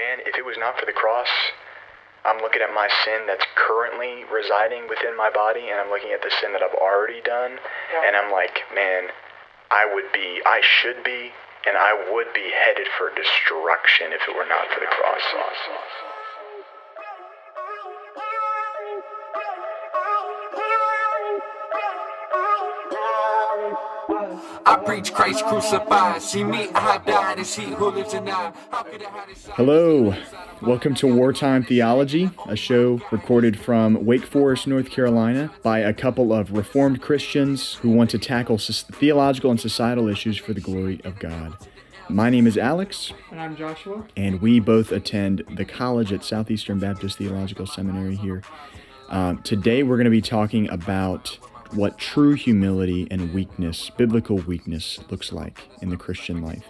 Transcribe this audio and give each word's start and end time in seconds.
man, 0.00 0.24
if 0.24 0.32
it 0.40 0.44
was 0.48 0.56
not 0.56 0.80
for 0.80 0.88
the 0.88 0.96
cross, 0.96 1.28
I'm 2.24 2.40
looking 2.40 2.64
at 2.64 2.72
my 2.72 2.88
sin 3.04 3.28
that's 3.28 3.44
currently 3.56 4.24
residing 4.32 4.88
within 4.88 5.12
my 5.16 5.28
body, 5.28 5.68
and 5.68 5.76
I'm 5.76 5.92
looking 5.92 6.12
at 6.16 6.24
the 6.24 6.32
sin 6.40 6.52
that 6.56 6.64
I've 6.64 6.76
already 6.80 7.20
done, 7.20 7.60
Yeah. 7.92 8.08
and 8.08 8.16
I'm 8.16 8.32
like, 8.32 8.64
man, 8.72 9.12
I 9.70 9.84
would 9.84 10.08
be, 10.12 10.40
I 10.44 10.60
should 10.64 11.04
be, 11.04 11.32
and 11.68 11.76
I 11.76 11.92
would 12.12 12.32
be 12.32 12.48
headed 12.48 12.88
for 12.96 13.12
destruction 13.12 14.12
if 14.16 14.24
it 14.24 14.32
were 14.32 14.48
not 14.48 14.68
for 14.72 14.80
the 14.80 14.88
cross. 14.88 15.24
I 24.66 24.76
preach 24.84 25.12
Christ 25.12 25.44
crucified. 25.46 26.22
See 26.22 26.44
me, 26.44 26.68
I 26.74 26.98
died. 26.98 27.38
It's 27.38 27.54
he 27.54 27.64
who 27.64 27.90
lives 27.90 28.14
in 28.14 28.28
I. 28.28 28.52
How 28.70 28.82
could 28.82 29.02
I 29.02 29.08
hide 29.10 29.28
inside? 29.30 29.54
Hello, 29.56 30.14
welcome 30.62 30.94
to 30.96 31.06
Wartime 31.12 31.64
Theology, 31.64 32.30
a 32.48 32.56
show 32.56 33.00
recorded 33.10 33.58
from 33.58 34.04
Wake 34.04 34.24
Forest, 34.24 34.66
North 34.66 34.90
Carolina, 34.90 35.50
by 35.62 35.80
a 35.80 35.92
couple 35.92 36.32
of 36.32 36.52
Reformed 36.52 37.00
Christians 37.02 37.74
who 37.74 37.90
want 37.90 38.10
to 38.10 38.18
tackle 38.18 38.58
theological 38.58 39.50
and 39.50 39.60
societal 39.60 40.08
issues 40.08 40.36
for 40.36 40.52
the 40.52 40.60
glory 40.60 41.00
of 41.04 41.18
God. 41.18 41.56
My 42.08 42.28
name 42.30 42.46
is 42.46 42.58
Alex, 42.58 43.12
And 43.30 43.40
I'm 43.40 43.56
Joshua. 43.56 44.04
and 44.16 44.40
we 44.40 44.58
both 44.60 44.90
attend 44.90 45.44
the 45.54 45.64
college 45.64 46.12
at 46.12 46.24
Southeastern 46.24 46.78
Baptist 46.78 47.18
Theological 47.18 47.66
Seminary 47.66 48.16
here. 48.16 48.42
Um, 49.10 49.38
today, 49.42 49.82
we're 49.82 49.96
going 49.96 50.04
to 50.04 50.10
be 50.10 50.20
talking 50.20 50.68
about 50.70 51.38
what 51.72 51.98
true 51.98 52.34
humility 52.34 53.06
and 53.10 53.32
weakness, 53.32 53.90
biblical 53.90 54.36
weakness, 54.36 54.98
looks 55.10 55.32
like 55.32 55.68
in 55.80 55.90
the 55.90 55.96
Christian 55.96 56.42
life. 56.42 56.64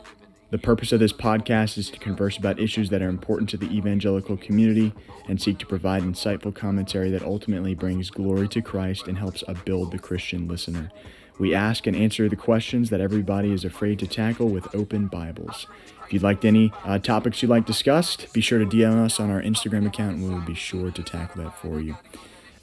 The 0.51 0.59
purpose 0.59 0.91
of 0.91 0.99
this 0.99 1.13
podcast 1.13 1.79
is 1.79 1.91
to 1.91 1.99
converse 1.99 2.37
about 2.37 2.59
issues 2.59 2.91
that 2.91 3.03
are 3.03 3.09
important 3.09 3.49
to 3.51 3.57
the 3.57 3.71
evangelical 3.71 4.37
community 4.37 4.93
and 5.29 5.41
seek 5.41 5.59
to 5.59 5.67
provide 5.67 6.03
insightful 6.03 6.53
commentary 6.53 7.09
that 7.11 7.23
ultimately 7.23 7.75
brings 7.75 8.11
glory 8.11 8.49
to 8.49 8.61
Christ 8.61 9.07
and 9.07 9.17
helps 9.17 9.45
upbuild 9.47 9.93
the 9.93 9.99
Christian 9.99 10.49
listener. 10.49 10.91
We 11.39 11.55
ask 11.55 11.87
and 11.87 11.97
answer 11.97 12.29
the 12.29 12.37
questions 12.37 12.91
that 12.91 13.01
everybody 13.01 13.53
is 13.53 13.65
afraid 13.65 14.01
to 14.01 14.07
tackle 14.07 14.49
with 14.49 14.75
open 14.75 15.07
Bibles. 15.07 15.67
If 16.05 16.13
you'd 16.13 16.23
like 16.23 16.45
any 16.45 16.73
uh, 16.85 16.99
topics 16.99 17.41
you'd 17.41 17.49
like 17.49 17.65
discussed, 17.65 18.33
be 18.33 18.41
sure 18.41 18.59
to 18.59 18.67
DM 18.67 19.03
us 19.03 19.21
on 19.21 19.31
our 19.31 19.41
Instagram 19.41 19.87
account 19.87 20.17
and 20.17 20.29
we 20.29 20.35
will 20.35 20.45
be 20.45 20.55
sure 20.55 20.91
to 20.91 21.03
tackle 21.03 21.45
that 21.45 21.57
for 21.57 21.81
you. 21.81 21.97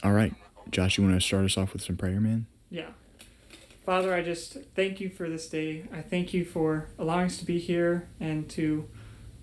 All 0.03 0.12
right, 0.12 0.34
Josh, 0.72 0.98
you 0.98 1.04
want 1.04 1.20
to 1.20 1.26
start 1.26 1.46
us 1.46 1.58
off 1.58 1.73
with 1.73 1.82
some 1.82 1.98
prayer, 1.98 2.20
man? 2.20 2.46
Yeah. 2.70 2.90
Father, 3.86 4.14
I 4.14 4.22
just 4.22 4.58
thank 4.76 5.00
you 5.00 5.09
for 5.09 5.30
this 5.30 5.48
day. 5.48 5.86
I 5.94 6.02
thank 6.02 6.34
you 6.34 6.44
for 6.44 6.88
allowing 7.00 7.28
us 7.28 7.38
to 7.38 7.46
be 7.46 7.58
here 7.58 8.08
and 8.20 8.50
to 8.50 8.88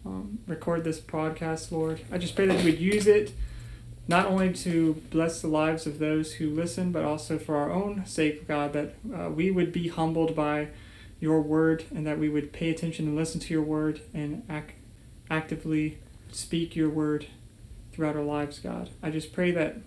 um, 0.05 0.39
record 0.47 0.85
this 0.85 1.01
podcast, 1.01 1.73
Lord. 1.73 2.03
I 2.13 2.19
just 2.19 2.37
pray 2.37 2.47
that 2.47 2.59
you 2.59 2.71
would 2.71 2.81
use 2.81 3.07
it 3.07 3.33
not 4.07 4.27
only 4.27 4.53
to 4.53 4.95
bless 5.11 5.41
the 5.41 5.49
lives 5.49 5.87
of 5.87 5.99
those 5.99 6.35
who 6.35 6.51
listen, 6.51 6.93
but 6.93 7.05
also 7.05 7.39
for 7.39 7.57
our 7.57 7.73
own 7.73 8.05
sake, 8.05 8.47
God, 8.47 8.75
that 8.75 8.95
uh, 9.15 9.31
we 9.31 9.51
would 9.51 9.73
be 9.73 9.89
humbled 9.89 10.37
by 10.37 10.69
your 11.21 11.41
word 11.41 11.85
and 11.91 12.07
that 12.07 12.19
we 12.19 12.29
would 12.29 12.53
pay 12.53 12.69
attention 12.69 13.07
and 13.07 13.17
listen 13.17 13.41
to 13.41 13.55
your 13.55 13.63
word 13.63 14.03
and 14.13 14.45
act, 14.49 14.73
actively 15.31 15.99
speak 16.31 16.77
your 16.77 16.91
word 16.91 17.27
throughout 17.93 18.17
our 18.17 18.23
lives, 18.23 18.59
God. 18.59 18.91
I 19.03 19.09
just 19.11 19.33
pray 19.33 19.53
that 19.53 19.79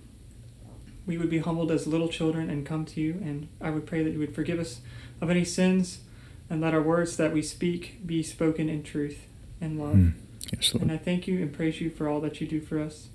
we 1.07 1.17
would 1.17 1.29
be 1.29 1.39
humbled 1.39 1.71
as 1.71 1.87
little 1.87 2.09
children 2.09 2.49
and 2.49 2.65
come 2.65 2.85
to 2.85 3.01
you. 3.01 3.13
And 3.23 3.47
I 3.59 3.71
would 3.71 3.87
pray 3.87 4.03
that 4.03 4.11
you 4.11 4.19
would 4.19 4.35
forgive 4.35 4.59
us 4.59 4.81
of 5.21 5.29
any 5.31 5.45
sins 5.45 6.01
and 6.49 6.61
let 6.61 6.73
our 6.73 6.81
words 6.81 7.17
that 7.17 7.33
we 7.33 7.41
speak 7.41 8.05
be 8.05 8.21
spoken 8.21 8.69
in 8.69 8.83
truth 8.83 9.25
and 9.59 9.79
love. 9.79 9.93
Hmm. 9.93 10.09
Yes, 10.53 10.73
And 10.73 10.91
I 10.91 10.97
thank 10.97 11.27
you 11.27 11.41
and 11.41 11.51
praise 11.51 11.81
you 11.81 11.89
for 11.89 12.07
all 12.07 12.21
that 12.21 12.39
you 12.39 12.47
do 12.47 12.61
for 12.61 12.79
us. 12.79 13.07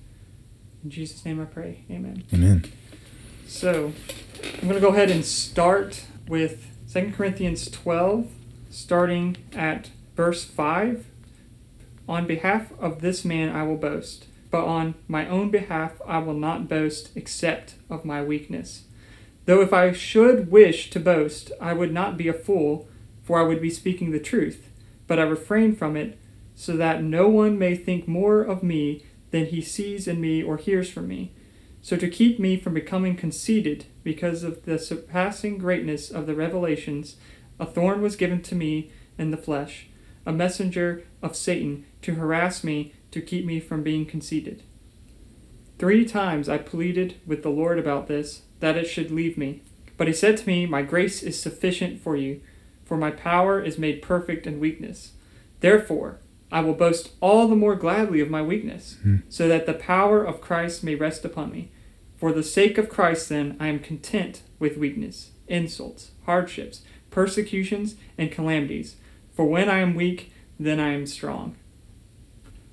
In 0.83 0.91
Jesus' 0.91 1.25
name 1.25 1.41
I 1.41 1.45
pray. 1.45 1.85
Amen. 1.91 2.25
Amen. 2.33 2.65
So 3.47 3.93
I'm 4.45 4.69
going 4.69 4.75
to 4.75 4.81
go 4.81 4.89
ahead 4.89 5.11
and 5.11 5.25
start 5.25 6.05
with 6.27 6.67
2 6.93 7.13
Corinthians 7.17 7.71
12, 7.71 8.31
starting 8.71 9.37
at 9.55 9.91
verse 10.17 10.45
5. 10.45 11.07
On 12.09 12.27
behalf 12.27 12.73
of 12.79 13.01
this 13.01 13.25
man 13.25 13.55
I 13.55 13.63
will 13.63 13.77
boast, 13.77 14.27
but 14.53 14.67
on 14.67 14.95
my 15.09 15.27
own 15.27 15.51
behalf 15.51 16.01
I 16.07 16.19
will 16.19 16.35
not 16.35 16.69
boast 16.69 17.11
except 17.17 17.75
of 17.91 18.05
my 18.05 18.23
weakness. 18.23 18.85
Though 19.47 19.63
if 19.63 19.73
I 19.73 19.91
should 19.93 20.53
wish 20.53 20.91
to 20.91 21.01
boast, 21.01 21.51
I 21.61 21.73
would 21.73 21.93
not 21.93 22.17
be 22.17 22.29
a 22.29 22.35
fool, 22.35 22.87
for 23.23 23.41
I 23.41 23.45
would 23.45 23.63
be 23.63 23.71
speaking 23.71 24.13
the 24.13 24.21
truth, 24.21 24.71
but 25.09 25.19
I 25.19 25.23
refrain 25.23 25.75
from 25.75 25.97
it, 25.97 26.19
so 26.55 26.77
that 26.77 27.03
no 27.03 27.29
one 27.29 27.59
may 27.59 27.75
think 27.75 28.07
more 28.07 28.43
of 28.43 28.63
me 28.63 29.05
than 29.31 29.47
he 29.47 29.63
sees 29.63 30.07
in 30.07 30.21
me 30.21 30.43
or 30.43 30.59
hears 30.59 30.91
from 30.91 31.09
me. 31.09 31.33
So, 31.81 31.97
to 31.97 32.09
keep 32.09 32.39
me 32.39 32.57
from 32.57 32.75
becoming 32.75 33.17
conceited 33.17 33.87
because 34.05 34.45
of 34.45 34.65
the 34.65 34.79
surpassing 34.79 35.59
greatness 35.59 36.11
of 36.11 36.27
the 36.27 36.35
revelations, 36.35 37.17
a 37.59 37.67
thorn 37.67 38.03
was 38.03 38.15
given 38.15 38.43
to 38.43 38.55
me 38.55 38.93
in 39.19 39.33
the 39.33 39.37
flesh, 39.37 39.89
a 40.25 40.33
messenger 40.33 41.03
of 41.23 41.35
Satan 41.35 41.85
to 42.03 42.15
harass 42.15 42.63
me, 42.63 42.93
to 43.13 43.21
keep 43.21 43.47
me 43.47 43.61
from 43.61 43.83
being 43.83 44.05
conceited. 44.05 44.63
Three 45.79 46.05
times 46.05 46.49
I 46.49 46.59
pleaded 46.59 47.17
with 47.27 47.43
the 47.43 47.51
Lord 47.51 47.79
about 47.79 48.09
this, 48.09 48.43
that 48.61 48.77
it 48.77 48.87
should 48.87 49.11
leave 49.11 49.39
me. 49.39 49.63
But 49.97 50.07
he 50.07 50.13
said 50.13 50.37
to 50.39 50.47
me, 50.47 50.67
My 50.67 50.83
grace 50.83 51.23
is 51.23 51.41
sufficient 51.41 52.01
for 52.01 52.17
you, 52.17 52.41
for 52.85 52.97
my 52.97 53.11
power 53.11 53.63
is 53.63 53.79
made 53.79 54.03
perfect 54.03 54.47
in 54.47 54.61
weakness. 54.61 55.13
Therefore, 55.61 56.19
I 56.51 56.61
will 56.61 56.75
boast 56.75 57.13
all 57.21 57.49
the 57.49 57.57
more 57.57 57.75
gladly 57.75 58.21
of 58.21 58.31
my 58.31 58.43
weakness, 58.43 58.99
hmm. 59.03 59.17
so 59.29 59.49
that 59.49 59.67
the 59.67 59.75
power 59.75 60.23
of 60.23 60.41
Christ 60.41 60.85
may 60.85 60.95
rest 60.95 61.25
upon 61.25 61.51
me. 61.51 61.71
For 62.17 62.33
the 62.33 62.43
sake 62.43 62.79
of 62.79 62.89
Christ, 62.89 63.29
then, 63.29 63.57
I 63.59 63.69
am 63.69 63.79
content 63.79 64.43
with 64.59 64.77
weakness, 64.77 65.31
insults, 65.49 66.13
hardships, 66.27 66.83
persecutions, 67.11 67.97
and 68.17 68.31
calamities. 68.31 68.97
For 69.35 69.45
when 69.45 69.69
I 69.69 69.79
am 69.79 69.95
weak, 69.95 70.33
then 70.61 70.79
I 70.79 70.93
am 70.93 71.07
strong. 71.07 71.57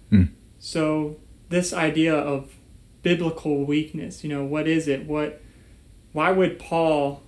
Hmm. 0.09 0.24
So, 0.59 1.18
this 1.50 1.74
idea 1.74 2.16
of 2.16 2.56
biblical 3.02 3.66
weakness, 3.66 4.24
you 4.24 4.30
know, 4.30 4.44
what 4.44 4.68
is 4.68 4.88
it? 4.88 5.06
What 5.06 5.42
why 6.12 6.31
would 6.31 6.58
Paul 6.59 7.22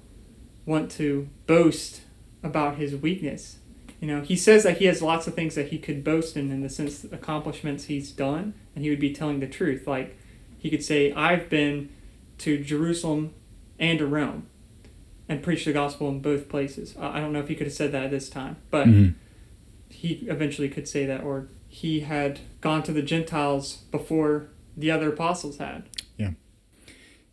want 0.65 0.89
to 0.91 1.29
boast 1.47 2.01
about 2.43 2.77
his 2.77 2.95
weakness? 2.95 3.57
You 3.99 4.07
know, 4.07 4.21
he 4.21 4.35
says 4.35 4.63
that 4.63 4.77
he 4.79 4.85
has 4.85 5.01
lots 5.01 5.27
of 5.27 5.35
things 5.35 5.53
that 5.55 5.67
he 5.67 5.77
could 5.77 6.03
boast 6.03 6.35
in, 6.35 6.49
in 6.51 6.61
the 6.61 6.69
sense 6.69 7.03
of 7.03 7.13
accomplishments 7.13 7.83
he's 7.85 8.11
done, 8.11 8.55
and 8.75 8.83
he 8.83 8.89
would 8.89 8.99
be 8.99 9.13
telling 9.13 9.39
the 9.39 9.47
truth. 9.47 9.85
Like, 9.87 10.17
he 10.57 10.71
could 10.71 10.83
say, 10.83 11.11
I've 11.13 11.49
been 11.49 11.89
to 12.39 12.63
Jerusalem 12.63 13.35
and 13.77 13.99
to 13.99 14.07
Rome 14.07 14.47
and 15.29 15.43
preached 15.43 15.65
the 15.65 15.73
gospel 15.73 16.09
in 16.09 16.19
both 16.19 16.49
places. 16.49 16.95
I 16.99 17.19
don't 17.19 17.31
know 17.31 17.39
if 17.39 17.47
he 17.47 17.53
could 17.55 17.67
have 17.67 17.75
said 17.75 17.91
that 17.91 18.05
at 18.05 18.11
this 18.11 18.27
time, 18.29 18.57
but 18.71 18.87
Mhm. 18.87 19.13
he 19.89 20.13
eventually 20.27 20.67
could 20.69 20.87
say 20.87 21.05
that, 21.05 21.23
or 21.23 21.47
he 21.71 22.01
had 22.01 22.41
gone 22.59 22.83
to 22.83 22.91
the 22.91 23.01
Gentiles 23.01 23.77
before 23.91 24.49
the 24.77 24.91
other 24.91 25.09
apostles 25.09 25.57
had. 25.57 25.89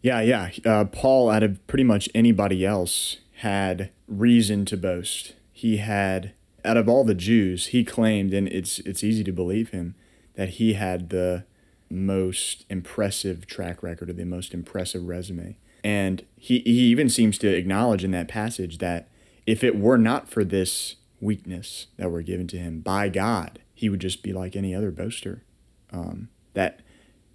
Yeah, 0.02 0.20
yeah. 0.20 0.50
Uh, 0.64 0.84
Paul, 0.84 1.30
out 1.30 1.42
of 1.42 1.64
pretty 1.66 1.84
much 1.84 2.08
anybody 2.14 2.64
else, 2.64 3.18
had 3.38 3.90
reason 4.06 4.64
to 4.66 4.76
boast. 4.76 5.34
He 5.52 5.78
had, 5.78 6.32
out 6.64 6.76
of 6.76 6.88
all 6.88 7.04
the 7.04 7.14
Jews, 7.14 7.68
he 7.68 7.84
claimed, 7.84 8.32
and 8.32 8.48
it's 8.48 8.78
it's 8.80 9.02
easy 9.02 9.24
to 9.24 9.32
believe 9.32 9.70
him, 9.70 9.96
that 10.34 10.50
he 10.50 10.74
had 10.74 11.10
the 11.10 11.44
most 11.90 12.64
impressive 12.68 13.46
track 13.46 13.82
record 13.82 14.10
or 14.10 14.12
the 14.12 14.24
most 14.24 14.54
impressive 14.54 15.04
resume. 15.06 15.56
And 15.82 16.24
he, 16.36 16.60
he 16.60 16.82
even 16.90 17.08
seems 17.08 17.38
to 17.38 17.48
acknowledge 17.48 18.04
in 18.04 18.10
that 18.10 18.28
passage 18.28 18.78
that 18.78 19.08
if 19.46 19.64
it 19.64 19.78
were 19.78 19.98
not 19.98 20.28
for 20.28 20.44
this 20.44 20.96
weakness 21.20 21.86
that 21.96 22.10
were 22.10 22.22
given 22.22 22.46
to 22.48 22.58
him 22.58 22.80
by 22.80 23.08
God, 23.08 23.60
he 23.78 23.88
would 23.88 24.00
just 24.00 24.24
be 24.24 24.32
like 24.32 24.56
any 24.56 24.74
other 24.74 24.90
boaster. 24.90 25.44
Um, 25.92 26.30
that 26.54 26.80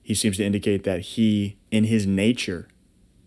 he 0.01 0.13
seems 0.13 0.35
to 0.35 0.43
indicate 0.43 0.83
that 0.83 0.99
he, 0.99 1.57
in 1.71 1.85
his 1.85 2.05
nature, 2.05 2.67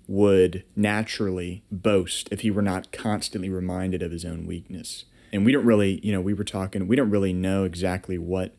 would 0.06 0.64
naturally 0.76 1.64
boast 1.73 2.29
if 2.31 2.43
he 2.43 2.50
were 2.50 2.61
not 2.61 2.93
constantly 2.93 3.49
reminded 3.49 4.02
of 4.02 4.12
his 4.12 4.26
own 4.26 4.46
weakness. 4.46 5.06
And 5.32 5.46
we 5.46 5.52
don't 5.52 5.64
really, 5.64 5.99
you 6.05 6.12
know, 6.12 6.20
we 6.20 6.35
were 6.35 6.44
talking, 6.44 6.87
we 6.87 6.94
don't 6.94 7.08
really 7.08 7.32
know 7.32 7.64
exactly 7.64 8.19
what 8.19 8.55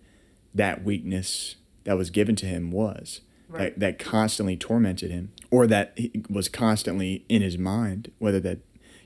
that 0.56 0.84
weakness 0.84 1.58
that 1.84 1.96
was 1.96 2.10
given 2.10 2.36
to 2.38 2.48
him 2.48 2.72
was. 2.72 3.22
Right. 3.48 3.80
That, 3.80 4.00
that 4.00 4.00
constantly 4.00 4.58
tormented 4.58 5.12
him, 5.12 5.34
or 5.52 5.68
that 5.68 5.94
he 5.96 6.24
was 6.32 6.50
constantly 6.50 7.26
in 7.30 7.44
his 7.44 7.60
mind, 7.60 8.12
whether 8.18 8.40
that, 8.40 8.58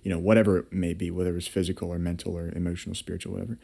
you 0.01 0.09
know, 0.09 0.17
whatever 0.17 0.59
it 0.59 0.71
may 0.71 0.93
be, 0.93 1.11
whether 1.11 1.31
it 1.31 1.35
was 1.35 1.47
physical 1.47 1.89
or 1.89 1.99
mental 1.99 2.37
or 2.37 2.49
emotional, 2.55 2.95
spiritual, 2.95 3.33
whatever. 3.33 3.59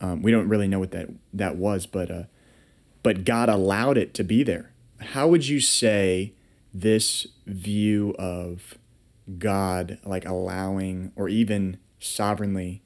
Um, 0.00 0.22
we 0.22 0.30
don't 0.30 0.48
really 0.48 0.68
know 0.68 0.78
what 0.78 0.90
that 0.92 1.08
that 1.32 1.56
was, 1.56 1.86
but 1.86 2.10
uh, 2.10 2.24
but 3.02 3.24
God 3.24 3.48
allowed 3.48 3.96
it 3.96 4.14
to 4.14 4.24
be 4.24 4.42
there. 4.42 4.72
How 5.00 5.28
would 5.28 5.46
you 5.46 5.60
say 5.60 6.32
this 6.72 7.26
view 7.46 8.14
of 8.18 8.76
God 9.38 9.98
like 10.04 10.24
allowing 10.24 11.12
or 11.16 11.28
even 11.28 11.78
sovereignly 11.98 12.82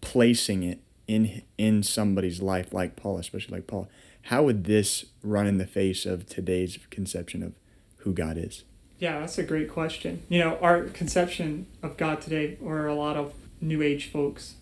placing 0.00 0.62
it 0.62 0.80
in 1.06 1.42
in 1.58 1.82
somebody's 1.82 2.40
life 2.40 2.72
like 2.72 2.96
Paul, 2.96 3.18
especially 3.18 3.58
like 3.58 3.66
Paul, 3.66 3.88
how 4.22 4.44
would 4.44 4.64
this 4.64 5.06
run 5.22 5.46
in 5.46 5.58
the 5.58 5.66
face 5.66 6.06
of 6.06 6.26
today's 6.26 6.78
conception 6.90 7.42
of 7.42 7.52
who 7.98 8.12
God 8.12 8.38
is? 8.38 8.64
Yeah, 8.98 9.20
that's 9.20 9.38
a 9.38 9.42
great 9.42 9.68
question. 9.68 10.22
You 10.28 10.38
know, 10.38 10.58
our 10.62 10.84
conception 10.84 11.66
of 11.82 11.96
God 11.96 12.20
today, 12.20 12.56
or 12.62 12.86
a 12.86 12.94
lot 12.94 13.16
of 13.16 13.34
New 13.60 13.82
Age 13.82 14.10
folks 14.10 14.54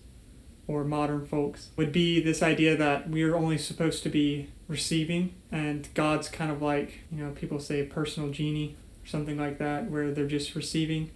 or 0.66 0.84
modern 0.84 1.26
folks, 1.26 1.70
would 1.76 1.92
be 1.92 2.20
this 2.20 2.42
idea 2.42 2.76
that 2.76 3.10
we 3.10 3.22
are 3.22 3.34
only 3.36 3.58
supposed 3.58 4.02
to 4.04 4.08
be 4.08 4.48
receiving, 4.68 5.34
and 5.50 5.88
God's 5.94 6.28
kind 6.28 6.50
of 6.50 6.62
like, 6.62 7.00
you 7.10 7.22
know, 7.22 7.32
people 7.32 7.58
say 7.60 7.82
personal 7.84 8.30
genie 8.30 8.76
or 9.02 9.06
something 9.08 9.36
like 9.36 9.58
that, 9.58 9.90
where 9.90 10.12
they're 10.12 10.26
just 10.26 10.54
receiving. 10.54 11.10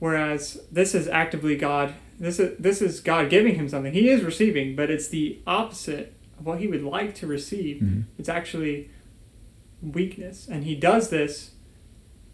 Whereas 0.00 0.62
this 0.72 0.94
is 0.94 1.08
actively 1.08 1.56
God. 1.56 1.94
This 2.18 2.40
is 2.40 2.58
this 2.58 2.82
is 2.82 3.00
God 3.00 3.30
giving 3.30 3.54
him 3.54 3.68
something. 3.68 3.92
He 3.92 4.08
is 4.08 4.22
receiving, 4.22 4.74
but 4.74 4.90
it's 4.90 5.08
the 5.08 5.38
opposite 5.46 6.14
of 6.38 6.46
what 6.46 6.58
he 6.58 6.66
would 6.66 6.82
like 6.82 7.14
to 7.16 7.26
receive. 7.26 7.82
Mhm. 7.82 8.04
It's 8.18 8.28
actually 8.28 8.88
weakness, 9.82 10.48
and 10.50 10.64
he 10.64 10.74
does 10.74 11.10
this 11.10 11.52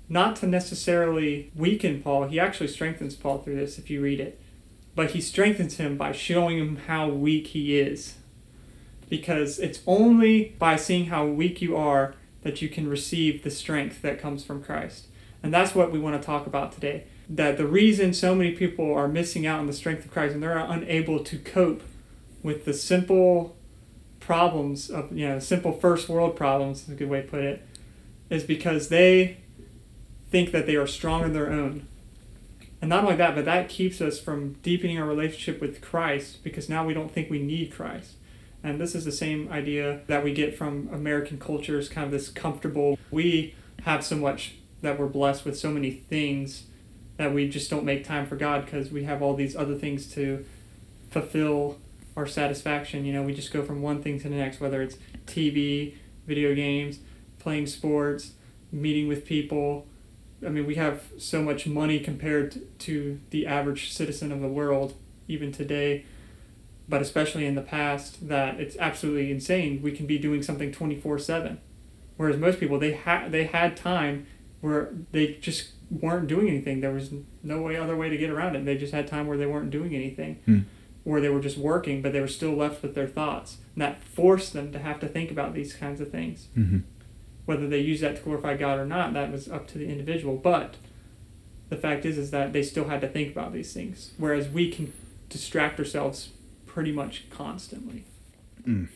not 0.09 0.37
to 0.37 0.47
necessarily 0.47 1.51
weaken 1.57 2.01
Paul. 2.03 2.29
He 2.29 2.39
actually 2.39 2.69
strengthens 2.69 3.15
Paul 3.17 3.39
through 3.39 3.57
this 3.57 3.79
if 3.79 3.91
you 3.91 4.01
read 4.01 4.21
it. 4.21 4.41
But 4.97 5.13
he 5.13 5.21
strengthens 5.21 5.77
him 5.77 5.97
by 5.97 6.11
showing 6.11 6.59
him 6.59 6.77
how 6.89 7.09
weak 7.09 7.49
he 7.49 7.79
is. 7.79 8.17
Because 9.09 9.61
it's 9.61 9.81
only 9.87 10.57
by 10.59 10.75
seeing 10.75 11.07
how 11.07 11.27
weak 11.27 11.63
you 11.63 11.77
are 11.77 12.17
that 12.43 12.61
you 12.61 12.69
can 12.69 12.89
receive 12.89 13.45
the 13.45 13.51
strength 13.51 14.03
that 14.03 14.21
comes 14.21 14.43
from 14.43 14.65
Christ. 14.65 15.07
And 15.43 15.55
that's 15.55 15.77
what 15.77 15.93
we 15.93 16.01
want 16.01 16.21
to 16.21 16.27
talk 16.27 16.47
about 16.47 16.73
today. 16.73 17.05
That 17.29 17.57
the 17.57 17.67
reason 17.67 18.15
so 18.15 18.35
many 18.35 18.53
people 18.53 18.93
are 18.95 19.07
missing 19.07 19.47
out 19.47 19.61
on 19.61 19.67
the 19.67 19.73
strength 19.73 20.05
of 20.05 20.11
Christ 20.11 20.35
and 20.35 20.43
they're 20.43 20.59
unable 20.59 21.23
to 21.23 21.39
cope 21.39 21.83
with 22.43 22.65
the 22.65 22.73
simple 22.73 23.55
problems 24.19 24.91
of, 24.91 25.13
you 25.13 25.29
know, 25.29 25.39
simple 25.39 25.73
first 25.73 26.09
world 26.09 26.37
problems, 26.37 26.85
is 26.85 26.89
a 26.89 26.95
good 26.95 27.09
way 27.09 27.23
to 27.23 27.29
put 27.29 27.45
it, 27.45 27.63
is 28.31 28.45
because 28.45 28.89
they 28.89 29.39
think 30.31 30.53
that 30.53 30.67
they 30.67 30.75
are 30.75 30.87
strong 30.87 31.23
on 31.23 31.33
their 31.33 31.53
own. 31.53 31.87
And 32.81 32.91
not 32.91 33.05
only 33.05 33.17
that, 33.17 33.35
but 33.35 33.45
that 33.47 33.69
keeps 33.69 34.01
us 34.01 34.19
from 34.19 34.55
deepening 34.63 34.99
our 34.99 35.07
relationship 35.07 35.61
with 35.61 35.81
Christ 35.81 36.43
because 36.45 36.69
now 36.69 36.85
we 36.85 36.95
don't 36.95 37.11
think 37.11 37.31
we 37.31 37.39
need 37.39 37.73
Christ. 37.73 38.13
And 38.63 38.81
this 38.81 38.95
is 38.95 39.05
the 39.05 39.13
same 39.13 39.51
idea 39.51 40.01
that 40.09 40.25
we 40.25 40.33
get 40.33 40.57
from 40.57 40.89
American 40.93 41.39
culture 41.39 41.79
is 41.79 41.89
kind 41.89 42.05
of 42.05 42.11
this 42.11 42.29
comfortable. 42.29 42.99
We 43.11 43.55
have 43.85 44.05
so 44.05 44.17
much 44.17 44.57
that 44.83 44.99
we're 44.99 45.07
blessed 45.07 45.45
with 45.45 45.59
so 45.59 45.71
many 45.71 45.91
things 45.91 46.65
that 47.17 47.33
we 47.33 47.49
just 47.49 47.71
don't 47.71 47.85
make 47.85 48.05
time 48.05 48.27
for 48.27 48.37
God 48.37 48.65
because 48.65 48.91
we 48.91 49.05
have 49.05 49.23
all 49.23 49.35
these 49.35 49.57
other 49.57 49.75
things 49.75 50.13
to 50.15 50.45
fulfill 51.11 51.79
our 52.17 52.27
satisfaction. 52.27 53.05
You 53.05 53.13
know, 53.13 53.23
we 53.23 53.35
just 53.35 53.53
go 53.53 53.63
from 53.63 53.83
one 53.83 54.03
thing 54.03 54.21
to 54.21 54.29
the 54.29 54.35
next, 54.35 54.61
whether 54.61 54.83
it's 54.83 54.97
TV, 55.27 55.95
video 56.27 56.55
games, 56.55 56.99
playing 57.39 57.67
sports, 57.67 58.33
meeting 58.73 59.09
with 59.09 59.25
people, 59.25 59.87
I 60.47 60.51
mean, 60.51 60.65
we 60.67 60.77
have 60.77 61.03
so 61.19 61.43
much 61.43 61.67
money 61.67 61.99
compared 61.99 62.79
to 62.81 63.21
the 63.31 63.47
average 63.47 63.93
citizen 63.93 64.31
of 64.31 64.41
the 64.41 64.49
world, 64.49 64.95
even 65.29 65.51
today, 65.51 66.05
but 66.89 67.03
especially 67.03 67.47
in 67.47 67.57
the 67.57 67.63
past, 67.63 68.29
that 68.29 68.61
it's 68.61 68.77
absolutely 68.79 69.31
insane. 69.31 69.83
We 69.83 69.93
can 69.93 70.07
be 70.07 70.19
doing 70.19 70.43
something 70.43 70.71
24 70.71 71.19
7. 71.19 71.61
Whereas 72.17 72.39
most 72.39 72.61
people, 72.61 72.79
they, 72.79 72.95
ha- 72.95 73.27
they 73.29 73.45
had 73.45 73.77
time 73.77 74.27
where 74.61 74.95
they 75.13 75.35
just 75.35 75.73
weren't 75.91 76.29
doing 76.29 76.49
anything. 76.49 76.81
There 76.81 76.93
was 76.93 77.11
no 77.43 77.61
way 77.61 77.77
other 77.77 77.97
way 77.97 78.09
to 78.09 78.17
get 78.17 78.31
around 78.31 78.57
it. 78.57 78.65
They 78.65 78.77
just 78.77 78.93
had 78.93 79.07
time 79.07 79.27
where 79.27 79.37
they 79.37 79.47
weren't 79.47 79.71
doing 79.71 79.95
anything. 79.95 80.37
Hmm. 80.45 80.59
Or 81.05 81.21
they 81.21 81.29
were 81.29 81.41
just 81.41 81.59
working, 81.59 82.03
but 82.03 82.13
they 82.13 82.21
were 82.21 82.27
still 82.27 82.55
left 82.55 82.83
with 82.83 82.95
their 82.95 83.07
thoughts. 83.07 83.59
And 83.75 83.83
that 83.83 84.03
forced 84.03 84.53
them 84.53 84.73
to 84.73 84.79
have 84.79 84.99
to 85.01 85.09
think 85.09 85.31
about 85.31 85.55
these 85.55 85.75
kinds 85.75 86.01
of 86.01 86.11
things 86.11 86.49
Mm-hmm. 86.57 86.79
Whether 87.47 87.67
they 87.67 87.81
use 87.81 88.01
that 88.01 88.17
to 88.17 88.23
glorify 88.23 88.57
God 88.57 88.79
or 88.79 88.85
not, 88.85 89.15
that 89.15 89.33
was 89.33 89.49
up 89.49 89.67
to 89.69 89.79
the 89.79 89.89
individual. 89.89 90.37
But 90.37 90.77
the 91.69 91.77
fact 91.77 92.05
is, 92.05 92.19
is 92.19 92.31
that 92.33 92.53
they 92.53 92.63
still 92.63 92.89
had 92.89 93.01
to 93.01 93.09
think 93.09 93.33
about 93.33 93.53
these 93.53 93.73
things, 93.73 94.13
whereas 94.19 94.49
we 94.49 94.71
can 94.71 94.93
distract 95.29 95.79
ourselves 95.79 96.31
pretty 96.67 96.93
much 96.93 97.29
constantly. 97.31 98.05
Mm. 98.65 98.89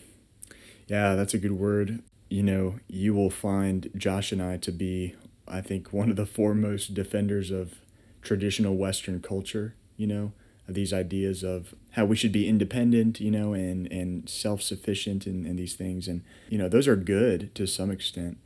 Yeah, 0.87 1.15
that's 1.15 1.35
a 1.35 1.39
good 1.39 1.53
word. 1.53 2.03
You 2.29 2.43
know, 2.43 2.79
you 2.89 3.15
will 3.15 3.31
find 3.31 3.91
Josh 3.97 4.33
and 4.33 4.43
I 4.43 4.57
to 4.59 4.73
be, 4.73 5.15
I 5.49 5.61
think, 5.61 5.93
one 5.93 6.11
of 6.11 6.17
the 6.17 6.27
foremost 6.27 6.95
defenders 6.95 7.51
of 7.51 7.75
traditional 8.23 8.77
Western 8.77 9.21
culture, 9.21 9.75
you 9.97 10.07
know, 10.07 10.33
these 10.75 10.93
ideas 10.93 11.43
of 11.43 11.75
how 11.93 12.05
we 12.05 12.17
should 12.17 12.33
be 12.33 12.49
independent, 12.49 13.21
you 13.21 13.31
know, 13.31 13.53
and, 13.53 13.91
and 13.93 14.29
self 14.29 14.63
sufficient 14.63 15.27
and, 15.27 15.47
and 15.47 15.59
these 15.59 15.75
things. 15.75 16.09
And, 16.09 16.23
you 16.49 16.59
know, 16.59 16.69
those 16.69 16.87
are 16.89 16.97
good 16.97 17.55
to 17.55 17.67
some 17.67 17.91
extent. 17.91 18.39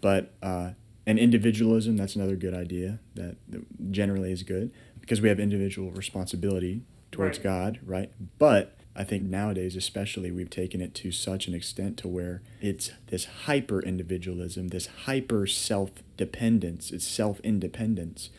But, 0.00 0.34
uh, 0.42 0.70
and 1.06 1.18
individualism, 1.18 1.96
that's 1.96 2.16
another 2.16 2.36
good 2.36 2.54
idea 2.54 2.98
that, 3.14 3.36
that 3.48 3.90
generally 3.92 4.32
is 4.32 4.42
good 4.42 4.72
because 5.00 5.20
we 5.20 5.28
have 5.28 5.38
individual 5.38 5.90
responsibility 5.92 6.82
towards 7.12 7.38
Right. 7.38 7.44
God, 7.44 7.80
right? 7.84 8.10
But 8.38 8.76
I 8.94 9.04
think 9.04 9.24
nowadays, 9.24 9.76
especially, 9.76 10.30
we've 10.30 10.50
taken 10.50 10.80
it 10.80 10.94
to 10.96 11.12
such 11.12 11.48
an 11.48 11.54
extent 11.54 11.98
to 11.98 12.08
where 12.08 12.42
it's 12.60 12.90
this 13.08 13.26
hyper 13.44 13.80
individualism, 13.80 14.68
this 14.68 14.88
hyper 15.04 15.46
self 15.46 15.90
dependence, 16.16 16.90
it's 16.90 17.06
self 17.06 17.38
independence, 17.40 18.30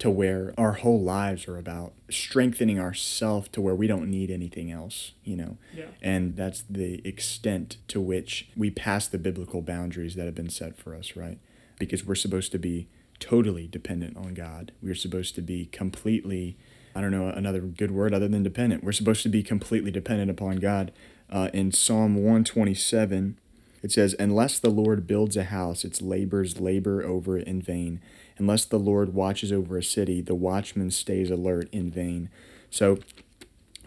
to 0.00 0.10
where 0.10 0.54
our 0.56 0.72
whole 0.72 1.00
lives 1.00 1.46
are 1.46 1.58
about 1.58 1.92
strengthening 2.10 2.80
ourself 2.80 3.52
to 3.52 3.60
where 3.60 3.74
we 3.74 3.86
don't 3.86 4.10
need 4.10 4.30
anything 4.30 4.70
else, 4.70 5.12
you 5.24 5.36
know? 5.36 5.58
Yeah. 5.74 5.84
And 6.00 6.36
that's 6.36 6.62
the 6.62 7.06
extent 7.06 7.76
to 7.88 8.00
which 8.00 8.48
we 8.56 8.70
pass 8.70 9.06
the 9.06 9.18
biblical 9.18 9.60
boundaries 9.60 10.14
that 10.14 10.24
have 10.24 10.34
been 10.34 10.48
set 10.48 10.78
for 10.78 10.94
us, 10.94 11.16
right? 11.16 11.38
Because 11.78 12.04
we're 12.04 12.14
supposed 12.14 12.50
to 12.52 12.58
be 12.58 12.88
totally 13.20 13.66
dependent 13.66 14.16
on 14.16 14.32
God. 14.32 14.72
We're 14.82 14.94
supposed 14.94 15.34
to 15.34 15.42
be 15.42 15.66
completely, 15.66 16.56
I 16.96 17.02
don't 17.02 17.10
know 17.10 17.28
another 17.28 17.60
good 17.60 17.90
word 17.90 18.14
other 18.14 18.26
than 18.26 18.42
dependent. 18.42 18.82
We're 18.82 18.92
supposed 18.92 19.22
to 19.24 19.28
be 19.28 19.42
completely 19.42 19.90
dependent 19.90 20.30
upon 20.30 20.56
God. 20.56 20.92
Uh, 21.28 21.50
in 21.52 21.72
Psalm 21.72 22.16
127, 22.16 23.38
it 23.82 23.92
says, 23.92 24.14
Unless 24.18 24.60
the 24.60 24.70
Lord 24.70 25.06
builds 25.06 25.36
a 25.36 25.44
house, 25.44 25.84
its 25.84 26.00
laborers 26.00 26.58
labor 26.58 27.02
over 27.02 27.38
it 27.38 27.46
in 27.46 27.60
vain. 27.60 28.00
Unless 28.40 28.66
the 28.66 28.78
Lord 28.78 29.14
watches 29.14 29.52
over 29.52 29.78
a 29.78 29.84
city, 29.84 30.20
the 30.22 30.34
watchman 30.34 30.90
stays 30.90 31.30
alert 31.30 31.68
in 31.72 31.90
vain. 31.90 32.30
So 32.70 32.98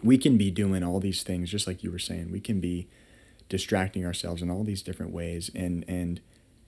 we 0.02 0.18
can 0.18 0.36
be 0.36 0.50
doing 0.50 0.82
all 0.82 1.00
these 1.00 1.22
things, 1.22 1.50
just 1.50 1.66
like 1.66 1.82
you 1.82 1.90
were 1.90 1.98
saying. 1.98 2.30
We 2.30 2.40
can 2.40 2.60
be 2.60 2.88
distracting 3.48 4.06
ourselves 4.06 4.42
in 4.42 4.50
all 4.50 4.64
these 4.64 4.82
different 4.82 5.12
ways 5.12 5.50
and, 5.54 5.84
and 5.88 6.20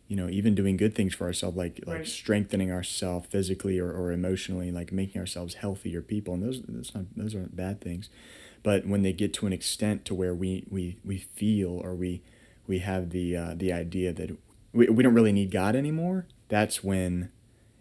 you 0.09 0.17
know, 0.17 0.29
even 0.29 0.55
doing 0.55 0.77
good 0.77 0.95
things 0.95 1.15
for 1.15 1.27
ourselves, 1.27 1.57
like 1.57 1.81
like 1.87 1.99
Right. 1.99 2.07
strengthening 2.07 2.71
ourselves 2.71 3.27
physically 3.29 3.79
or, 3.81 3.91
or 3.91 4.13
emotionally, 4.13 4.71
like 4.71 4.93
making 4.93 5.21
ourselves 5.21 5.55
healthier 5.55 6.03
people. 6.03 6.35
And 6.35 6.45
those 6.45 6.63
that's 6.69 6.95
not 6.95 7.07
those 7.17 7.35
aren't 7.35 7.57
bad 7.57 7.81
things. 7.81 8.09
But 8.63 8.87
when 8.87 9.03
they 9.03 9.13
get 9.13 9.33
to 9.35 9.47
an 9.47 9.53
extent 9.53 10.05
to 10.07 10.15
where 10.15 10.35
we, 10.35 10.65
we, 10.71 10.99
we 11.05 11.19
feel 11.19 11.71
or 11.71 11.95
we 11.95 12.23
we 12.69 12.81
have 12.81 13.11
the 13.11 13.37
uh, 13.37 13.55
the 13.57 13.73
idea 13.73 14.13
that 14.13 14.37
we, 14.73 14.89
we 14.89 15.03
don't 15.03 15.15
really 15.15 15.33
need 15.33 15.51
God 15.51 15.77
anymore, 15.77 16.27
that's 16.49 16.85
when 16.85 17.31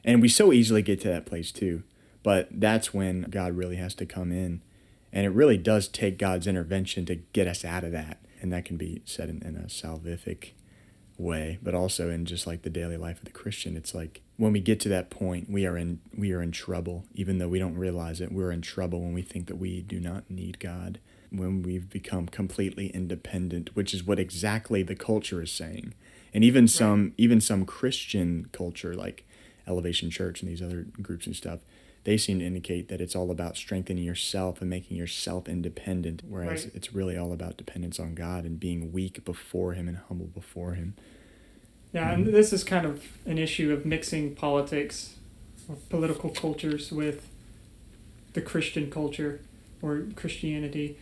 and 0.05 0.21
we 0.21 0.29
so 0.29 0.53
easily 0.53 0.81
get 0.81 1.01
to 1.01 1.09
that 1.09 1.25
place 1.25 1.51
too. 1.51 1.83
But 2.23 2.47
that's 2.51 2.93
when 2.93 3.23
God 3.23 3.57
really 3.57 3.75
has 3.75 3.93
to 3.95 4.05
come 4.05 4.31
in. 4.31 4.61
And 5.11 5.25
it 5.25 5.29
really 5.29 5.57
does 5.57 5.87
take 5.87 6.17
God's 6.17 6.47
intervention 6.47 7.05
to 7.05 7.15
get 7.15 7.47
us 7.47 7.65
out 7.65 7.83
of 7.83 7.91
that. 7.91 8.19
And 8.41 8.53
that 8.53 8.65
can 8.65 8.77
be 8.77 9.01
said 9.05 9.29
in, 9.29 9.41
in 9.43 9.55
a 9.55 9.67
salvific 9.67 10.51
way, 11.17 11.59
but 11.61 11.73
also 11.73 12.09
in 12.09 12.25
just 12.25 12.45
like 12.45 12.61
the 12.61 12.69
daily 12.69 12.97
life 12.97 13.19
of 13.19 13.25
the 13.25 13.31
Christian. 13.31 13.77
It's 13.77 13.95
like 13.95 14.21
when 14.37 14.51
we 14.51 14.59
get 14.59 14.79
to 14.81 14.89
that 14.89 15.09
point, 15.09 15.49
we 15.49 15.65
are 15.65 15.77
in 15.77 16.01
we 16.15 16.31
are 16.33 16.41
in 16.41 16.51
trouble, 16.51 17.05
even 17.13 17.37
though 17.37 17.47
we 17.47 17.59
don't 17.59 17.77
realize 17.77 18.21
it. 18.21 18.31
We're 18.31 18.51
in 18.51 18.61
trouble 18.61 19.01
when 19.01 19.13
we 19.13 19.21
think 19.21 19.47
that 19.47 19.57
we 19.57 19.81
do 19.81 19.99
not 19.99 20.29
need 20.29 20.59
God. 20.59 20.99
When 21.31 21.63
we've 21.63 21.89
become 21.89 22.27
completely 22.27 22.87
independent, 22.87 23.75
which 23.75 23.93
is 23.93 24.03
what 24.03 24.19
exactly 24.19 24.83
the 24.83 24.95
culture 24.95 25.41
is 25.41 25.51
saying. 25.51 25.93
And 26.33 26.43
even 26.43 26.67
some 26.67 27.13
even 27.17 27.39
some 27.39 27.65
Christian 27.65 28.49
culture 28.51 28.93
like 28.93 29.25
Elevation 29.67 30.09
Church 30.09 30.41
and 30.41 30.49
these 30.49 30.61
other 30.61 30.85
groups 31.01 31.25
and 31.25 31.35
stuff, 31.35 31.59
they 32.03 32.17
seem 32.17 32.39
to 32.39 32.45
indicate 32.45 32.87
that 32.89 33.01
it's 33.01 33.15
all 33.15 33.31
about 33.31 33.57
strengthening 33.57 34.03
yourself 34.03 34.61
and 34.61 34.69
making 34.69 34.95
yourself 34.95 35.49
independent, 35.49 36.21
whereas 36.27 36.65
Right. 36.65 36.75
it's 36.75 36.93
really 36.93 37.17
all 37.17 37.33
about 37.33 37.57
dependence 37.57 37.99
on 37.99 38.13
God 38.13 38.45
and 38.45 38.59
being 38.59 38.91
weak 38.91 39.25
before 39.25 39.73
Him 39.73 39.87
and 39.87 39.97
humble 39.97 40.27
before 40.27 40.73
Him. 40.73 40.93
Yeah, 41.93 42.11
and 42.11 42.25
mm-hmm. 42.25 42.33
this 42.33 42.53
is 42.53 42.63
kind 42.63 42.85
of 42.85 43.03
an 43.25 43.37
issue 43.37 43.73
of 43.73 43.85
mixing 43.85 44.35
politics 44.35 45.15
or 45.67 45.77
political 45.89 46.29
cultures 46.29 46.91
with 46.91 47.27
the 48.33 48.41
Christian 48.41 48.91
culture 48.91 49.41
or 49.81 50.03
Christianity 50.15 50.97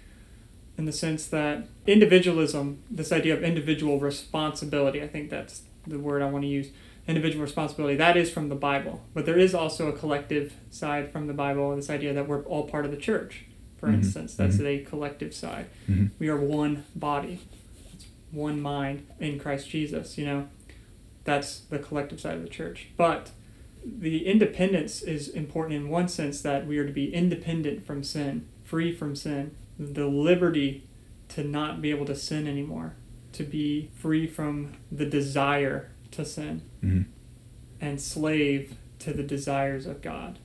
in 0.77 0.85
the 0.85 0.91
sense 0.91 1.27
that 1.27 1.67
individualism, 1.85 2.81
this 2.89 3.11
idea 3.11 3.33
of 3.33 3.43
individual 3.43 3.99
responsibility, 3.99 5.01
I 5.01 5.07
think 5.07 5.29
that's 5.29 5.63
the 5.85 5.99
word 5.99 6.21
I 6.21 6.29
want 6.29 6.43
to 6.43 6.47
use, 6.47 6.69
individual 7.07 7.43
responsibility, 7.43 7.95
that 7.95 8.15
is 8.15 8.31
from 8.31 8.49
the 8.49 8.55
Bible. 8.55 9.03
But 9.13 9.25
there 9.25 9.37
is 9.37 9.53
also 9.53 9.87
a 9.87 9.93
collective 9.93 10.53
side 10.69 11.11
from 11.11 11.27
the 11.27 11.33
Bible, 11.33 11.75
this 11.75 11.89
idea 11.89 12.13
that 12.13 12.27
we're 12.27 12.43
all 12.43 12.67
part 12.67 12.85
of 12.85 12.91
the 12.91 12.97
church, 12.97 13.45
for 13.77 13.87
Mhm, 13.89 13.95
instance. 13.95 14.35
That's 14.35 14.57
mhm. 14.57 14.65
a 14.65 14.79
collective 14.79 15.33
side. 15.33 15.65
Mhm. 15.89 16.11
We 16.19 16.29
are 16.29 16.37
one 16.39 16.83
body. 16.95 17.39
That's 17.91 18.05
one 18.31 18.61
mind 18.61 19.05
in 19.19 19.37
Christ 19.39 19.69
Jesus, 19.69 20.17
you 20.17 20.25
know. 20.25 20.47
That's 21.25 21.59
the 21.59 21.79
collective 21.79 22.19
side 22.19 22.37
of 22.37 22.43
the 22.43 22.49
church. 22.49 22.87
But 22.97 23.31
the 23.85 24.25
independence 24.25 25.01
is 25.01 25.27
important 25.27 25.75
in 25.75 25.89
one 25.89 26.07
sense 26.07 26.41
that 26.41 26.65
we 26.65 26.77
are 26.77 26.85
to 26.87 26.93
be 26.93 27.13
independent 27.13 27.85
from 27.85 28.03
sin, 28.03 28.45
free 28.63 28.93
from 28.93 29.15
sin, 29.15 29.51
the 29.77 30.07
liberty 30.07 30.83
to 31.29 31.43
not 31.43 31.81
be 31.81 31.89
able 31.89 32.05
to 32.05 32.15
sin 32.15 32.47
anymore, 32.47 32.93
to 33.33 33.43
be 33.43 33.89
free 33.95 34.25
from 34.27 34.73
the 34.91 35.05
desire 35.05 35.89
to 36.13 36.25
sin, 36.25 36.61
Mhm. 36.81 37.05
and 37.81 37.99
slave 38.01 38.75
to 38.99 39.13
the 39.13 39.23
desires 39.23 39.85
of 39.85 40.01
God. 40.01 40.39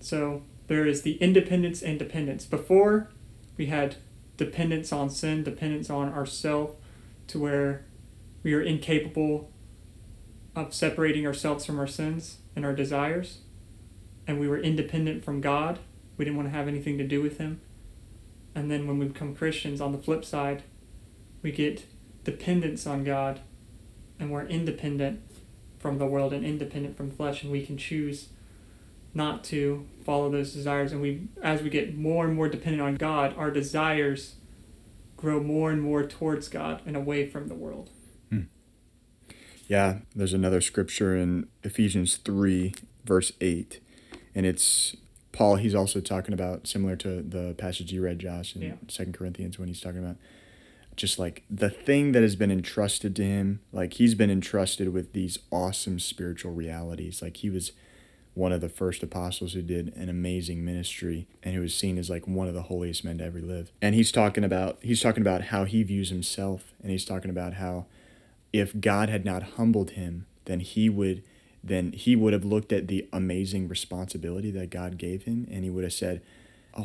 So 0.00 0.42
there 0.66 0.86
is 0.86 1.02
the 1.02 1.14
independence 1.14 1.82
and 1.82 1.98
dependence. 1.98 2.46
Before, 2.46 3.08
we 3.56 3.66
had 3.66 3.96
dependence 4.36 4.92
on 4.92 5.10
sin, 5.10 5.42
dependence 5.42 5.90
on 5.90 6.12
ourself, 6.12 6.76
to 7.28 7.38
where 7.38 7.84
we 8.42 8.54
are 8.54 8.62
incapable 8.62 9.50
of 10.56 10.74
separating 10.74 11.26
ourselves 11.26 11.64
from 11.64 11.78
our 11.78 11.86
sins 11.86 12.38
and 12.56 12.64
our 12.64 12.74
desires, 12.74 13.38
and 14.26 14.40
we 14.40 14.48
were 14.48 14.58
independent 14.58 15.24
from 15.24 15.40
God. 15.40 15.78
We 16.16 16.24
didn't 16.24 16.36
want 16.36 16.48
to 16.48 16.56
have 16.56 16.68
anything 16.68 16.98
to 16.98 17.06
do 17.06 17.22
with 17.22 17.38
Him. 17.38 17.60
And 18.54 18.70
then 18.70 18.86
when 18.86 18.98
we 18.98 19.06
become 19.06 19.34
Christians, 19.34 19.80
on 19.80 19.92
the 19.92 19.98
flip 19.98 20.24
side, 20.24 20.62
we 21.42 21.52
get 21.52 21.84
dependence 22.24 22.86
on 22.86 23.04
God, 23.04 23.40
and 24.20 24.30
we're 24.30 24.46
independent 24.46 25.20
from 25.78 25.98
the 25.98 26.06
world 26.06 26.32
and 26.32 26.44
independent 26.44 26.96
from 26.96 27.10
flesh, 27.10 27.42
and 27.42 27.50
we 27.50 27.64
can 27.64 27.76
choose 27.76 28.28
not 29.14 29.42
to 29.44 29.86
follow 30.04 30.30
those 30.30 30.52
desires. 30.52 30.92
And 30.92 31.00
we, 31.00 31.28
as 31.42 31.62
we 31.62 31.70
get 31.70 31.96
more 31.96 32.26
and 32.26 32.36
more 32.36 32.48
dependent 32.48 32.82
on 32.82 32.94
God, 32.96 33.34
our 33.36 33.50
desires 33.50 34.34
grow 35.16 35.40
more 35.40 35.70
and 35.70 35.82
more 35.82 36.06
towards 36.06 36.48
God 36.48 36.82
and 36.86 36.96
away 36.96 37.28
from 37.28 37.48
the 37.48 37.54
world. 37.54 37.90
Hmm. 38.30 38.42
Yeah, 39.66 39.98
there's 40.14 40.32
another 40.32 40.60
scripture 40.60 41.16
in 41.16 41.48
Ephesians 41.62 42.16
3, 42.16 42.74
verse 43.04 43.32
8. 43.40 43.80
And 44.34 44.46
it's 44.46 44.96
Paul, 45.32 45.56
he's 45.56 45.74
also 45.74 46.00
talking 46.00 46.34
about, 46.34 46.66
similar 46.66 46.96
to 46.96 47.22
the 47.22 47.54
passage 47.56 47.92
you 47.92 48.02
read, 48.02 48.18
Josh, 48.18 48.54
in 48.54 48.62
Yeah. 48.62 48.74
Second 48.88 49.14
Corinthians, 49.14 49.58
when 49.58 49.68
he's 49.68 49.80
talking 49.80 49.98
about 49.98 50.16
just 51.00 51.18
like 51.18 51.42
the 51.50 51.70
thing 51.70 52.12
that 52.12 52.22
has 52.22 52.36
been 52.36 52.50
entrusted 52.50 53.16
to 53.16 53.24
him. 53.24 53.60
Like 53.72 53.94
he's 53.94 54.14
been 54.14 54.30
entrusted 54.30 54.92
with 54.92 55.12
these 55.14 55.38
awesome 55.50 55.98
spiritual 55.98 56.52
realities. 56.52 57.22
Like 57.22 57.38
he 57.38 57.48
was 57.48 57.72
one 58.34 58.52
of 58.52 58.60
the 58.60 58.68
first 58.68 59.02
apostles 59.02 59.54
who 59.54 59.62
did 59.62 59.94
an 59.96 60.08
amazing 60.08 60.64
ministry 60.64 61.26
and 61.42 61.54
who 61.54 61.62
was 61.62 61.74
seen 61.74 61.98
as 61.98 62.10
like 62.10 62.28
one 62.28 62.48
of 62.48 62.54
the 62.54 62.64
holiest 62.64 63.04
men 63.04 63.18
to 63.18 63.24
ever 63.24 63.40
live. 63.40 63.72
And 63.80 63.94
he's 63.94 64.12
talking 64.12 64.44
about 64.44 64.78
he's 64.82 65.00
talking 65.00 65.22
about 65.22 65.44
how 65.44 65.64
he 65.64 65.82
views 65.82 66.10
himself 66.10 66.72
and 66.82 66.90
he's 66.90 67.06
talking 67.06 67.30
about 67.30 67.54
how 67.54 67.86
if 68.52 68.78
God 68.78 69.08
had 69.08 69.24
not 69.24 69.42
humbled 69.42 69.92
him, 69.92 70.26
then 70.44 70.60
he 70.60 70.88
would 70.88 71.22
then 71.64 71.92
he 71.92 72.14
would 72.14 72.34
have 72.34 72.44
looked 72.44 72.72
at 72.72 72.88
the 72.88 73.08
amazing 73.12 73.68
responsibility 73.68 74.50
that 74.50 74.70
God 74.70 74.98
gave 74.98 75.24
him 75.24 75.46
and 75.50 75.64
he 75.64 75.70
would 75.70 75.84
have 75.84 75.92
said, 75.94 76.20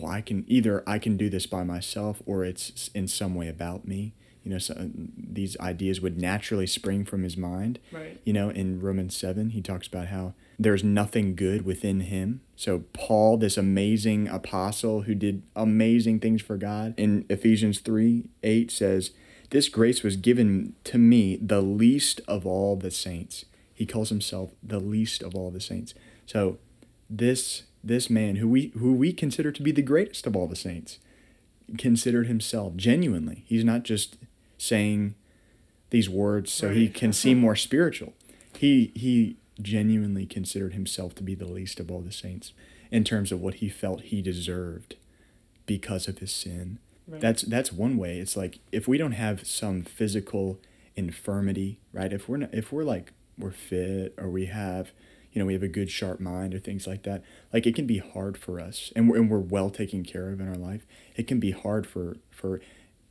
"Oh, 0.04 0.08
I 0.08 0.22
can 0.22 0.44
either 0.48 0.84
I 0.88 1.00
can 1.00 1.18
do 1.18 1.30
this 1.30 1.46
by 1.46 1.64
myself 1.64 2.22
or 2.26 2.44
it's 2.44 2.90
in 2.94 3.08
some 3.08 3.36
way 3.36 3.48
about 3.48 3.88
me." 3.88 4.14
You 4.46 4.52
know, 4.52 4.58
so, 4.60 4.76
uh, 4.76 4.86
these 5.18 5.58
ideas 5.60 6.02
would 6.02 6.22
naturally 6.22 6.68
spring 6.68 7.04
from 7.04 7.24
his 7.24 7.36
mind. 7.36 7.80
Right. 7.92 8.22
You 8.26 8.34
know, 8.34 8.50
in 8.50 8.80
Romans 8.80 9.18
7, 9.18 9.50
he 9.50 9.62
talks 9.62 9.88
about 9.88 10.10
how 10.10 10.36
there's 10.60 10.84
nothing 10.84 11.36
good 11.36 11.66
within 11.66 12.02
him. 12.02 12.42
So, 12.56 12.84
Paul, 12.94 13.38
this 13.38 13.58
amazing 13.58 14.28
apostle 14.28 15.02
who 15.02 15.16
did 15.16 15.42
amazing 15.56 16.20
things 16.20 16.44
for 16.44 16.58
God, 16.58 16.94
in 16.96 17.26
Ephesians 17.28 17.80
3 17.80 18.26
8 18.44 18.70
says, 18.70 19.12
This 19.50 19.68
grace 19.68 20.04
was 20.04 20.16
given 20.16 20.76
to 20.84 21.00
me, 21.00 21.38
the 21.42 21.62
least 21.62 22.22
of 22.28 22.46
all 22.46 22.76
the 22.76 22.92
saints. 22.92 23.46
He 23.74 23.88
calls 23.88 24.10
himself 24.10 24.52
the 24.62 24.80
least 24.80 25.24
of 25.24 25.34
all 25.34 25.50
the 25.50 25.60
saints. 25.60 25.96
So, 26.28 26.60
this 27.10 27.64
this 27.86 28.10
man 28.10 28.38
who 28.38 28.48
we 28.48 28.72
who 28.78 28.94
we 28.94 29.14
consider 29.14 29.52
to 29.52 29.62
be 29.62 29.72
the 29.72 29.82
greatest 29.82 30.26
of 30.26 30.36
all 30.36 30.48
the 30.48 30.56
saints 30.56 31.00
considered 31.78 32.28
himself 32.28 32.76
genuinely. 32.76 33.44
He's 33.48 33.64
not 33.64 33.84
just 33.84 34.18
saying 34.58 35.16
these 35.92 36.10
words 36.10 36.52
so 36.52 36.70
he 36.70 36.90
can 36.90 37.14
seem 37.14 37.38
more 37.46 37.56
spiritual. 37.56 38.14
He 38.58 38.92
he 38.96 39.38
genuinely 39.62 40.26
considered 40.26 40.74
himself 40.74 41.16
to 41.16 41.24
be 41.24 41.36
the 41.36 41.48
least 41.48 41.80
of 41.80 41.90
all 41.90 42.02
the 42.02 42.12
saints 42.12 42.52
in 42.92 43.04
terms 43.04 43.32
of 43.32 43.40
what 43.42 43.56
he 43.56 43.70
felt 43.70 44.02
he 44.02 44.22
deserved 44.22 44.96
because 45.66 46.08
of 46.08 46.20
his 46.20 46.34
sin. 46.34 46.80
Right. 47.08 47.22
That's 47.22 47.44
that's 47.44 47.72
one 47.72 47.98
way. 47.98 48.20
It's 48.20 48.36
like 48.36 48.60
if 48.72 48.88
we 48.88 48.98
don't 48.98 49.14
have 49.14 49.46
some 49.46 49.84
physical 49.84 50.60
infirmity, 50.96 51.80
right? 51.94 52.12
If 52.12 52.28
we're 52.28 52.38
not, 52.38 52.54
if 52.54 52.72
we're 52.72 52.84
like 52.84 53.14
we're 53.38 53.52
fit 53.52 54.14
or 54.18 54.30
we 54.30 54.46
have 54.46 54.92
you 55.36 55.42
know 55.42 55.46
we 55.46 55.54
have 55.54 55.62
a 55.62 55.68
good 55.68 55.92
sharp 55.92 56.20
mind 56.20 56.56
or 56.56 56.60
things 56.60 56.88
like 56.88 57.04
that 57.04 57.22
like 57.54 57.68
it 57.68 57.76
can 57.76 57.86
be 57.86 58.00
hard 58.00 58.38
for 58.38 58.60
us 58.60 58.92
and 58.96 59.10
we're, 59.10 59.18
and 59.18 59.30
we're 59.30 59.38
well 59.38 59.70
taken 59.70 60.04
care 60.04 60.30
of 60.30 60.40
in 60.40 60.48
our 60.48 60.56
life. 60.56 60.88
It 61.16 61.28
can 61.28 61.40
be 61.40 61.52
hard 61.52 61.86
for 61.86 62.18
for 62.32 62.62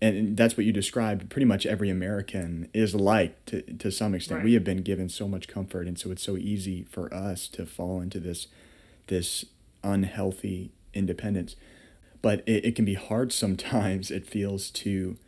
and 0.00 0.36
that's 0.36 0.56
what 0.56 0.66
you 0.66 0.72
described 0.72 1.30
pretty 1.30 1.44
much 1.44 1.64
every 1.66 1.88
american 1.88 2.68
is 2.72 2.94
like 2.94 3.44
to, 3.44 3.62
to 3.62 3.92
some 3.92 4.14
extent. 4.14 4.42
We 4.42 4.54
have 4.54 4.64
been 4.64 4.82
given 4.82 5.08
so 5.10 5.28
much 5.28 5.46
comfort 5.46 5.86
and 5.86 5.98
so 5.98 6.10
it's 6.10 6.22
so 6.22 6.36
easy 6.36 6.84
for 6.84 7.12
us 7.14 7.46
to 7.48 7.66
fall 7.66 8.00
into 8.00 8.18
this 8.18 8.48
this 9.08 9.44
unhealthy 9.84 10.72
independence. 10.94 11.56
But 12.22 12.42
it, 12.46 12.64
it 12.64 12.74
can 12.74 12.86
be 12.86 12.94
hard 12.94 13.32
sometimes 13.34 14.10
it 14.10 14.26
feels 14.26 14.70
to 14.70 15.18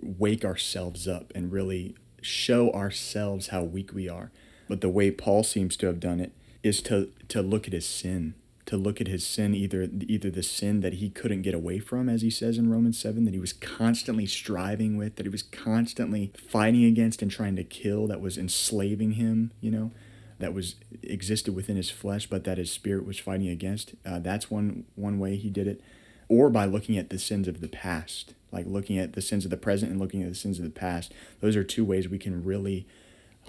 wake 0.00 0.44
ourselves 0.44 1.06
up 1.06 1.32
and 1.36 1.52
really 1.52 1.94
show 2.20 2.72
ourselves 2.72 3.48
how 3.48 3.62
weak 3.62 3.94
we 3.94 4.08
are 4.08 4.32
but 4.72 4.80
the 4.80 4.88
way 4.88 5.10
paul 5.10 5.42
seems 5.42 5.76
to 5.76 5.86
have 5.86 6.00
done 6.00 6.18
it 6.18 6.32
is 6.62 6.80
to 6.80 7.10
to 7.28 7.42
look 7.42 7.66
at 7.66 7.74
his 7.74 7.86
sin 7.86 8.32
to 8.64 8.78
look 8.78 9.02
at 9.02 9.06
his 9.06 9.26
sin 9.26 9.54
either 9.54 9.86
either 10.08 10.30
the 10.30 10.42
sin 10.42 10.80
that 10.80 10.94
he 10.94 11.10
couldn't 11.10 11.42
get 11.42 11.52
away 11.52 11.78
from 11.78 12.08
as 12.08 12.22
he 12.22 12.30
says 12.30 12.56
in 12.56 12.70
romans 12.70 12.98
7 12.98 13.26
that 13.26 13.34
he 13.34 13.40
was 13.40 13.52
constantly 13.52 14.24
striving 14.24 14.96
with 14.96 15.16
that 15.16 15.26
he 15.26 15.28
was 15.28 15.42
constantly 15.42 16.32
fighting 16.48 16.84
against 16.84 17.20
and 17.20 17.30
trying 17.30 17.54
to 17.56 17.64
kill 17.64 18.06
that 18.06 18.22
was 18.22 18.38
enslaving 18.38 19.12
him 19.12 19.50
you 19.60 19.70
know 19.70 19.90
that 20.38 20.54
was 20.54 20.74
existed 21.02 21.54
within 21.54 21.76
his 21.76 21.90
flesh 21.90 22.26
but 22.26 22.44
that 22.44 22.58
his 22.58 22.70
spirit 22.70 23.06
was 23.06 23.18
fighting 23.18 23.48
against. 23.48 23.94
Uh, 24.04 24.18
that's 24.18 24.50
one 24.50 24.84
one 24.96 25.18
way 25.20 25.36
he 25.36 25.48
did 25.48 25.68
it. 25.68 25.80
Or 26.28 26.50
by 26.50 26.64
looking 26.64 26.98
at 26.98 27.10
the 27.10 27.18
sins 27.18 27.46
of 27.46 27.60
the 27.60 27.68
past 27.68 28.34
like 28.50 28.66
looking 28.66 28.98
at 28.98 29.14
the 29.14 29.22
sins 29.22 29.44
of 29.44 29.50
the 29.50 29.56
present 29.56 29.90
and 29.90 29.98
looking 29.98 30.22
at 30.22 30.28
the 30.28 30.34
sins 30.34 30.58
of 30.58 30.64
the 30.64 30.70
past. 30.70 31.14
Those 31.40 31.56
are 31.56 31.64
two 31.64 31.84
ways 31.84 32.08
we 32.08 32.18
can 32.18 32.44
really 32.44 32.86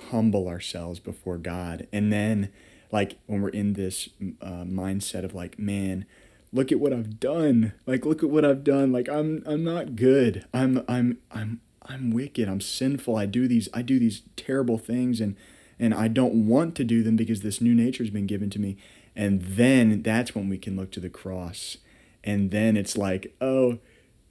humble 0.10 0.48
ourselves 0.48 1.00
before 1.00 1.38
god. 1.38 1.88
And 1.92 2.12
then 2.12 2.50
like 2.92 3.18
when 3.26 3.42
we're 3.42 3.50
in 3.50 3.74
this 3.74 4.10
uh, 4.42 4.64
mindset 4.64 5.24
of 5.24 5.34
like 5.34 5.58
man 5.58 6.06
look 6.52 6.72
at 6.72 6.80
what 6.80 6.94
i've 6.94 7.20
done. 7.20 7.74
Like 7.86 8.06
look 8.06 8.24
at 8.24 8.30
what 8.30 8.46
i've 8.46 8.64
done. 8.64 8.92
Like 8.92 9.10
i'm 9.10 9.44
i'm 9.46 9.64
not 9.64 9.96
good. 9.96 10.46
I'm 10.54 10.84
i'm 10.88 11.18
i'm 11.32 11.62
i'm 11.84 12.12
wicked. 12.12 12.48
I'm 12.48 12.62
sinful. 12.62 13.16
I 13.16 13.26
do 13.26 13.48
these 13.48 13.68
i 13.74 13.82
do 13.82 14.00
these 14.00 14.22
terrible 14.36 14.78
things 14.78 15.20
and 15.20 15.36
and 15.80 15.94
i 15.94 16.08
don't 16.08 16.46
want 16.48 16.76
to 16.76 16.84
do 16.84 17.02
them 17.02 17.16
because 17.16 17.42
this 17.42 17.60
new 17.60 17.74
nature 17.74 18.04
has 18.04 18.12
been 18.12 18.28
given 18.28 18.50
to 18.52 18.60
me. 18.60 18.78
And 19.16 19.42
then 19.42 20.02
that's 20.02 20.34
when 20.34 20.50
we 20.50 20.58
can 20.58 20.76
look 20.76 20.92
to 20.92 21.00
the 21.00 21.10
cross. 21.10 21.78
And 22.24 22.52
then 22.52 22.78
it's 22.78 22.98
like 22.98 23.36
oh 23.42 23.80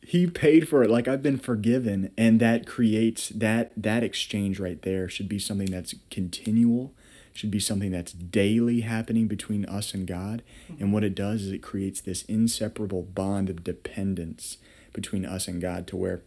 he 0.04 0.26
paid 0.26 0.68
for 0.68 0.82
it 0.82 0.90
like 0.90 1.06
i've 1.08 1.22
been 1.22 1.38
forgiven 1.38 2.10
and 2.18 2.40
that 2.40 2.66
creates 2.66 3.28
that 3.30 3.70
that 3.76 4.02
exchange 4.02 4.58
right 4.58 4.82
there 4.82 5.08
should 5.08 5.28
be 5.28 5.38
something 5.38 5.70
that's 5.70 5.94
continual 6.10 6.92
should 7.32 7.50
be 7.50 7.60
something 7.60 7.90
that's 7.92 8.12
daily 8.12 8.80
happening 8.80 9.26
between 9.28 9.64
us 9.66 9.94
and 9.94 10.06
god 10.06 10.42
and 10.80 10.92
what 10.92 11.04
it 11.04 11.14
does 11.14 11.42
is 11.42 11.52
it 11.52 11.62
creates 11.62 12.00
this 12.00 12.22
inseparable 12.24 13.02
bond 13.02 13.48
of 13.48 13.62
dependence 13.64 14.58
between 14.92 15.24
us 15.24 15.46
and 15.48 15.60
god 15.62 15.86
to 15.86 15.96
where 15.96 16.20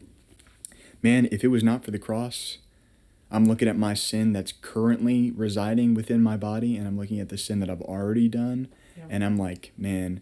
man 1.03 1.27
if 1.32 1.44
it 1.44 1.50
was 1.50 1.63
not 1.63 1.84
for 1.84 1.91
the 1.91 2.00
cross 2.00 2.58
i'm 3.29 3.46
looking 3.46 3.67
at 3.67 3.77
my 3.77 3.94
sin 3.94 4.32
that's 4.34 4.53
currently 4.62 5.32
residing 5.32 5.94
within 5.94 6.22
my 6.24 6.38
body 6.38 6.77
and 6.77 6.88
i'm 6.88 6.98
looking 6.98 7.20
at 7.20 7.29
the 7.29 7.38
sin 7.38 7.60
that 7.60 7.70
i've 7.70 7.82
already 7.82 8.27
done 8.29 8.67
Yeah. 8.98 9.03
and 9.10 9.24
i'm 9.25 9.38
like 9.38 9.72
man 9.77 10.22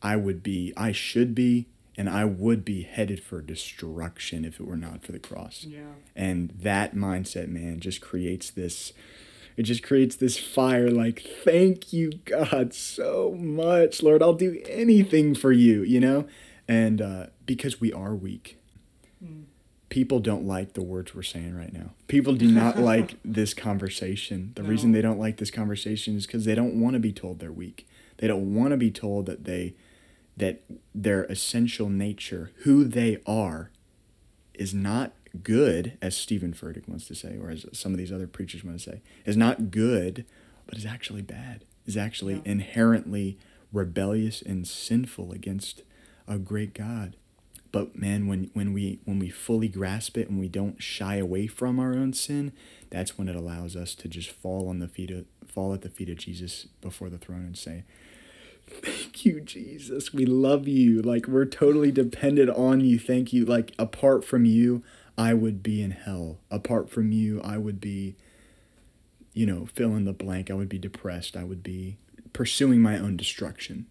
I 0.00 0.14
would 0.14 0.44
be, 0.44 0.72
I 0.76 0.92
should 0.92 1.34
be, 1.34 1.66
and 1.98 2.08
I 2.08 2.24
would 2.24 2.64
be 2.64 2.82
headed 2.82 3.20
for 3.20 3.42
destruction 3.42 4.44
if 4.44 4.60
it 4.60 4.66
were 4.66 4.76
not 4.76 5.02
for 5.02 5.10
the 5.10 5.18
cross. 5.18 5.66
Yeah. 5.68 5.80
And 6.14 6.50
that 6.50 6.94
mindset, 6.94 7.48
man, 7.48 7.80
just 7.80 8.00
creates 8.00 8.50
this, 8.50 8.92
it 9.56 9.64
just 9.64 9.82
creates 9.82 10.14
this 10.14 10.38
fire 10.38 10.92
like, 10.92 11.26
thank 11.42 11.92
you, 11.92 12.12
God, 12.24 12.72
so 12.72 13.34
much. 13.36 14.00
Lord, 14.00 14.22
I'll 14.22 14.32
do 14.32 14.62
anything 14.68 15.34
for 15.34 15.50
you, 15.50 15.82
you 15.82 15.98
know? 15.98 16.28
And 16.68 17.02
uh, 17.02 17.26
because 17.46 17.80
we 17.80 17.92
are 17.92 18.14
weak. 18.14 18.60
People 19.88 20.20
don't 20.20 20.46
like 20.46 20.74
the 20.74 20.82
words 20.82 21.16
we're 21.16 21.22
saying 21.22 21.56
right 21.56 21.72
now. 21.72 21.90
People 22.06 22.34
do 22.34 22.48
not 22.48 22.78
like 22.78 23.16
this 23.24 23.54
conversation. 23.54 24.52
The 24.54 24.62
reason 24.62 24.92
they 24.92 25.02
don't 25.02 25.18
like 25.18 25.38
this 25.38 25.50
conversation 25.50 26.16
is 26.16 26.26
because 26.26 26.44
they 26.44 26.54
don't 26.54 26.78
want 26.80 26.94
to 26.94 27.00
be 27.00 27.12
told 27.12 27.40
they're 27.40 27.50
weak. 27.50 27.88
They 28.18 28.28
don't 28.28 28.54
want 28.54 28.70
to 28.70 28.76
be 28.76 28.92
told 28.92 29.26
that 29.26 29.44
they 29.44 29.74
that 30.38 30.62
their 30.94 31.24
essential 31.24 31.88
nature, 31.88 32.50
who 32.62 32.84
they 32.84 33.18
are, 33.26 33.70
is 34.54 34.72
not 34.74 35.12
good, 35.42 35.98
as 36.00 36.16
Steven 36.16 36.52
Furtick 36.52 36.88
wants 36.88 37.06
to 37.08 37.14
say, 37.14 37.36
or 37.40 37.50
as 37.50 37.66
some 37.72 37.92
of 37.92 37.98
these 37.98 38.12
other 38.12 38.26
preachers 38.26 38.64
want 38.64 38.78
to 38.78 38.90
say, 38.90 39.02
is 39.26 39.36
not 39.36 39.70
good, 39.70 40.24
but 40.66 40.78
is 40.78 40.86
actually 40.86 41.22
bad, 41.22 41.64
is 41.86 41.96
actually 41.96 42.34
Yeah. 42.36 42.42
inherently 42.52 43.38
rebellious 43.72 44.40
and 44.42 44.66
sinful 44.66 45.32
against 45.32 45.82
a 46.26 46.38
great 46.38 46.72
God. 46.74 47.16
But 47.70 47.98
man, 47.98 48.26
when, 48.26 48.50
when 48.54 48.72
we 48.72 49.00
when 49.04 49.18
we 49.18 49.28
fully 49.28 49.68
grasp 49.68 50.16
it 50.16 50.30
and 50.30 50.40
we 50.40 50.48
don't 50.48 50.82
shy 50.82 51.16
away 51.16 51.46
from 51.46 51.78
our 51.78 51.94
own 51.94 52.14
sin, 52.14 52.52
that's 52.88 53.18
when 53.18 53.28
it 53.28 53.36
allows 53.36 53.76
us 53.76 53.94
to 53.96 54.08
just 54.08 54.30
fall 54.30 54.68
on 54.70 54.78
the 54.78 54.88
feet 54.88 55.10
of 55.10 55.26
fall 55.46 55.74
at 55.74 55.82
the 55.82 55.90
feet 55.90 56.08
of 56.08 56.16
Jesus 56.16 56.66
before 56.80 57.10
the 57.10 57.18
throne 57.18 57.44
and 57.44 57.58
say, 57.58 57.84
Thank 58.68 59.24
you, 59.24 59.40
Jesus. 59.40 60.12
We 60.12 60.26
love 60.26 60.68
you. 60.68 61.02
Like 61.02 61.26
we're 61.26 61.44
totally 61.44 61.90
dependent 61.90 62.50
on 62.50 62.80
you. 62.80 62.98
Thank 62.98 63.32
you. 63.32 63.44
Like 63.44 63.74
apart 63.78 64.24
from 64.24 64.44
you, 64.44 64.82
I 65.16 65.34
would 65.34 65.62
be 65.62 65.82
in 65.82 65.90
hell. 65.90 66.38
Apart 66.50 66.90
from 66.90 67.10
you, 67.10 67.40
I 67.42 67.58
would 67.58 67.80
be, 67.80 68.16
you 69.32 69.46
know, 69.46 69.66
fill 69.66 69.96
in 69.96 70.04
the 70.04 70.12
blank. 70.12 70.50
I 70.50 70.54
would 70.54 70.68
be 70.68 70.78
depressed. 70.78 71.36
I 71.36 71.44
would 71.44 71.62
be 71.62 71.98
pursuing 72.32 72.80
my 72.80 72.98
own 72.98 73.16
destruction. 73.16 73.86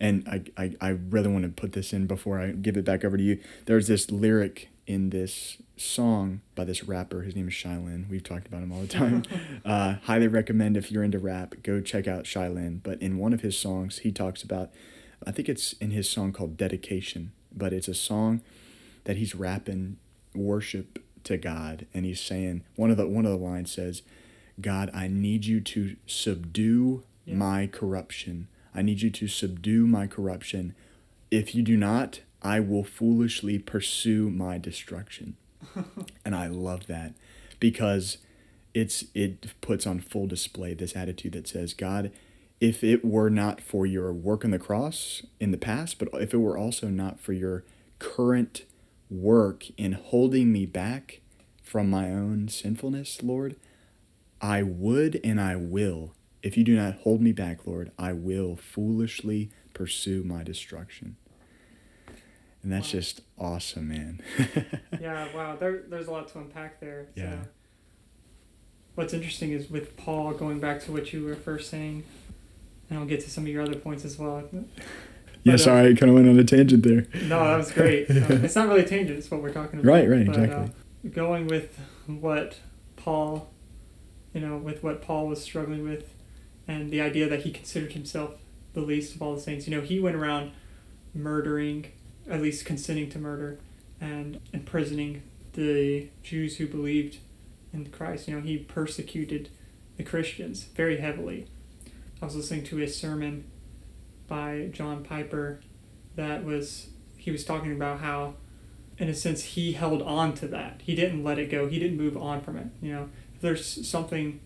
And 0.00 0.28
I, 0.28 0.42
I, 0.62 0.74
I 0.80 0.88
really 0.90 1.28
want 1.28 1.44
to 1.44 1.48
put 1.48 1.72
this 1.72 1.92
in 1.92 2.06
before 2.06 2.38
I 2.38 2.52
give 2.52 2.76
it 2.76 2.84
back 2.84 3.04
over 3.04 3.16
to 3.16 3.22
you. 3.22 3.40
There's 3.66 3.88
this 3.88 4.10
lyric 4.10 4.68
in 4.88 5.10
this 5.10 5.58
song 5.76 6.40
by 6.54 6.64
this 6.64 6.82
rapper. 6.84 7.20
His 7.20 7.36
name 7.36 7.46
is 7.46 7.54
Shai 7.54 7.76
Linne. 7.76 8.06
We've 8.10 8.24
talked 8.24 8.46
about 8.48 8.62
him 8.62 8.72
all 8.72 8.80
the 8.80 8.86
time. 8.88 9.22
uh, 9.64 9.96
highly 10.04 10.26
recommend 10.28 10.78
if 10.78 10.90
you're 10.90 11.04
into 11.04 11.18
rap, 11.18 11.54
go 11.62 11.82
check 11.82 12.08
out 12.08 12.26
Shai 12.26 12.48
Linne. 12.48 12.80
But 12.82 13.00
in 13.02 13.18
one 13.18 13.34
of 13.34 13.42
his 13.42 13.56
songs, 13.56 13.98
he 13.98 14.10
talks 14.10 14.42
about, 14.42 14.70
I 15.26 15.30
think 15.30 15.46
it's 15.48 15.74
in 15.74 15.90
his 15.90 16.08
song 16.08 16.32
called 16.32 16.56
Dedication, 16.56 17.32
but 17.54 17.74
it's 17.74 17.86
a 17.86 17.94
song 17.94 18.40
that 19.04 19.18
he's 19.18 19.34
rapping 19.34 19.98
worship 20.34 20.98
to 21.24 21.36
God, 21.36 21.86
and 21.92 22.06
he's 22.06 22.20
saying 22.20 22.64
one 22.76 22.90
of 22.90 22.96
the 22.96 23.06
one 23.06 23.26
of 23.26 23.32
the 23.32 23.36
lines 23.44 23.70
says, 23.72 24.02
"God, 24.60 24.88
I 24.94 25.08
need 25.08 25.44
you 25.44 25.60
to 25.60 25.96
subdue 26.06 27.02
Yeah. 27.26 27.34
my 27.34 27.66
corruption. 27.66 28.48
I 28.74 28.80
need 28.82 29.02
you 29.02 29.10
to 29.10 29.28
subdue 29.28 29.86
my 29.86 30.06
corruption. 30.06 30.74
If 31.30 31.54
you 31.54 31.62
do 31.62 31.76
not, 31.76 32.20
I 32.42 32.60
will 32.60 32.84
foolishly 32.84 33.58
pursue 33.58 34.30
my 34.30 34.58
destruction." 34.58 35.36
and 36.24 36.34
I 36.34 36.46
love 36.46 36.86
that 36.86 37.14
because 37.60 38.18
it's 38.74 39.04
it 39.14 39.60
puts 39.60 39.86
on 39.86 40.00
full 40.00 40.26
display 40.26 40.74
this 40.74 40.96
attitude 40.96 41.32
that 41.32 41.48
says, 41.48 41.74
God, 41.74 42.12
if 42.60 42.82
it 42.82 43.04
were 43.04 43.30
not 43.30 43.60
for 43.60 43.86
your 43.86 44.12
work 44.12 44.44
on 44.44 44.50
the 44.50 44.58
cross 44.58 45.22
in 45.40 45.50
the 45.50 45.58
past, 45.58 45.98
but 45.98 46.08
if 46.14 46.34
it 46.34 46.38
were 46.38 46.58
also 46.58 46.88
not 46.88 47.20
for 47.20 47.32
your 47.32 47.64
current 47.98 48.64
work 49.10 49.64
in 49.76 49.92
holding 49.92 50.52
me 50.52 50.66
back 50.66 51.20
from 51.62 51.88
my 51.88 52.10
own 52.10 52.48
sinfulness, 52.48 53.22
Lord, 53.22 53.56
I 54.40 54.62
would 54.62 55.20
and 55.22 55.40
I 55.40 55.56
will. 55.56 56.14
If 56.42 56.56
you 56.56 56.64
do 56.64 56.76
not 56.76 56.94
hold 57.00 57.20
me 57.20 57.32
back, 57.32 57.66
Lord, 57.66 57.90
I 57.98 58.12
will 58.12 58.56
foolishly 58.56 59.50
pursue 59.74 60.22
my 60.22 60.42
destruction. 60.42 61.16
And 62.62 62.72
that's 62.72 62.88
Wow. 62.88 62.98
just 63.00 63.20
awesome, 63.38 63.88
man. 63.88 64.20
yeah, 65.00 65.28
wow. 65.34 65.56
There, 65.56 65.82
there's 65.88 66.08
a 66.08 66.10
lot 66.10 66.28
to 66.32 66.38
unpack 66.38 66.80
there. 66.80 67.06
So, 67.16 67.22
Yeah. 67.22 67.36
What's 68.94 69.14
interesting 69.14 69.52
is 69.52 69.70
with 69.70 69.96
Paul, 69.96 70.32
going 70.32 70.58
back 70.58 70.82
to 70.84 70.92
what 70.92 71.12
you 71.12 71.24
were 71.24 71.36
first 71.36 71.70
saying, 71.70 72.02
and 72.90 72.98
I'll 72.98 73.06
get 73.06 73.20
to 73.20 73.30
some 73.30 73.44
of 73.44 73.48
your 73.48 73.62
other 73.62 73.76
points 73.76 74.04
as 74.04 74.18
well. 74.18 74.42
yeah, 74.52 74.60
But, 75.44 75.54
uh, 75.54 75.58
sorry, 75.58 75.90
I 75.90 75.94
kind 75.94 76.10
of 76.10 76.14
went 76.16 76.28
on 76.28 76.36
a 76.38 76.42
tangent 76.44 76.82
there. 76.82 77.06
No, 77.28 77.44
that 77.44 77.56
was 77.56 77.70
great. 77.70 78.10
Um, 78.10 78.44
it's 78.44 78.56
not 78.56 78.66
really 78.68 78.82
a 78.82 78.88
tangent, 78.88 79.16
it's 79.18 79.30
what 79.30 79.40
we're 79.40 79.52
talking 79.52 79.78
about. 79.78 79.88
Right, 79.88 80.08
right, 80.08 80.26
But, 80.26 80.36
exactly. 80.36 80.64
Uh, 81.06 81.08
going 81.14 81.46
with 81.46 81.78
what 82.06 82.58
Paul, 82.96 83.48
you 84.34 84.40
know, 84.40 84.56
with 84.56 84.82
what 84.82 85.00
Paul 85.00 85.28
was 85.28 85.40
struggling 85.40 85.84
with, 85.84 86.12
and 86.66 86.90
the 86.90 87.00
idea 87.00 87.28
that 87.28 87.42
he 87.44 87.52
considered 87.52 87.92
himself 87.92 88.34
the 88.74 88.80
least 88.80 89.14
of 89.14 89.22
all 89.22 89.34
the 89.36 89.40
saints. 89.40 89.66
You 89.68 89.76
know, 89.76 89.80
he 89.80 90.00
went 90.00 90.16
around 90.16 90.50
murdering, 91.14 91.92
at 92.28 92.40
least 92.40 92.64
consenting 92.64 93.10
to 93.10 93.18
murder, 93.18 93.58
and 94.00 94.40
imprisoning 94.52 95.22
the 95.54 96.08
Jews 96.22 96.56
who 96.56 96.66
believed 96.66 97.18
in 97.72 97.86
Christ. 97.86 98.28
You 98.28 98.36
know, 98.36 98.40
he 98.40 98.58
persecuted 98.58 99.48
the 99.96 100.04
Christians 100.04 100.64
very 100.64 100.98
heavily. 100.98 101.46
I 102.20 102.24
was 102.24 102.36
listening 102.36 102.64
to 102.64 102.82
a 102.82 102.88
sermon 102.88 103.44
by 104.26 104.68
John 104.72 105.04
Piper 105.04 105.60
that 106.16 106.44
was 106.44 106.88
he 107.16 107.30
was 107.30 107.44
talking 107.44 107.72
about 107.72 108.00
how 108.00 108.34
in 108.98 109.08
a 109.08 109.14
sense 109.14 109.42
he 109.42 109.72
held 109.72 110.02
on 110.02 110.34
to 110.34 110.48
that. 110.48 110.80
He 110.84 110.94
didn't 110.94 111.22
let 111.22 111.38
it 111.38 111.50
go. 111.50 111.68
He 111.68 111.78
didn't 111.78 111.96
move 111.96 112.16
on 112.16 112.40
from 112.40 112.56
it. 112.56 112.66
You 112.82 112.92
know, 112.92 113.08
if 113.34 113.40
there's 113.40 113.88
something 113.88 114.40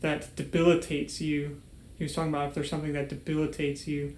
that 0.00 0.34
debilitates 0.36 1.20
you, 1.20 1.60
he 1.96 2.04
was 2.04 2.14
talking 2.14 2.30
about 2.30 2.48
if 2.48 2.54
there's 2.54 2.70
something 2.70 2.92
that 2.92 3.08
debilitates 3.08 3.88
you, 3.88 4.16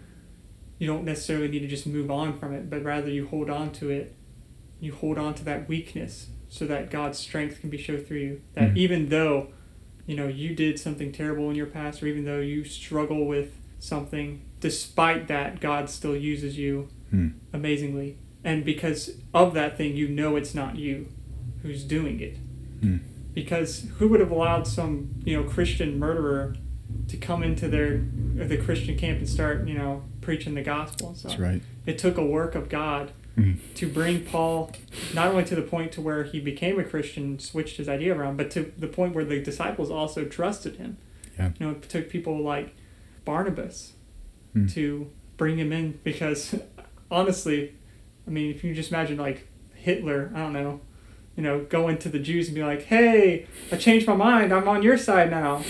you 0.79 0.87
don't 0.87 1.05
necessarily 1.05 1.49
need 1.49 1.61
to 1.61 1.69
just 1.69 1.87
move 1.87 2.11
on 2.11 2.39
from 2.39 2.53
it, 2.53 2.69
but 2.69 2.83
rather 2.85 3.09
you 3.11 3.27
hold 3.27 3.49
on 3.51 3.71
to 3.73 3.91
it. 3.91 4.15
You 4.81 4.93
hold 4.93 5.19
on 5.19 5.35
to 5.35 5.45
that 5.45 5.69
weakness 5.69 6.29
so 6.49 6.67
that 6.67 6.91
God's 6.91 7.19
strength 7.19 7.61
can 7.61 7.71
be 7.71 7.79
shown 7.79 7.99
through 7.99 8.19
you. 8.19 8.41
That 8.55 8.75
Mhm. 8.75 8.77
even 8.77 9.09
though, 9.09 9.49
you 10.07 10.17
know, 10.17 10.29
you 10.29 10.55
did 10.55 10.79
something 10.79 11.13
terrible 11.13 11.49
in 11.51 11.57
your 11.57 11.67
past, 11.67 12.03
or 12.03 12.07
even 12.07 12.25
though 12.25 12.41
you 12.41 12.65
struggle 12.65 13.27
with 13.27 13.57
something, 13.79 14.41
despite 14.61 15.29
that, 15.29 15.61
God 15.61 15.89
still 15.91 16.17
uses 16.17 16.59
you 16.59 16.89
Hmm. 17.11 17.29
amazingly. 17.53 18.17
And 18.45 18.65
because 18.65 19.19
of 19.35 19.55
that 19.55 19.77
thing, 19.77 19.97
you 19.97 20.09
know 20.09 20.37
it's 20.37 20.55
not 20.55 20.77
you 20.77 21.07
who's 21.63 21.83
doing 21.85 22.21
it. 22.21 22.37
Hmm. 22.81 22.97
Because 23.35 23.89
who 23.99 24.09
would 24.09 24.21
have 24.21 24.31
allowed 24.31 24.67
some, 24.67 25.09
you 25.25 25.37
know, 25.37 25.43
Christian 25.49 25.99
murderer 25.99 26.55
to 27.09 27.17
come 27.17 27.43
into 27.43 27.69
their 27.69 28.03
the 28.37 28.57
Christian 28.57 28.97
camp 28.97 29.19
and 29.19 29.29
start, 29.29 29.67
you 29.67 29.75
know, 29.75 30.05
preaching 30.27 30.55
the 30.55 30.63
gospel 30.63 31.15
stuff? 31.15 31.31
That's 31.31 31.41
right. 31.41 31.63
It 31.87 31.97
took 31.99 32.19
a 32.19 32.25
work 32.25 32.55
of 32.55 32.69
God 32.69 33.13
Mm. 33.39 33.59
to 33.75 33.87
bring 33.87 34.25
Paul 34.25 34.71
not 35.15 35.29
only 35.29 35.45
to 35.45 35.55
the 35.55 35.61
point 35.61 35.93
to 35.93 36.01
where 36.01 36.25
he 36.25 36.41
became 36.41 36.79
a 36.81 36.85
Christian, 36.85 37.39
switched 37.39 37.77
his 37.77 37.87
idea 37.87 38.15
around, 38.17 38.39
but 38.39 38.51
to 38.53 38.73
the 38.79 38.87
point 38.87 39.15
where 39.15 39.27
the 39.27 39.43
disciples 39.43 39.91
also 39.91 40.25
trusted 40.25 40.77
him. 40.77 40.97
Yeah. 41.39 41.51
You 41.59 41.67
know, 41.67 41.73
it 41.73 41.83
took 41.89 42.09
people 42.09 42.43
like 42.43 42.75
Barnabas 43.27 43.93
Hmm. 44.55 44.67
to 44.69 45.11
bring 45.37 45.59
him 45.59 45.71
in 45.71 45.99
because 46.03 46.55
honestly, 47.11 47.75
I 48.27 48.31
mean, 48.31 48.51
if 48.51 48.65
you 48.65 48.75
just 48.75 48.91
imagine 48.91 49.19
like 49.19 49.47
Hitler, 49.75 50.31
I 50.35 50.39
don't 50.39 50.55
know, 50.55 50.81
you 51.37 51.43
know, 51.43 51.61
going 51.69 51.99
to 51.99 52.09
the 52.09 52.19
Jews 52.19 52.47
and 52.49 52.55
be 52.55 52.65
like, 52.65 52.85
"Hey, 52.85 53.45
I 53.71 53.77
changed 53.77 54.07
my 54.07 54.17
mind. 54.17 54.51
I'm 54.51 54.67
on 54.67 54.83
your 54.83 54.97
side 54.97 55.31
now." 55.31 55.63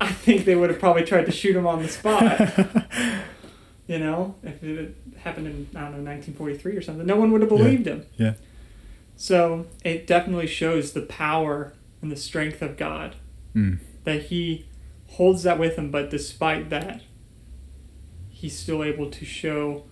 I 0.00 0.12
think 0.12 0.44
they 0.44 0.54
would 0.54 0.70
have 0.70 0.78
probably 0.78 1.02
tried 1.02 1.26
to 1.26 1.32
shoot 1.32 1.56
him 1.56 1.66
on 1.66 1.82
the 1.82 1.88
spot. 1.88 2.24
you 3.86 3.98
know, 3.98 4.34
if 4.42 4.62
it 4.62 4.78
had 4.78 4.94
happened 5.22 5.46
in 5.46 5.68
I 5.74 5.80
don't 5.82 5.92
know 6.04 6.10
1943 6.10 6.76
or 6.76 6.82
something, 6.82 7.06
no 7.06 7.16
one 7.16 7.30
would 7.32 7.40
have 7.42 7.50
believed 7.50 7.86
him. 7.86 8.06
Yeah. 8.16 8.34
So 9.16 9.66
it 9.84 10.06
definitely 10.06 10.46
shows 10.46 10.92
the 10.92 11.02
power 11.02 11.72
and 12.02 12.10
the 12.10 12.16
strength 12.16 12.62
of 12.62 12.76
God 12.76 13.16
Mm. 13.54 13.78
that 14.02 14.24
He 14.24 14.66
holds 15.06 15.44
that 15.44 15.58
with 15.60 15.76
him, 15.76 15.90
but 15.92 16.10
despite 16.10 16.70
that, 16.70 17.02
He's 18.30 18.58
still 18.58 18.82
able 18.82 19.10
to 19.10 19.24
show, 19.24 19.84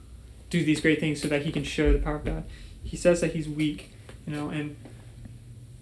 do 0.50 0.64
these 0.64 0.80
great 0.80 0.98
things 1.00 1.22
so 1.22 1.28
that 1.28 1.42
He 1.42 1.52
can 1.52 1.62
show 1.64 1.92
the 1.92 1.98
power 2.00 2.16
of 2.16 2.24
God. 2.24 2.44
He 2.82 2.96
says 2.96 3.20
that 3.20 3.32
He's 3.34 3.48
weak, 3.48 3.92
you 4.26 4.34
know, 4.34 4.48
and 4.50 4.76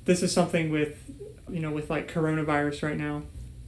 this 0.05 0.23
is 0.23 0.31
something 0.33 0.71
with, 0.71 1.11
you 1.51 1.61
know, 1.61 1.71
with 1.71 1.89
like 1.91 2.13
coronavirus 2.13 2.83
right 2.83 2.99
now. 2.99 3.23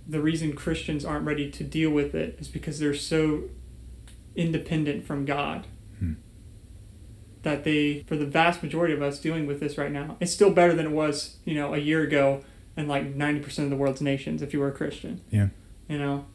The 0.06 0.20
reason 0.20 0.54
Christians 0.54 1.04
aren't 1.04 1.24
ready 1.24 1.50
to 1.50 1.64
deal 1.64 1.90
with 1.90 2.14
it 2.14 2.36
is 2.38 2.48
because 2.48 2.78
they're 2.78 2.94
so 2.94 3.44
independent 4.36 5.04
from 5.06 5.24
God 5.24 5.66
Hmm. 5.98 6.12
that 7.42 7.64
they, 7.64 8.04
for 8.06 8.16
the 8.16 8.26
vast 8.26 8.62
majority 8.62 8.94
of 8.94 9.02
us 9.02 9.18
dealing 9.18 9.46
with 9.46 9.60
this 9.60 9.76
right 9.76 9.90
now, 9.92 10.16
it's 10.20 10.32
still 10.32 10.50
better 10.52 10.74
than 10.74 10.86
it 10.86 10.92
was, 10.92 11.36
you 11.44 11.54
know, 11.54 11.74
a 11.74 11.78
year 11.78 12.02
ago 12.02 12.42
in 12.76 12.88
like 12.88 13.14
90% 13.14 13.64
of 13.64 13.70
the 13.70 13.76
world's 13.76 14.00
nations 14.00 14.42
if 14.42 14.52
you 14.52 14.60
were 14.60 14.68
a 14.68 14.72
Christian. 14.72 15.20
Yeah. 15.30 15.48
You 15.88 15.98
know? 15.98 16.26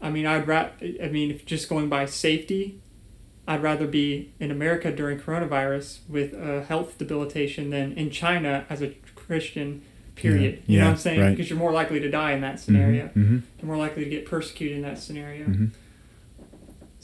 I 0.00 0.10
mean, 0.10 0.26
I'd 0.26 0.46
ra- 0.46 0.70
I 1.02 1.08
mean, 1.08 1.30
if 1.30 1.46
just 1.46 1.68
going 1.68 1.88
by 1.88 2.06
safety, 2.06 2.80
I'd 3.46 3.62
rather 3.62 3.86
be 3.86 4.32
in 4.38 4.50
America 4.50 4.92
during 4.94 5.18
coronavirus 5.18 6.00
with 6.08 6.32
a 6.34 6.62
health 6.64 6.98
debilitation 6.98 7.70
than 7.70 7.92
in 7.92 8.10
China 8.10 8.64
as 8.70 8.82
a 8.82 8.90
Christian, 9.16 9.82
period. 10.14 10.62
Yeah. 10.66 10.72
You 10.72 10.78
know 10.80 10.84
what 10.86 10.90
I'm 10.92 10.96
saying? 10.98 11.20
right. 11.20 11.30
Because 11.30 11.48
you're 11.50 11.58
more 11.58 11.72
likely 11.72 11.98
to 12.00 12.10
die 12.10 12.32
in 12.32 12.40
that 12.42 12.60
scenario. 12.60 13.06
Mm-hmm. 13.06 13.38
You're 13.58 13.66
more 13.66 13.76
likely 13.78 14.04
to 14.04 14.10
get 14.10 14.26
persecuted 14.26 14.76
in 14.76 14.82
that 14.82 14.98
scenario. 14.98 15.46
Mm-hmm. 15.46 15.66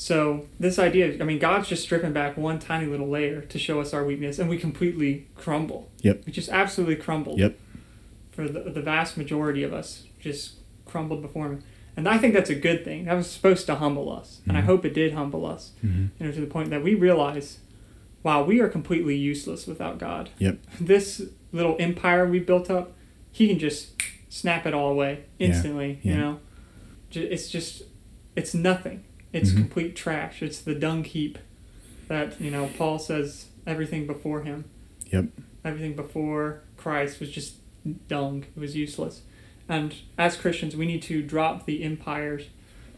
So 0.01 0.47
this 0.61 0.79
idea, 0.79 1.21
I 1.21 1.25
mean, 1.25 1.41
God's 1.41 1.69
just 1.69 1.83
stripping 1.83 2.13
back 2.13 2.37
one 2.37 2.61
tiny 2.61 2.87
little 2.87 3.09
layer 3.09 3.41
to 3.41 3.59
show 3.59 3.81
us 3.81 3.93
our 3.93 4.05
weakness, 4.05 4.39
and 4.39 4.49
we 4.49 4.57
completely 4.57 5.27
crumble. 5.35 5.91
Yep. 6.03 6.23
We 6.25 6.31
just 6.33 6.49
absolutely 6.51 6.95
crumble. 6.95 7.37
Yep. 7.37 7.59
For 8.31 8.49
the, 8.49 8.61
the 8.71 8.81
vast 8.81 9.17
majority 9.17 9.65
of 9.65 9.73
us, 9.75 10.05
just 10.21 10.53
crumbled 10.87 11.21
before 11.21 11.47
Him, 11.47 11.65
and 11.97 12.09
I 12.09 12.17
think 12.17 12.33
that's 12.33 12.49
a 12.49 12.55
good 12.55 12.85
thing. 12.85 13.07
That 13.07 13.15
was 13.15 13.29
supposed 13.29 13.67
to 13.67 13.75
humble 13.75 14.09
us, 14.13 14.41
and 14.47 14.57
I 14.57 14.61
Mhm. 14.61 14.67
hope 14.67 14.85
it 14.85 14.95
did 14.95 15.15
humble 15.15 15.45
us. 15.45 15.73
Mm-hmm. 15.85 16.07
You 16.21 16.27
know, 16.27 16.33
to 16.33 16.41
the 16.43 16.47
point 16.47 16.71
that 16.71 16.85
we 16.85 16.95
realize, 16.95 17.59
wow, 18.23 18.45
we 18.45 18.61
are 18.61 18.69
completely 18.69 19.17
useless 19.17 19.67
without 19.67 19.99
God. 19.99 20.31
Yep. 20.39 20.59
This 20.81 21.23
little 21.51 21.75
empire 21.81 22.25
we 22.25 22.39
built 22.39 22.71
up, 22.71 22.93
He 23.33 23.49
can 23.49 23.59
just 23.59 24.01
snap 24.29 24.65
it 24.65 24.75
all 24.75 24.93
away 24.93 25.25
Yeah, 25.41 25.49
instantly. 25.49 25.99
You 26.05 26.15
know, 26.17 26.39
it's 27.11 27.49
just, 27.51 27.83
it's 28.37 28.55
nothing. 28.55 29.03
It's 29.33 29.51
Mhm. 29.51 29.57
complete 29.57 29.97
trash. 29.97 30.43
It's 30.43 30.61
the 30.61 30.75
dung 30.75 31.05
heap 31.05 31.38
that 32.09 32.41
you 32.41 32.51
know 32.51 32.71
Paul 32.79 32.99
says 32.99 33.47
everything 33.67 34.07
before 34.07 34.43
him. 34.43 34.64
Yep. 35.12 35.27
Everything 35.64 35.95
before 35.95 36.62
Christ 36.77 37.21
was 37.21 37.31
just 37.31 37.55
dung. 38.09 38.45
It 38.57 38.61
was 38.61 38.75
useless. 38.77 39.23
And 39.69 39.95
as 40.17 40.37
Christians, 40.37 40.75
we 40.77 40.87
need 40.87 41.03
to 41.03 41.23
drop 41.23 41.67
the 41.67 41.83
empires 41.83 42.45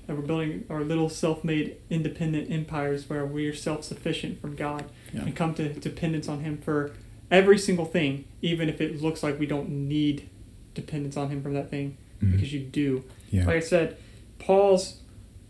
that 0.07 0.16
we're 0.16 0.23
building 0.23 0.64
our 0.71 0.83
little 0.85 1.09
self-made 1.09 1.77
independent 1.88 2.51
empires 2.51 3.09
where 3.09 3.27
we 3.27 3.47
are 3.47 3.55
self-sufficient 3.55 4.40
from 4.40 4.55
God 4.57 4.85
Yeah. 5.12 5.23
and 5.25 5.35
come 5.35 5.55
to 5.55 5.73
dependence 5.73 6.29
on 6.29 6.40
Him 6.40 6.59
for 6.59 6.93
every 7.31 7.59
single 7.59 7.85
thing, 7.85 8.25
even 8.43 8.69
if 8.69 8.81
it 8.81 9.01
looks 9.03 9.23
like 9.23 9.38
we 9.38 9.47
don't 9.47 9.69
need 9.69 10.29
dependence 10.75 11.16
on 11.16 11.31
Him 11.31 11.43
from 11.43 11.55
that 11.55 11.71
thing, 11.71 11.97
Mhm. 12.23 12.33
because 12.33 12.53
you 12.53 12.61
do. 12.61 13.05
Yeah. 13.31 13.47
Like 13.47 13.57
I 13.57 13.61
said, 13.61 13.97
Paul's 14.38 15.01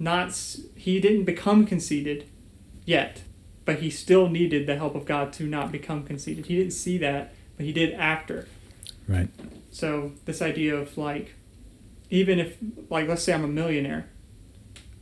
not 0.01 0.57
he 0.75 0.99
didn't 0.99 1.25
become 1.25 1.67
conceited 1.67 2.29
yet, 2.85 3.23
but 3.65 3.81
he 3.81 3.91
still 3.91 4.29
needed 4.29 4.67
the 4.67 4.77
help 4.77 4.95
of 4.97 5.05
God 5.05 5.33
to 5.35 5.45
not 5.45 5.71
become 5.71 6.03
conceited. 6.05 6.47
He 6.47 6.57
didn't 6.57 6.73
see 6.73 6.99
that, 6.99 7.35
but 7.57 7.67
he 7.67 7.73
did 7.73 7.93
after. 7.93 8.49
Right. 9.07 9.29
So 9.71 10.13
this 10.25 10.41
idea 10.41 10.75
of 10.75 10.97
like, 10.97 11.35
even 12.09 12.39
if 12.39 12.57
like 12.89 13.07
let's 13.07 13.23
say 13.23 13.35
I'm 13.35 13.45
a 13.45 13.49
millionaire, 13.49 14.09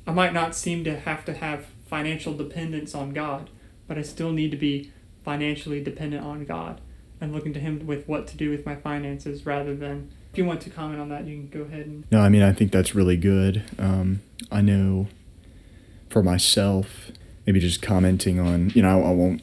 I 0.07 0.13
might 0.13 0.35
not 0.35 0.57
seem 0.57 0.83
to 0.85 0.99
have 0.99 1.25
to 1.27 1.33
have 1.33 1.67
financial 1.87 2.35
dependence 2.35 2.95
on 2.95 3.13
God, 3.13 3.51
but 3.87 3.97
I 3.97 4.03
still 4.03 4.33
need 4.33 4.51
to 4.51 4.57
be 4.57 4.93
financially 5.25 5.83
dependent 5.83 6.25
on 6.25 6.45
God 6.45 6.81
and 7.21 7.33
looking 7.33 7.53
to 7.55 7.61
Him 7.61 7.87
with 7.87 8.07
what 8.09 8.27
to 8.29 8.37
do 8.37 8.51
with 8.51 8.65
my 8.67 8.77
finances 8.77 9.45
rather 9.47 9.75
than. 9.75 10.11
If 10.33 10.39
you 10.39 10.45
want 10.45 10.61
to 10.63 10.71
comment 10.71 11.01
on 11.01 11.09
that, 11.09 11.27
you 11.27 11.37
can 11.37 11.49
go 11.49 11.65
ahead 11.67 11.87
and. 11.87 12.05
No, 12.11 12.21
I 12.21 12.29
mean 12.29 12.43
I 12.43 12.53
think 12.53 12.71
that's 12.73 12.95
really 12.95 13.17
good. 13.17 13.65
Um, 13.79 14.21
I 14.53 14.61
know 14.61 15.09
for 16.11 16.23
myself, 16.23 17.11
maybe 17.47 17.61
just 17.61 17.83
commenting 17.83 18.39
on, 18.41 18.71
you 18.75 18.83
know, 18.83 19.03
I, 19.03 19.09
I 19.09 19.13
won't, 19.13 19.43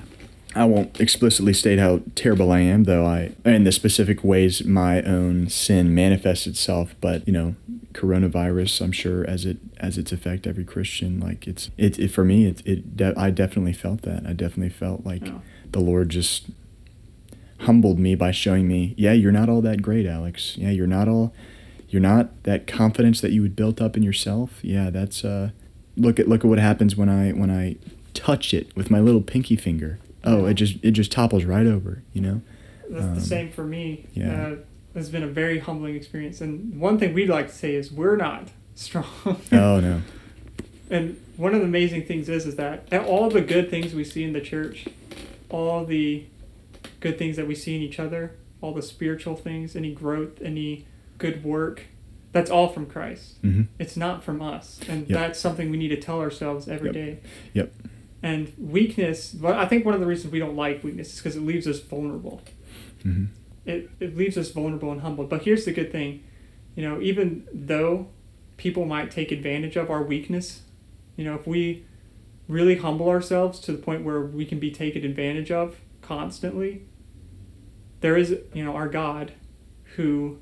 I 0.54 0.64
won't 0.64 1.00
explicitly 1.00 1.52
state 1.52 1.78
how 1.78 2.00
terrible 2.14 2.50
I 2.52 2.60
am, 2.60 2.84
though 2.84 3.04
I, 3.06 3.32
in 3.44 3.64
the 3.64 3.72
specific 3.72 4.22
ways 4.24 4.64
my 4.64 5.02
own 5.02 5.48
sin 5.48 5.94
manifests 5.94 6.46
itself. 6.46 6.94
But 7.00 7.26
you 7.26 7.32
know, 7.32 7.54
coronavirus, 7.92 8.80
I'm 8.80 8.92
sure 8.92 9.24
as 9.28 9.44
it 9.44 9.58
as 9.78 9.98
its 9.98 10.12
affect 10.12 10.46
every 10.46 10.64
Christian, 10.64 11.20
like 11.20 11.46
it's 11.46 11.70
it, 11.76 11.98
it 11.98 12.08
for 12.08 12.24
me, 12.24 12.46
it 12.46 12.62
it 12.66 12.96
de- 12.96 13.18
I 13.18 13.30
definitely 13.30 13.72
felt 13.74 14.02
that. 14.02 14.24
I 14.26 14.32
definitely 14.32 14.70
felt 14.70 15.04
like 15.06 15.26
Yeah. 15.26 15.38
the 15.72 15.80
Lord 15.80 16.08
just 16.10 16.46
humbled 17.60 17.98
me 17.98 18.14
by 18.14 18.30
showing 18.30 18.68
me, 18.68 18.94
yeah, 18.96 19.12
you're 19.12 19.32
not 19.32 19.48
all 19.48 19.60
that 19.62 19.82
great, 19.82 20.06
Alex. 20.06 20.56
Yeah, 20.56 20.70
you're 20.70 20.86
not 20.86 21.08
all 21.08 21.32
you're 21.88 22.02
not 22.02 22.42
that 22.42 22.66
confidence 22.66 23.20
that 23.20 23.30
you 23.32 23.42
had 23.42 23.54
built 23.56 23.80
up 23.80 23.96
in 23.96 24.02
yourself. 24.02 24.58
Yeah, 24.62 24.90
that's 24.90 25.24
uh 25.24 25.50
look 25.96 26.18
at 26.20 26.28
look 26.28 26.44
at 26.44 26.48
what 26.48 26.58
happens 26.58 26.96
when 26.96 27.08
I 27.08 27.30
when 27.30 27.50
I 27.50 27.76
touch 28.14 28.52
it 28.54 28.74
with 28.76 28.90
my 28.90 29.00
little 29.00 29.20
pinky 29.22 29.56
finger. 29.56 29.98
Oh, 30.24 30.46
it 30.46 30.54
just 30.54 30.76
it 30.82 30.90
just 30.92 31.12
topples 31.12 31.44
right 31.44 31.66
over, 31.66 32.02
you 32.12 32.20
know? 32.20 32.40
That's 32.90 33.04
Um, 33.04 33.14
the 33.14 33.20
same 33.20 33.50
for 33.50 33.64
me. 33.64 34.06
yeah. 34.14 34.46
Uh, 34.46 34.56
it's 34.94 35.08
been 35.10 35.22
a 35.22 35.28
very 35.28 35.58
humbling 35.58 35.94
experience. 35.94 36.40
And 36.40 36.80
one 36.80 36.98
thing 36.98 37.12
we'd 37.14 37.28
like 37.28 37.48
to 37.48 37.54
say 37.54 37.74
is 37.74 37.92
we're 37.92 38.16
not 38.16 38.48
strong. 38.74 39.06
Oh 39.52 39.80
no. 39.80 40.02
And 40.88 41.20
one 41.36 41.52
of 41.52 41.60
the 41.60 41.66
amazing 41.66 42.04
things 42.06 42.28
is 42.28 42.46
is 42.46 42.54
that 42.56 42.86
all 43.06 43.28
the 43.28 43.40
good 43.40 43.70
things 43.70 43.92
we 43.92 44.04
see 44.04 44.22
in 44.22 44.32
the 44.32 44.40
church, 44.40 44.86
all 45.50 45.84
the 45.84 46.24
good 47.06 47.18
things 47.18 47.36
that 47.36 47.46
we 47.46 47.54
see 47.54 47.76
in 47.76 47.82
each 47.82 47.98
other, 48.00 48.36
all 48.60 48.74
the 48.74 48.82
spiritual 48.82 49.36
things, 49.36 49.76
any 49.76 49.92
growth, 49.94 50.40
any 50.42 50.86
good 51.18 51.44
work, 51.44 51.82
that's 52.32 52.50
all 52.50 52.68
from 52.68 52.86
Christ. 52.86 53.38
hmm 53.42 53.62
It's 53.78 53.96
not 53.96 54.24
from 54.24 54.42
us. 54.42 54.80
And 54.88 55.08
Yep. 55.08 55.18
that's 55.18 55.38
something 55.38 55.70
we 55.70 55.76
need 55.76 55.88
to 55.88 55.96
tell 56.00 56.20
ourselves 56.20 56.68
every 56.68 56.88
Yep. 56.88 56.94
day. 56.94 57.18
Yep. 57.54 57.72
And 58.22 58.52
weakness, 58.58 59.36
well, 59.40 59.54
I 59.54 59.66
think 59.66 59.84
one 59.84 59.94
of 59.94 60.00
the 60.00 60.06
reasons 60.06 60.32
we 60.32 60.38
don't 60.38 60.56
like 60.56 60.82
weakness 60.82 61.12
is 61.14 61.18
because 61.20 61.36
it 61.36 61.42
leaves 61.42 61.66
us 61.66 61.80
vulnerable. 61.80 62.42
hmm 63.02 63.26
it, 63.64 63.90
it 63.98 64.16
leaves 64.16 64.36
us 64.38 64.52
vulnerable 64.52 64.92
and 64.92 65.00
humbled. 65.00 65.28
But 65.28 65.42
here's 65.42 65.64
the 65.64 65.72
good 65.72 65.90
thing, 65.90 66.22
you 66.76 66.82
know, 66.88 67.00
even 67.00 67.48
though 67.52 68.08
people 68.56 68.84
might 68.84 69.10
take 69.10 69.32
advantage 69.32 69.74
of 69.76 69.90
our 69.90 70.02
weakness, 70.04 70.62
you 71.16 71.24
know, 71.24 71.34
if 71.34 71.48
we 71.48 71.84
really 72.48 72.76
humble 72.76 73.08
ourselves 73.08 73.58
to 73.60 73.72
the 73.72 73.78
point 73.78 74.04
where 74.04 74.20
we 74.20 74.44
can 74.44 74.60
be 74.60 74.70
taken 74.70 75.04
advantage 75.04 75.50
of 75.50 75.80
constantly, 76.00 76.82
there 78.00 78.16
is, 78.16 78.36
you 78.54 78.64
know, 78.64 78.74
our 78.74 78.88
God 78.88 79.32
who 79.96 80.38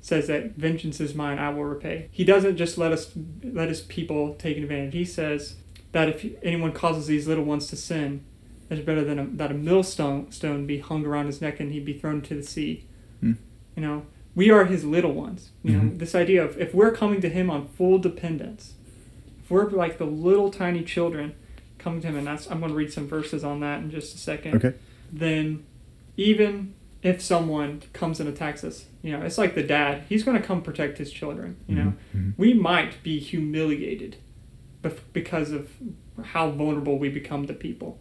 says 0.00 0.26
that 0.26 0.56
vengeance 0.56 1.00
is 1.00 1.14
mine, 1.14 1.38
I 1.38 1.50
will 1.50 1.64
repay. 1.64 2.08
He 2.10 2.24
doesn't 2.24 2.56
just 2.56 2.76
let 2.78 2.92
us 2.92 3.12
let 3.44 3.68
his 3.68 3.80
people 3.80 4.34
take 4.34 4.56
advantage. 4.56 4.94
He 4.94 5.04
says 5.04 5.56
that 5.92 6.08
if 6.08 6.26
anyone 6.42 6.72
causes 6.72 7.06
these 7.06 7.28
little 7.28 7.44
ones 7.44 7.66
to 7.68 7.76
sin, 7.76 8.24
it's 8.70 8.84
better 8.84 9.04
than 9.04 9.18
a, 9.18 9.26
that 9.26 9.50
a 9.50 9.54
millstone 9.54 10.30
stone 10.32 10.66
be 10.66 10.78
hung 10.78 11.04
around 11.04 11.26
his 11.26 11.40
neck 11.40 11.60
and 11.60 11.70
he'd 11.72 11.84
be 11.84 11.92
thrown 11.98 12.16
into 12.16 12.34
the 12.34 12.42
sea. 12.42 12.84
Hmm. 13.20 13.32
You 13.76 13.82
know, 13.82 14.06
we 14.34 14.50
are 14.50 14.64
his 14.64 14.84
little 14.84 15.12
ones. 15.12 15.50
You 15.62 15.76
know, 15.76 15.80
Mhm. 15.84 15.98
this 15.98 16.14
idea 16.14 16.42
of 16.44 16.58
if 16.58 16.74
we're 16.74 16.92
coming 16.92 17.20
to 17.20 17.28
him 17.28 17.50
on 17.50 17.68
full 17.68 17.98
dependence, 17.98 18.74
if 19.44 19.50
we're 19.50 19.68
like 19.70 19.98
the 19.98 20.06
little 20.06 20.50
tiny 20.50 20.82
children 20.82 21.34
coming 21.78 22.00
to 22.00 22.08
him, 22.08 22.16
and 22.16 22.26
that's 22.26 22.50
I'm 22.50 22.60
going 22.60 22.70
to 22.72 22.76
read 22.76 22.92
some 22.92 23.06
verses 23.06 23.44
on 23.44 23.60
that 23.60 23.80
in 23.82 23.90
just 23.90 24.14
a 24.14 24.18
second. 24.18 24.54
Okay. 24.56 24.74
Then, 25.12 25.64
even 26.16 26.74
if 27.02 27.20
someone 27.20 27.82
comes 27.92 28.20
and 28.20 28.28
attacks 28.28 28.62
us, 28.64 28.86
you 29.02 29.10
know, 29.12 29.22
it's 29.24 29.38
like 29.38 29.54
the 29.54 29.62
dad. 29.62 30.04
He's 30.08 30.22
going 30.22 30.40
to 30.40 30.42
come 30.46 30.62
protect 30.62 30.98
his 30.98 31.10
children. 31.10 31.56
You 31.66 31.74
know, 31.74 31.92
Mhm. 32.16 32.32
we 32.36 32.54
might 32.54 33.02
be 33.02 33.18
humiliated 33.18 34.16
bef- 34.84 35.00
because 35.12 35.50
of 35.50 35.70
how 36.22 36.50
vulnerable 36.50 36.98
we 36.98 37.08
become 37.08 37.46
to 37.46 37.52
people. 37.54 37.98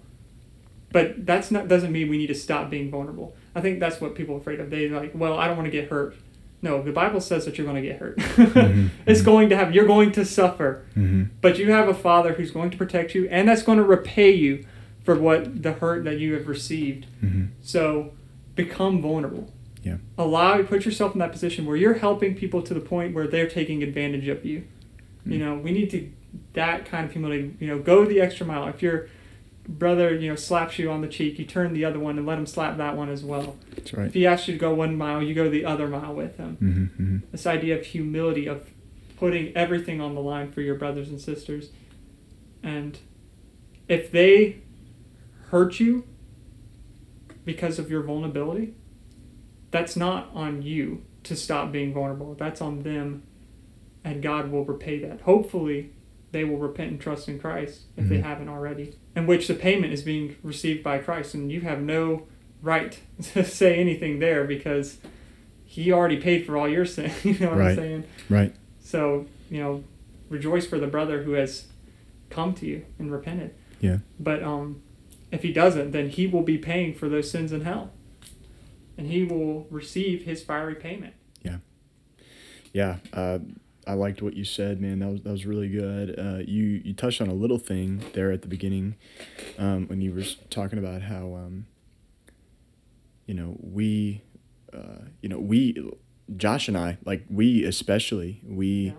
But 0.91 1.25
that's 1.25 1.51
not 1.51 1.67
doesn't 1.67 1.91
mean 1.91 2.09
we 2.09 2.17
need 2.17 2.27
to 2.27 2.35
stop 2.35 2.69
being 2.69 2.91
vulnerable. 2.91 3.35
I 3.55 3.61
think 3.61 3.79
that's 3.79 4.01
what 4.01 4.13
people 4.13 4.35
are 4.35 4.39
afraid 4.39 4.59
of. 4.59 4.69
They 4.69 4.89
like, 4.89 5.11
well, 5.15 5.37
I 5.37 5.47
don't 5.47 5.55
want 5.57 5.65
to 5.67 5.71
get 5.71 5.89
hurt. 5.89 6.15
No, 6.61 6.81
the 6.83 6.91
Bible 6.91 7.21
says 7.21 7.45
that 7.45 7.57
you're 7.57 7.65
going 7.65 7.81
to 7.81 7.87
get 7.87 7.97
hurt. 7.99 8.17
Mhm. 8.17 8.89
it's 9.07 9.21
going 9.21 9.49
to 9.49 9.55
have 9.57 9.73
you're 9.73 9.87
going 9.87 10.11
to 10.11 10.25
suffer. 10.25 10.83
hmm 10.93 11.23
But 11.41 11.57
you 11.57 11.71
have 11.71 11.87
a 11.87 11.93
father 11.93 12.33
who's 12.33 12.51
going 12.51 12.69
to 12.71 12.77
protect 12.77 13.15
you 13.15 13.27
and 13.31 13.47
that's 13.47 13.63
going 13.63 13.77
to 13.79 13.83
repay 13.83 14.31
you 14.31 14.65
for 15.03 15.17
what 15.17 15.63
the 15.63 15.71
hurt 15.73 16.03
that 16.03 16.19
you 16.19 16.33
have 16.33 16.47
received. 16.47 17.05
hmm 17.21 17.45
So 17.61 18.11
become 18.65 19.01
vulnerable. 19.01 19.51
Yeah. 19.83 19.97
Allow 20.17 20.61
put 20.63 20.85
yourself 20.85 21.13
in 21.13 21.19
that 21.19 21.31
position 21.31 21.65
where 21.65 21.75
you're 21.75 21.95
helping 21.95 22.35
people 22.35 22.61
to 22.63 22.73
the 22.73 22.79
point 22.79 23.15
where 23.15 23.27
they're 23.27 23.49
taking 23.49 23.81
advantage 23.83 24.27
of 24.27 24.45
you. 24.45 24.63
You 25.25 25.37
Mm. 25.37 25.39
know, 25.39 25.53
we 25.57 25.71
need 25.71 25.89
to 25.91 26.09
that 26.53 26.85
kind 26.85 27.05
of 27.05 27.11
humility, 27.11 27.53
you 27.59 27.67
know, 27.67 27.79
go 27.79 28.05
the 28.05 28.21
extra 28.21 28.45
mile. 28.45 28.67
If 28.67 28.81
your 28.81 29.07
brother, 29.67 30.15
you 30.15 30.29
know, 30.29 30.35
slaps 30.35 30.79
you 30.79 30.89
on 30.89 31.01
the 31.01 31.07
cheek, 31.07 31.37
you 31.39 31.45
turn 31.45 31.73
the 31.73 31.83
other 31.85 31.99
one 31.99 32.17
and 32.17 32.25
let 32.25 32.37
him 32.37 32.45
slap 32.45 32.77
that 32.77 32.95
one 32.95 33.09
as 33.09 33.23
well. 33.23 33.57
That's 33.75 33.93
right. 33.93 34.07
If 34.07 34.13
he 34.13 34.25
asks 34.25 34.47
you 34.47 34.53
to 34.55 34.59
go 34.59 34.73
one 34.73 34.95
mile, 34.97 35.21
you 35.21 35.33
go 35.33 35.49
the 35.49 35.65
other 35.65 35.87
mile 35.87 36.13
with 36.13 36.37
him. 36.37 36.55
hmm 36.57 36.85
hmm 37.03 37.17
This 37.31 37.45
idea 37.45 37.77
of 37.77 37.85
humility, 37.85 38.47
of 38.47 38.69
putting 39.17 39.55
everything 39.55 39.99
on 40.01 40.15
the 40.15 40.21
line 40.21 40.49
for 40.51 40.61
your 40.61 40.75
brothers 40.75 41.09
and 41.09 41.19
sisters. 41.21 41.69
And 42.63 42.97
if 43.87 44.11
they 44.11 44.57
hurt 45.49 45.79
you 45.79 46.05
because 47.51 47.79
of 47.79 47.89
your 47.91 48.01
vulnerability, 48.03 48.73
that's 49.71 49.95
not 49.95 50.29
on 50.33 50.61
you 50.61 51.03
to 51.23 51.35
stop 51.35 51.71
being 51.71 51.93
vulnerable. 51.93 52.33
That's 52.35 52.61
on 52.61 52.83
them, 52.83 53.23
and 54.03 54.21
God 54.23 54.51
will 54.51 54.65
repay 54.65 54.99
that. 54.99 55.21
Hopefully, 55.21 55.91
they 56.31 56.43
will 56.45 56.57
repent 56.57 56.91
and 56.91 56.99
trust 57.01 57.27
in 57.27 57.39
Christ 57.39 57.81
if 57.97 58.07
they 58.07 58.17
Mhm. 58.19 58.23
haven't 58.23 58.49
already, 58.49 58.95
in 59.15 59.27
which 59.27 59.47
the 59.47 59.53
payment 59.53 59.91
is 59.93 60.01
being 60.01 60.35
received 60.43 60.81
by 60.83 60.97
Christ, 60.99 61.33
and 61.35 61.51
you 61.51 61.61
have 61.61 61.81
no 61.81 62.23
right 62.61 62.97
to 63.33 63.43
say 63.43 63.77
anything 63.79 64.19
there 64.19 64.45
because 64.45 64.97
He 65.65 65.91
already 65.91 66.17
paid 66.17 66.45
for 66.45 66.57
all 66.57 66.67
your 66.69 66.85
sin. 66.85 67.11
you 67.23 67.37
know 67.39 67.49
what 67.49 67.57
Right. 67.59 67.69
I'm 67.71 67.75
saying? 67.75 68.03
Right. 68.29 68.53
So 68.79 69.25
you 69.49 69.59
know, 69.61 69.83
rejoice 70.29 70.65
for 70.65 70.79
the 70.79 70.87
brother 70.87 71.23
who 71.23 71.33
has 71.33 71.67
come 72.29 72.53
to 72.55 72.65
you 72.65 72.83
and 72.99 73.11
repented. 73.11 73.51
Yeah. 73.81 73.97
But 74.19 74.41
um, 74.43 74.81
if 75.31 75.41
he 75.43 75.51
doesn't, 75.53 75.91
then 75.91 76.09
he 76.09 76.27
will 76.27 76.43
be 76.43 76.57
paying 76.57 76.93
for 76.93 77.07
those 77.09 77.29
sins 77.31 77.51
in 77.51 77.61
hell, 77.61 77.91
and 78.97 79.07
he 79.07 79.23
will 79.23 79.65
receive 79.69 80.23
his 80.23 80.43
fiery 80.43 80.75
payment. 80.75 81.13
Yeah, 81.43 81.57
Yeah. 82.73 82.97
uh, 83.13 83.39
I 83.87 83.93
liked 83.93 84.21
what 84.21 84.35
you 84.35 84.45
said, 84.45 84.79
man. 84.79 84.99
That 84.99 85.07
was 85.09 85.21
that 85.23 85.31
was 85.31 85.45
really 85.45 85.67
good. 85.69 86.17
Uh, 86.19 86.39
you 86.45 86.81
you 86.83 86.93
touched 86.93 87.19
on 87.21 87.27
a 87.29 87.33
little 87.33 87.57
thing 87.57 88.03
there 88.13 88.31
at 88.31 88.43
the 88.43 88.47
beginning, 88.47 88.95
um, 89.57 89.87
when 89.87 90.01
you 90.01 90.13
were 90.13 90.23
talking 90.51 90.77
about 90.77 91.01
how, 91.01 91.33
um, 91.33 91.65
you 93.25 93.33
know, 93.33 93.57
we, 93.59 94.21
uh, 94.71 95.05
you 95.21 95.29
know, 95.29 95.39
we, 95.39 95.91
Josh 96.37 96.67
and 96.67 96.77
I, 96.77 96.97
like 97.05 97.25
we 97.29 97.63
especially, 97.63 98.41
we, 98.45 98.67
Yeah. 98.87 98.93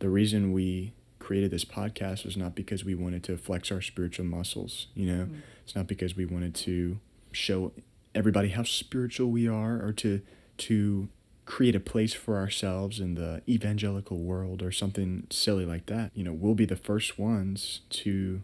the 0.00 0.08
reason 0.10 0.52
we 0.52 0.92
created 1.26 1.50
this 1.50 1.64
podcast 1.64 2.24
was 2.24 2.36
not 2.36 2.54
because 2.54 2.84
we 2.84 2.94
wanted 2.94 3.24
to 3.24 3.36
flex 3.36 3.72
our 3.72 3.80
spiritual 3.82 4.24
muscles. 4.24 4.86
You 4.94 5.06
know, 5.12 5.24
Mm. 5.24 5.40
it's 5.64 5.74
not 5.74 5.86
because 5.88 6.14
we 6.16 6.24
wanted 6.24 6.54
to 6.66 6.98
show 7.32 7.72
everybody 8.14 8.50
how 8.50 8.62
spiritual 8.62 9.30
we 9.32 9.48
are 9.48 9.84
or 9.84 9.92
to 9.94 10.20
to 10.58 11.08
create 11.44 11.74
a 11.74 11.80
place 11.80 12.12
for 12.14 12.36
ourselves 12.36 12.98
in 13.00 13.14
the 13.14 13.42
evangelical 13.48 14.18
world 14.20 14.62
or 14.62 14.70
something 14.72 15.26
silly 15.30 15.64
like 15.66 15.86
that. 15.86 16.10
You 16.14 16.24
know, 16.24 16.32
we'll 16.32 16.54
be 16.54 16.64
the 16.64 16.76
first 16.90 17.18
ones 17.18 17.80
to 17.90 18.42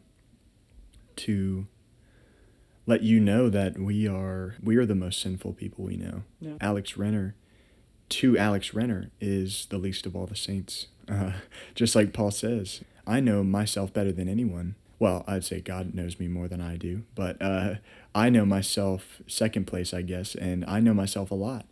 to 1.16 1.66
let 2.87 3.03
you 3.03 3.21
know 3.21 3.49
that 3.49 3.79
we 3.79 4.09
are 4.09 4.57
we 4.62 4.77
are 4.77 4.87
the 4.87 4.95
most 4.95 5.21
sinful 5.21 5.53
people 5.55 5.85
we 5.85 5.97
know. 5.97 6.23
Yeah. 6.40 6.55
Alex 6.61 6.97
Renner 6.97 7.35
to 8.09 8.37
Alex 8.37 8.75
Renner 8.75 9.11
is 9.21 9.66
the 9.71 9.79
least 9.79 10.05
of 10.07 10.16
all 10.16 10.27
the 10.27 10.37
saints. 10.37 10.88
Uh, 11.12 11.33
just 11.75 11.94
like 11.94 12.12
Paul 12.12 12.31
says, 12.31 12.81
I 13.07 13.20
know 13.20 13.42
myself 13.44 13.92
better 13.92 14.12
than 14.12 14.29
anyone. 14.29 14.75
Well, 14.98 15.25
I'd 15.27 15.44
say 15.44 15.61
God 15.61 15.94
knows 15.94 16.20
me 16.20 16.29
more 16.29 16.46
than 16.48 16.61
I 16.61 16.77
do, 16.77 17.03
but 17.16 17.37
uh, 17.42 17.75
I 18.14 18.31
know 18.31 18.44
myself 18.44 19.20
second 19.27 19.66
place, 19.66 19.92
I 19.92 20.03
guess, 20.03 20.35
and 20.37 20.64
I 20.66 20.79
know 20.81 20.94
myself 20.94 21.31
a 21.31 21.35
lot. 21.35 21.66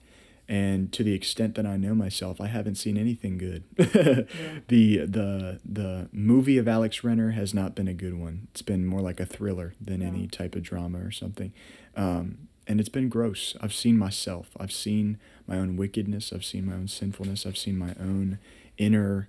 And 0.49 0.93
to 0.95 1.05
the 1.05 1.15
extent 1.15 1.55
that 1.55 1.65
I 1.65 1.77
know 1.77 1.95
myself, 1.95 2.41
I 2.41 2.49
haven't 2.49 2.75
seen 2.75 2.97
anything 2.99 3.39
good. 3.39 3.63
the 3.77 5.07
the 5.07 5.61
the 5.65 6.09
movie 6.13 6.59
of 6.59 6.67
Alex 6.67 7.05
Renner 7.05 7.31
has 7.31 7.55
not 7.55 7.77
been 7.77 7.87
a 7.87 7.95
good 7.95 8.15
one. 8.19 8.49
It's 8.51 8.63
been 8.63 8.85
more 8.85 9.01
like 9.01 9.21
a 9.21 9.27
thriller 9.27 9.75
than 9.81 10.01
Yeah. 10.01 10.09
any 10.09 10.27
type 10.27 10.57
of 10.57 10.63
drama 10.65 10.99
or 10.99 11.13
something. 11.13 11.53
Um, 11.97 12.49
and 12.67 12.81
it's 12.81 12.89
been 12.89 13.09
gross. 13.09 13.57
I've 13.61 13.73
seen 13.75 13.97
myself. 13.97 14.49
I've 14.59 14.73
seen 14.73 15.19
my 15.47 15.57
own 15.57 15.77
wickedness. 15.77 16.33
I've 16.33 16.45
seen 16.45 16.67
my 16.67 16.75
own 16.75 16.89
sinfulness. 16.89 17.47
I've 17.47 17.57
seen 17.59 17.79
my 17.79 17.95
own 18.01 18.39
inner, 18.81 19.29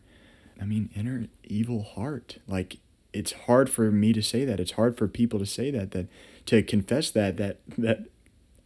I 0.59 0.65
mean, 0.65 0.89
inner 0.95 1.27
evil 1.43 1.83
heart. 1.83 2.37
Like 2.47 2.77
it's 3.13 3.33
hard 3.33 3.69
for 3.69 3.91
me 3.91 4.13
to 4.13 4.23
say 4.23 4.45
that. 4.45 4.59
It's 4.59 4.71
hard 4.71 4.97
for 4.97 5.07
people 5.07 5.37
to 5.39 5.45
say 5.45 5.69
that. 5.71 5.91
That 5.91 6.07
to 6.47 6.63
confess 6.63 7.11
that 7.11 7.37
that 7.37 7.59
that 7.77 8.05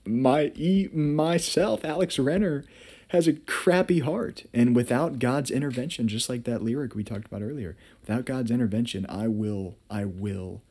my 0.06 0.52
e 0.56 0.88
myself, 0.94 1.84
Alex 1.84 2.20
Renner, 2.20 2.64
has 3.10 3.28
a 3.28 3.34
crappy 3.34 4.00
heart, 4.00 4.46
and 4.54 4.76
without 4.76 5.20
God's 5.20 5.52
intervention, 5.52 6.08
just 6.08 6.30
like 6.30 6.44
that 6.44 6.64
lyric 6.64 6.96
we 6.96 7.04
talked 7.04 7.28
about 7.28 7.42
earlier, 7.42 7.76
without 8.02 8.26
God's 8.26 8.52
intervention, 8.52 9.06
I 9.08 9.28
will, 9.28 9.76
I 9.90 10.06
will 10.06 10.62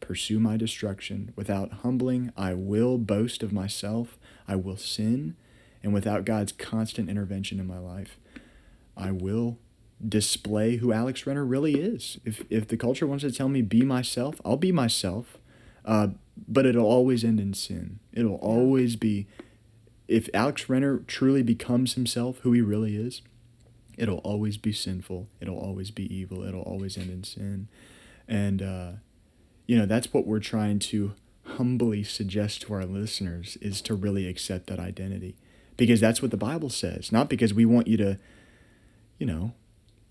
pursue 0.00 0.40
my 0.40 0.56
destruction. 0.56 1.32
Without 1.36 1.72
humbling, 1.82 2.32
I 2.36 2.54
will 2.54 2.98
boast 2.98 3.42
of 3.42 3.52
myself. 3.52 4.18
I 4.48 4.56
will 4.56 4.76
sin, 4.76 5.36
and 5.82 5.94
without 5.94 6.24
God's 6.24 6.52
constant 6.52 7.08
intervention 7.08 7.60
in 7.60 7.66
my 7.66 7.78
life, 7.78 8.18
I 8.96 9.10
will 9.10 9.58
display 10.06 10.76
who 10.76 10.92
Alex 10.92 11.26
Renner 11.26 11.44
really 11.44 11.74
is. 11.74 12.18
If 12.24 12.44
if 12.50 12.68
the 12.68 12.76
culture 12.76 13.06
wants 13.06 13.24
to 13.24 13.32
tell 13.32 13.48
me 13.48 13.62
be 13.62 13.82
myself, 13.82 14.40
I'll 14.44 14.56
be 14.56 14.72
myself. 14.72 15.38
Uh, 15.84 16.08
but 16.48 16.64
it'll 16.64 16.86
always 16.86 17.24
end 17.24 17.40
in 17.40 17.54
sin. 17.54 17.98
It'll 18.12 18.36
always 18.36 18.96
be 18.96 19.26
if 20.08 20.28
Alex 20.34 20.68
Renner 20.68 20.98
truly 21.06 21.42
becomes 21.42 21.94
himself, 21.94 22.38
who 22.38 22.52
he 22.52 22.60
really 22.60 22.96
is, 22.96 23.22
it'll 23.96 24.18
always 24.18 24.56
be 24.56 24.72
sinful. 24.72 25.28
It'll 25.40 25.58
always 25.58 25.90
be 25.90 26.12
evil. 26.14 26.42
It'll 26.42 26.62
always 26.62 26.98
end 26.98 27.10
in 27.10 27.24
sin. 27.24 27.68
And 28.28 28.62
uh, 28.62 28.90
you 29.66 29.78
know, 29.78 29.86
that's 29.86 30.12
what 30.12 30.26
we're 30.26 30.40
trying 30.40 30.78
to 30.80 31.14
humbly 31.44 32.02
suggest 32.02 32.62
to 32.62 32.74
our 32.74 32.84
listeners 32.84 33.56
is 33.60 33.80
to 33.82 33.94
really 33.94 34.28
accept 34.28 34.66
that 34.68 34.78
identity. 34.78 35.36
Because 35.76 36.00
that's 36.00 36.20
what 36.20 36.30
the 36.30 36.36
Bible 36.36 36.68
says. 36.68 37.10
Not 37.10 37.28
because 37.28 37.54
we 37.54 37.64
want 37.64 37.88
you 37.88 37.96
to, 37.96 38.18
you 39.22 39.26
know, 39.26 39.52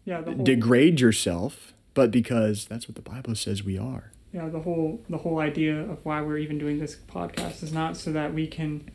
Yeah, 0.06 0.22
the 0.22 0.32
whole, 0.32 0.44
degrade 0.46 1.02
yourself, 1.02 1.74
but 1.94 2.12
because 2.12 2.64
that's 2.66 2.88
what 2.88 2.96
the 2.96 3.02
Bible 3.14 3.36
says 3.36 3.62
we 3.62 3.78
are. 3.78 4.12
yeah, 4.32 4.48
the 4.48 4.62
whole 4.62 5.02
the 5.10 5.18
whole 5.18 5.40
idea 5.40 5.76
of 5.92 5.98
why 6.06 6.22
we're 6.22 6.38
even 6.46 6.58
doing 6.58 6.80
this 6.80 6.96
podcast 7.16 7.62
is 7.62 7.74
not 7.74 7.98
so 7.98 8.10
that 8.14 8.34
we 8.34 8.48
can 8.48 8.90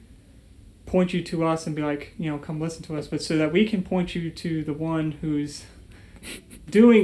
point 0.86 1.12
you 1.12 1.22
to 1.22 1.44
us 1.44 1.66
and 1.66 1.76
be 1.76 1.82
like, 1.82 2.14
you 2.16 2.30
know, 2.30 2.38
come 2.38 2.58
listen 2.66 2.82
to 2.84 2.96
us, 2.96 3.06
but 3.08 3.20
so 3.22 3.36
that 3.36 3.52
we 3.52 3.68
can 3.68 3.82
point 3.82 4.14
you 4.14 4.30
to 4.30 4.64
the 4.64 4.72
one 4.72 5.12
who's 5.20 5.64
doing 6.70 7.02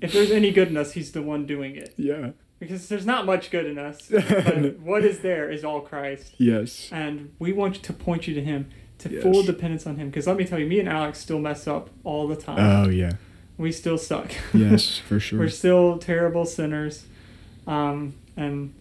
if 0.00 0.12
there's 0.12 0.30
any 0.32 0.50
good 0.50 0.68
in 0.68 0.76
us, 0.76 0.92
he's 0.92 1.12
the 1.12 1.22
one 1.22 1.46
doing 1.46 1.76
it. 1.76 1.94
Yeah. 1.96 2.30
Because 2.58 2.88
there's 2.88 3.06
not 3.06 3.24
much 3.24 3.50
good 3.52 3.66
in 3.66 3.78
us. 3.78 4.08
But 4.10 4.80
what 4.80 5.04
is 5.04 5.20
there 5.20 5.48
is 5.48 5.62
all 5.64 5.80
Christ. 5.80 6.34
Yes. 6.38 6.88
And 6.90 7.34
we 7.38 7.52
want 7.52 7.76
to 7.88 7.92
point 7.92 8.26
you 8.26 8.34
to 8.34 8.42
him, 8.42 8.68
to 8.98 9.10
Yes. 9.10 9.22
full 9.22 9.42
dependence 9.42 9.86
on 9.86 9.96
him. 9.96 10.08
Because 10.10 10.26
let 10.26 10.36
me 10.36 10.44
tell 10.44 10.58
you, 10.58 10.66
me 10.66 10.80
and 10.80 10.88
Alex 10.88 11.18
still 11.20 11.38
mess 11.38 11.66
up 11.66 11.90
all 12.04 12.26
the 12.28 12.36
time. 12.36 12.58
Oh 12.58 12.88
yeah. 12.88 13.12
we 13.56 13.72
still 13.72 13.98
suck. 13.98 14.32
Yes, 14.52 14.98
for 15.08 15.18
sure. 15.20 15.38
We're 15.38 15.48
still 15.48 15.98
terrible 15.98 16.44
sinners. 16.44 17.06
Um, 17.66 18.14
and 18.36 18.72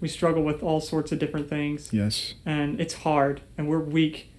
we 0.00 0.08
struggle 0.08 0.42
with 0.42 0.62
all 0.62 0.80
sorts 0.80 1.12
of 1.12 1.18
different 1.18 1.48
things. 1.48 1.92
Yes. 1.92 2.34
And 2.44 2.80
it's 2.80 2.94
hard. 2.94 3.40
And 3.56 3.68
we're 3.68 3.78
weak. 3.78 4.30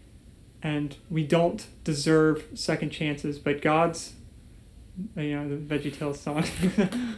And 0.61 0.95
we 1.09 1.23
don't 1.25 1.65
deserve 1.83 2.45
second 2.53 2.89
chances. 2.91 3.37
But 3.39 3.61
God's, 3.61 4.13
you 5.15 5.35
know, 5.35 5.49
the 5.49 5.55
Veggie 5.55 5.93
VeggieTales 5.93 6.17
song. 6.17 6.45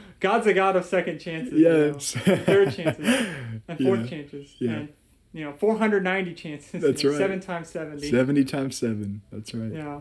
God's 0.20 0.48
a 0.48 0.54
God 0.54 0.76
of 0.76 0.86
second 0.86 1.20
chances. 1.20 1.54
you 1.54 1.70
know, 1.70 1.94
third 2.00 2.74
chances. 2.74 3.06
And 3.68 3.80
fourth 3.80 4.02
Yeah. 4.02 4.08
chances. 4.08 4.56
Yeah. 4.60 4.72
And, 4.72 4.90
you 5.36 5.44
know, 5.44 5.52
490 5.52 6.34
chances. 6.34 6.82
That's 6.82 7.04
right. 7.04 7.18
Seven 7.18 7.42
times 7.42 7.68
70. 7.68 8.10
70 8.10 8.46
times 8.46 8.78
7. 8.78 9.22
That's 9.34 9.54
right. 9.54 9.70
Yeah. 9.70 10.00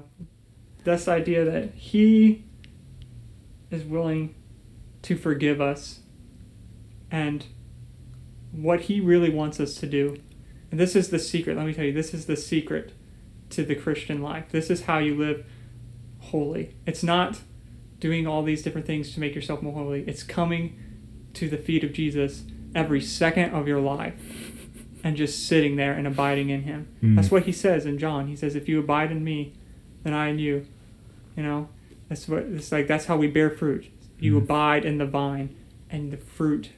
This 0.85 1.09
idea 1.09 1.44
that 1.44 1.75
he 1.75 2.44
is 3.68 3.83
willing 3.83 4.37
to 5.03 5.16
forgive 5.16 5.61
us 5.61 6.01
and 7.11 7.47
what 8.53 8.83
he 8.83 9.01
really 9.01 9.29
wants 9.29 9.59
us 9.59 9.75
to 9.81 9.88
do. 9.88 10.18
And 10.70 10.79
this 10.79 10.94
is 10.94 11.11
the 11.11 11.18
secret. 11.18 11.57
Let 11.57 11.66
me 11.66 11.75
tell 11.75 11.85
you, 11.85 11.92
this 11.92 12.14
is 12.14 12.27
the 12.27 12.37
secret 12.37 12.92
to 13.51 13.64
the 13.64 13.75
Christian 13.75 14.23
life. 14.23 14.51
This 14.53 14.70
is 14.70 14.83
how 14.83 14.99
you 14.99 15.18
live 15.18 15.44
holy. 16.20 16.77
It's 16.87 17.03
not 17.03 17.40
doing 17.99 18.25
all 18.25 18.44
these 18.44 18.62
different 18.62 18.87
things 18.87 19.12
to 19.14 19.20
make 19.20 19.35
yourself 19.35 19.62
more 19.62 19.75
holy. 19.75 20.05
It's 20.07 20.23
coming 20.23 20.79
to 21.33 21.49
the 21.49 21.59
feet 21.59 21.83
of 21.83 21.92
Jesus 21.92 22.44
every 22.73 23.01
second 23.01 23.53
of 23.53 23.66
your 23.66 23.81
life 23.81 24.54
and 25.05 25.17
just 25.17 25.47
sitting 25.47 25.77
there 25.77 25.93
and 25.93 26.07
abiding 26.07 26.49
in 26.49 26.62
him. 26.62 26.88
Mm. 27.03 27.14
That's 27.14 27.31
what 27.31 27.45
he 27.45 27.53
says 27.53 27.85
in 27.85 27.99
John. 27.99 28.27
He 28.27 28.35
says, 28.35 28.57
"If 28.57 28.69
you 28.69 28.81
abide 28.81 29.12
in 29.12 29.23
me, 29.23 29.53
then 30.03 30.14
I 30.14 30.29
in 30.31 30.38
you." 30.38 30.67
You 31.37 31.43
know, 31.43 31.69
that's 32.09 32.27
what 32.27 32.45
it's 32.45 32.73
like. 32.73 32.88
That's 32.88 33.05
how 33.05 33.17
we 33.19 33.27
bear 33.29 33.51
fruit. 33.51 33.87
You 34.19 34.35
Mhm. 34.35 34.38
abide 34.45 34.85
in 34.87 34.97
the 34.99 35.07
vine, 35.07 35.51
and 35.90 36.11
the 36.11 36.17
fruit 36.17 36.71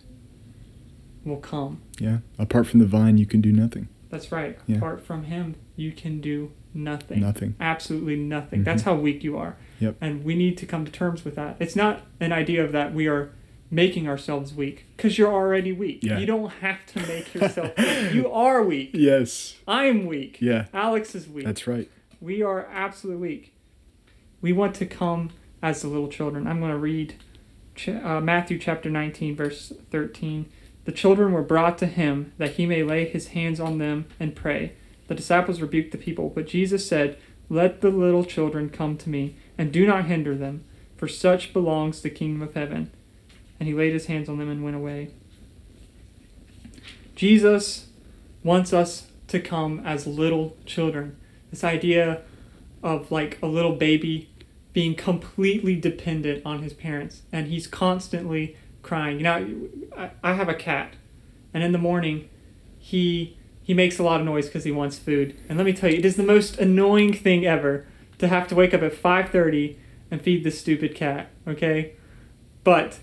will 1.24 1.36
come. 1.36 1.78
Yeah. 2.00 2.18
Apart 2.38 2.66
from 2.66 2.80
the 2.80 2.86
vine, 2.86 3.16
you 3.16 3.26
can 3.26 3.40
do 3.40 3.52
nothing. 3.52 3.88
That's 4.10 4.32
right. 4.32 4.58
Yeah. 4.66 4.76
Apart 4.78 5.04
from 5.06 5.24
him, 5.24 5.54
you 5.76 5.92
can 5.92 6.20
do 6.20 6.50
nothing. 6.74 7.20
Nothing. 7.20 7.54
Absolutely 7.60 8.16
nothing. 8.16 8.60
Mhm. 8.60 8.64
That's 8.64 8.82
how 8.82 8.96
weak 8.96 9.22
you 9.22 9.36
are. 9.36 9.56
Yep. 9.80 9.96
And 10.00 10.24
we 10.24 10.34
need 10.34 10.56
to 10.58 10.66
come 10.66 10.84
to 10.84 10.90
terms 10.92 11.24
with 11.24 11.34
that. 11.36 11.56
It's 11.60 11.76
not 11.76 12.06
an 12.20 12.32
idea 12.32 12.64
of 12.64 12.72
that 12.72 12.92
we 12.94 13.06
are 13.06 13.30
making 13.76 14.08
ourselves 14.08 14.54
weak 14.54 14.86
because 14.96 15.18
you're 15.18 15.32
already 15.32 15.70
weak. 15.70 15.98
Yeah. 16.02 16.18
You 16.18 16.24
don't 16.24 16.48
have 16.48 16.86
to 16.86 17.06
make 17.06 17.34
yourself 17.34 17.76
weak. 17.76 18.14
You 18.14 18.32
are 18.32 18.62
weak. 18.62 18.90
Yes. 18.94 19.54
I'm 19.68 20.06
weak. 20.06 20.38
Yeah. 20.40 20.64
Alex 20.72 21.14
is 21.14 21.28
weak. 21.28 21.44
That's 21.44 21.66
right. 21.66 21.90
We 22.18 22.42
are 22.42 22.66
absolutely 22.72 23.28
weak. 23.28 23.54
We 24.40 24.54
want 24.54 24.74
to 24.76 24.86
come 24.86 25.28
as 25.62 25.82
the 25.82 25.88
little 25.88 26.08
children. 26.08 26.46
I'm 26.46 26.58
going 26.58 26.72
to 26.72 26.78
read 26.78 27.16
uh, 27.86 28.20
Matthew 28.20 28.58
chapter 28.58 28.88
19, 28.88 29.36
verse 29.36 29.74
13. 29.90 30.50
The 30.86 30.92
children 30.92 31.32
were 31.32 31.42
brought 31.42 31.76
to 31.78 31.86
him 31.86 32.32
that 32.38 32.52
he 32.52 32.64
may 32.64 32.82
lay 32.82 33.06
his 33.06 33.28
hands 33.28 33.60
on 33.60 33.76
them 33.76 34.06
and 34.18 34.34
pray. 34.34 34.72
The 35.08 35.14
disciples 35.14 35.60
rebuked 35.60 35.92
the 35.92 35.98
people, 35.98 36.30
but 36.30 36.46
Jesus 36.46 36.88
said, 36.88 37.18
Let 37.50 37.82
the 37.82 37.90
little 37.90 38.24
children 38.24 38.70
come 38.70 38.96
to 38.96 39.10
me, 39.10 39.36
and 39.58 39.70
do 39.70 39.86
not 39.86 40.06
hinder 40.06 40.34
them, 40.34 40.64
for 40.96 41.08
such 41.08 41.52
belongs 41.52 42.00
the 42.00 42.08
kingdom 42.08 42.40
of 42.40 42.54
heaven. 42.54 42.90
And 43.58 43.68
he 43.68 43.74
laid 43.74 43.92
his 43.92 44.06
hands 44.06 44.28
on 44.28 44.38
them 44.38 44.50
and 44.50 44.62
went 44.62 44.76
away. 44.76 45.10
Jesus 47.14 47.88
wants 48.42 48.72
us 48.72 49.08
to 49.28 49.40
come 49.40 49.80
as 49.84 50.06
little 50.06 50.56
children. 50.66 51.16
This 51.50 51.64
idea 51.64 52.22
of 52.82 53.10
like 53.10 53.40
a 53.42 53.46
little 53.46 53.74
baby 53.74 54.30
being 54.72 54.94
completely 54.94 55.74
dependent 55.74 56.44
on 56.44 56.62
his 56.62 56.74
parents 56.74 57.22
and 57.32 57.46
he's 57.48 57.66
constantly 57.66 58.56
crying. 58.82 59.16
You 59.16 59.22
know, 59.22 59.68
I, 60.22 60.34
have 60.34 60.48
a 60.48 60.54
cat 60.54 60.94
and 61.54 61.64
in 61.64 61.72
the 61.72 61.78
morning 61.78 62.28
he 62.78 63.38
he 63.62 63.74
makes 63.74 63.98
a 63.98 64.02
lot 64.04 64.20
of 64.20 64.26
noise 64.26 64.46
because 64.46 64.62
he 64.62 64.70
wants 64.70 64.98
food. 64.98 65.34
And 65.48 65.58
let 65.58 65.64
me 65.64 65.72
tell 65.72 65.90
you, 65.90 65.98
it 65.98 66.04
is 66.04 66.16
the 66.16 66.22
most 66.22 66.58
annoying 66.58 67.12
thing 67.12 67.44
ever 67.44 67.84
to 68.18 68.28
have 68.28 68.46
to 68.48 68.54
wake 68.54 68.72
up 68.72 68.82
at 68.82 68.92
5:30 68.92 69.76
and 70.10 70.22
feed 70.22 70.44
this 70.44 70.60
stupid 70.60 70.94
cat, 70.94 71.30
okay? 71.48 71.92
But 72.62 73.00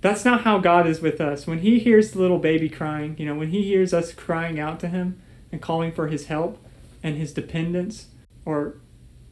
that's 0.00 0.24
not 0.24 0.42
how 0.42 0.58
God 0.58 0.86
is 0.86 1.00
with 1.00 1.20
us. 1.20 1.46
When 1.46 1.58
he 1.60 1.78
hears 1.78 2.12
the 2.12 2.20
little 2.20 2.38
baby 2.38 2.68
crying, 2.68 3.16
you 3.18 3.26
know, 3.26 3.34
when 3.34 3.48
he 3.50 3.62
hears 3.64 3.92
us 3.92 4.12
crying 4.12 4.60
out 4.60 4.78
to 4.80 4.88
him 4.88 5.20
and 5.50 5.60
calling 5.60 5.92
for 5.92 6.08
his 6.08 6.26
help 6.26 6.58
and 7.02 7.16
his 7.16 7.32
dependence 7.32 8.06
or 8.44 8.76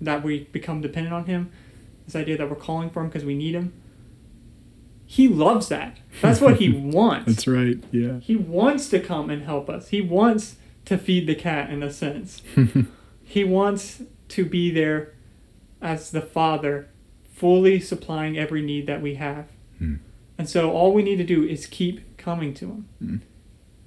that 0.01 0.23
we 0.23 0.45
become 0.45 0.81
dependent 0.81 1.15
on 1.15 1.27
him, 1.27 1.51
this 2.05 2.17
idea 2.17 2.37
that 2.37 2.51
we're 2.51 2.57
calling 2.57 2.91
for 2.91 3.01
him 3.01 3.09
because 3.09 3.25
we 3.25 3.35
need 3.35 3.55
him, 3.55 3.73
He 5.07 5.29
loves 5.29 5.69
that. 5.69 5.99
That's 6.21 6.41
what 6.41 6.57
he 6.57 6.69
wants. 6.73 7.27
That's 7.27 7.47
right. 7.47 7.83
Yeah. 7.93 8.19
He 8.19 8.35
wants 8.37 8.89
to 8.91 9.01
come 9.01 9.31
and 9.31 9.43
help 9.43 9.71
us. 9.71 9.89
He 9.89 10.01
wants 10.01 10.57
to 10.87 10.99
feed 10.99 11.27
the 11.27 11.35
cat 11.35 11.71
in 11.71 11.83
a 11.83 11.93
sense. 11.93 12.43
he 13.25 13.45
wants 13.45 14.03
to 14.29 14.45
be 14.45 14.71
there 14.71 15.15
as 15.81 16.11
the 16.11 16.21
Father, 16.23 16.89
fully 17.33 17.81
supplying 17.81 18.37
every 18.37 18.63
need 18.63 18.87
that 18.87 19.01
we 19.03 19.15
have. 19.15 19.47
And 20.39 20.49
so 20.49 20.71
all 20.71 20.93
we 20.93 21.03
need 21.03 21.17
to 21.17 21.25
do 21.25 21.43
is 21.45 21.67
keep 21.67 22.17
coming 22.19 22.53
to 22.55 22.67
him. 22.67 22.89
Hmm. 22.99 23.17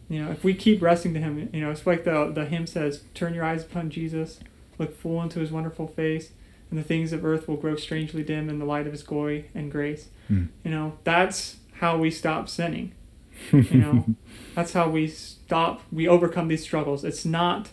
You 0.10 0.26
know, 0.26 0.32
if 0.32 0.44
we 0.44 0.56
keep 0.56 0.82
resting 0.82 1.14
to 1.14 1.20
him, 1.20 1.50
you 1.54 1.62
know, 1.62 1.70
it's 1.70 1.86
like 1.86 2.04
the 2.04 2.32
the 2.34 2.46
hymn 2.46 2.66
says, 2.66 3.04
"Turn 3.14 3.34
your 3.34 3.44
eyes 3.44 3.64
upon 3.64 3.92
Jesus, 3.92 4.40
look 4.80 4.96
full 4.96 5.22
into 5.22 5.40
his 5.40 5.52
wonderful 5.52 5.88
face, 5.88 6.32
and 6.70 6.80
the 6.80 6.84
things 6.84 7.14
of 7.14 7.24
earth 7.24 7.48
will 7.48 7.58
grow 7.58 7.76
strangely 7.76 8.24
dim 8.24 8.50
in 8.50 8.58
the 8.58 8.66
light 8.66 8.88
of 8.88 8.92
his 8.92 9.04
glory 9.04 9.50
and 9.54 9.72
grace." 9.72 10.10
Hmm. 10.28 10.46
You 10.64 10.72
know, 10.72 10.98
that's 11.04 11.58
how 11.74 11.98
we 11.98 12.10
stop 12.12 12.50
sinning. 12.50 12.94
You 13.52 13.78
know, 13.78 14.06
that's 14.56 14.74
how 14.74 14.90
we 14.90 15.08
stop, 15.08 15.82
we 15.92 16.08
overcome 16.08 16.48
these 16.48 16.64
struggles. 16.64 17.06
It's 17.06 17.24
not 17.24 17.70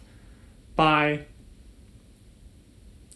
by 0.77 1.27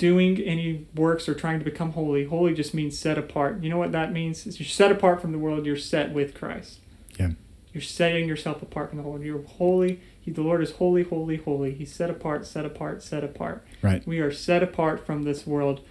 doing 0.00 0.40
any 0.40 0.86
works 0.96 1.28
or 1.28 1.34
trying 1.34 1.58
to 1.58 1.64
become 1.64 1.92
holy. 1.92 2.24
Holy 2.24 2.54
just 2.54 2.72
means 2.72 2.98
set 2.98 3.18
apart. 3.18 3.62
You 3.62 3.68
know 3.68 3.76
what 3.76 3.92
that 3.92 4.12
means? 4.12 4.46
Is 4.46 4.58
you're 4.58 4.66
set 4.66 4.90
apart 4.90 5.20
from 5.20 5.30
the 5.32 5.38
world, 5.38 5.66
you're 5.66 5.76
set 5.76 6.12
with 6.14 6.32
Christ. 6.34 6.78
Yeah. 7.18 7.32
You're 7.74 7.82
setting 7.82 8.26
yourself 8.26 8.62
apart 8.62 8.88
from 8.88 8.96
the 8.98 9.04
world. 9.04 9.22
You're 9.22 9.42
holy. 9.42 10.00
He, 10.18 10.30
the 10.30 10.40
Lord 10.40 10.62
is 10.62 10.72
holy, 10.72 11.02
holy, 11.02 11.36
holy. 11.36 11.74
He's 11.74 11.92
set 11.92 12.08
apart, 12.08 12.46
set 12.46 12.64
apart, 12.64 13.02
set 13.02 13.22
apart. 13.22 13.62
Right. 13.82 14.04
We 14.06 14.20
are 14.20 14.32
set 14.32 14.62
apart 14.62 15.04
from 15.04 15.24
this 15.24 15.46
world 15.46 15.82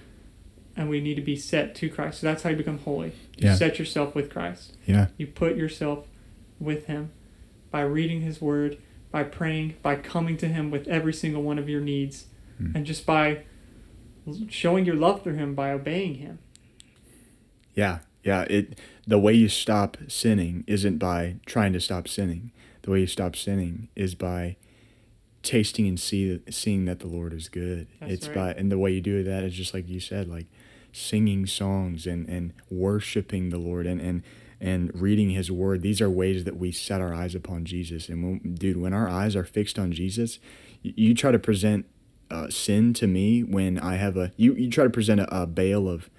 and 0.75 0.89
we 0.89 1.01
need 1.01 1.15
to 1.15 1.21
be 1.21 1.35
set 1.35 1.75
to 1.75 1.87
Christ. 1.89 2.21
So 2.21 2.27
that's 2.27 2.41
how 2.41 2.49
you 2.49 2.55
become 2.55 2.79
holy. 2.79 3.09
You 3.37 3.49
Yeah. 3.49 3.55
set 3.55 3.77
yourself 3.77 4.15
with 4.15 4.31
Christ. 4.31 4.75
Yeah. 4.87 5.07
You 5.17 5.27
put 5.27 5.55
yourself 5.55 6.07
with 6.59 6.87
Him 6.87 7.11
by 7.69 7.81
reading 7.81 8.21
His 8.21 8.41
Word, 8.41 8.79
by 9.11 9.21
praying, 9.23 9.75
by 9.83 9.97
coming 9.97 10.35
to 10.37 10.47
Him 10.47 10.71
with 10.71 10.87
every 10.87 11.13
single 11.13 11.43
one 11.43 11.59
of 11.59 11.69
your 11.69 11.81
needs, 11.81 12.25
Hmm. 12.57 12.71
and 12.75 12.85
just 12.87 13.05
by 13.05 13.43
showing 14.49 14.85
your 14.85 14.95
love 14.95 15.23
through 15.23 15.35
Him 15.35 15.55
by 15.55 15.71
obeying 15.71 16.15
Him. 16.15 16.39
Yeah, 17.73 17.99
yeah. 18.23 18.41
It 18.49 18.79
the 19.07 19.19
way 19.19 19.33
you 19.33 19.49
stop 19.49 19.97
sinning 20.07 20.63
isn't 20.67 20.97
by 20.97 21.37
trying 21.45 21.73
to 21.73 21.81
stop 21.81 22.07
sinning. 22.07 22.51
The 22.81 22.91
way 22.91 23.01
you 23.01 23.07
stop 23.07 23.35
sinning 23.35 23.89
is 23.95 24.15
by 24.15 24.57
tasting 25.41 25.87
and 25.87 25.99
see 25.99 26.41
seeing 26.49 26.85
that 26.85 26.99
the 26.99 27.07
Lord 27.07 27.33
is 27.33 27.49
good. 27.49 27.87
That's 27.99 28.11
it's 28.11 28.27
right. 28.27 28.35
by 28.35 28.51
and 28.53 28.71
the 28.71 28.77
way 28.77 28.91
you 28.91 29.01
do 29.01 29.23
that 29.23 29.43
is 29.43 29.53
just 29.53 29.73
like 29.73 29.87
you 29.87 29.99
said, 29.99 30.27
like 30.27 30.47
singing 30.91 31.45
songs 31.45 32.05
and 32.07 32.27
and 32.27 32.53
worshiping 32.69 33.49
the 33.49 33.57
Lord 33.57 33.87
and 33.87 34.01
and 34.01 34.23
and 34.61 34.91
reading 34.93 35.31
His 35.31 35.51
Word. 35.51 35.81
These 35.81 36.01
are 36.01 36.09
ways 36.09 36.43
that 36.43 36.57
we 36.57 36.71
set 36.71 37.01
our 37.01 37.13
eyes 37.13 37.35
upon 37.35 37.65
Jesus. 37.65 38.09
And 38.09 38.23
when, 38.23 38.55
dude, 38.55 38.77
when 38.77 38.93
our 38.93 39.07
eyes 39.07 39.35
are 39.35 39.45
fixed 39.45 39.79
on 39.79 39.91
Jesus, 39.91 40.39
you, 40.81 40.93
you 40.95 41.13
try 41.13 41.31
to 41.31 41.39
present 41.39 41.85
uh, 42.31 42.49
sin 42.49 42.93
to 42.95 43.07
me 43.07 43.43
when 43.43 43.79
I 43.79 43.95
have 43.95 44.17
a 44.17 44.31
you 44.37 44.53
you 44.53 44.69
try 44.69 44.83
to 44.83 44.89
present 44.89 45.19
a, 45.21 45.41
a 45.41 45.47
bale 45.47 45.87
of 45.87 46.09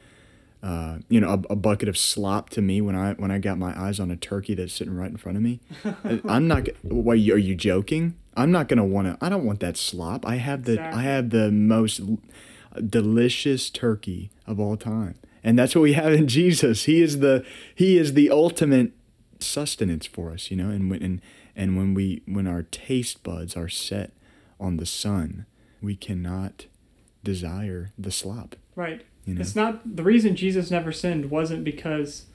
uh, 0.62 0.98
you 1.08 1.20
know, 1.20 1.28
a, 1.28 1.52
a 1.52 1.56
bucket 1.56 1.88
of 1.88 1.96
slop 1.96 2.50
to 2.50 2.60
me 2.60 2.80
when 2.80 2.94
I 2.94 3.14
when 3.14 3.30
I 3.30 3.38
got 3.38 3.58
my 3.58 3.78
eyes 3.80 3.98
on 3.98 4.10
a 4.10 4.16
turkey 4.16 4.54
that's 4.54 4.72
sitting 4.72 4.94
right 4.94 5.10
in 5.10 5.16
front 5.16 5.36
of 5.38 5.42
me. 5.42 5.60
I'm 6.28 6.48
not. 6.48 6.68
Why 6.82 7.14
are 7.14 7.16
you 7.16 7.54
joking? 7.54 8.16
I'm 8.36 8.50
not 8.50 8.68
gonna 8.68 8.84
want 8.84 9.06
to. 9.08 9.24
I 9.24 9.28
don't 9.28 9.44
want 9.44 9.60
that 9.60 9.76
slop. 9.76 10.26
I 10.26 10.36
have 10.36 10.64
the 10.64 10.80
I 10.80 11.02
have 11.02 11.30
the 11.30 11.50
most 11.50 12.00
delicious 12.86 13.70
turkey 13.70 14.30
of 14.46 14.60
all 14.60 14.76
time, 14.76 15.14
and 15.42 15.58
that's 15.58 15.74
what 15.74 15.82
we 15.82 15.94
have 15.94 16.12
in 16.12 16.28
Jesus. 16.28 16.84
He 16.84 17.00
is 17.00 17.20
the 17.20 17.44
He 17.74 17.96
is 17.96 18.12
the 18.12 18.30
ultimate 18.30 18.92
sustenance 19.38 20.04
for 20.06 20.30
us. 20.30 20.50
You 20.50 20.58
know, 20.58 20.68
and 20.68 20.90
when 20.90 21.02
and 21.02 21.22
and 21.56 21.76
when 21.78 21.94
we 21.94 22.22
when 22.26 22.46
our 22.46 22.64
taste 22.64 23.22
buds 23.22 23.56
are 23.56 23.68
set 23.70 24.12
on 24.58 24.76
the 24.76 24.86
Son, 24.86 25.46
we 25.82 25.96
cannot 25.96 26.66
desire 27.24 27.92
the 27.98 28.10
slop. 28.10 28.56
Right. 28.76 29.02
You 29.26 29.34
know. 29.34 29.40
It's 29.40 29.54
not 29.56 29.96
the 29.96 30.02
reason 30.02 30.36
Jesus 30.36 30.70
never 30.70 30.92
sinned 30.92 31.30
wasn't 31.30 31.64
because 31.64 32.26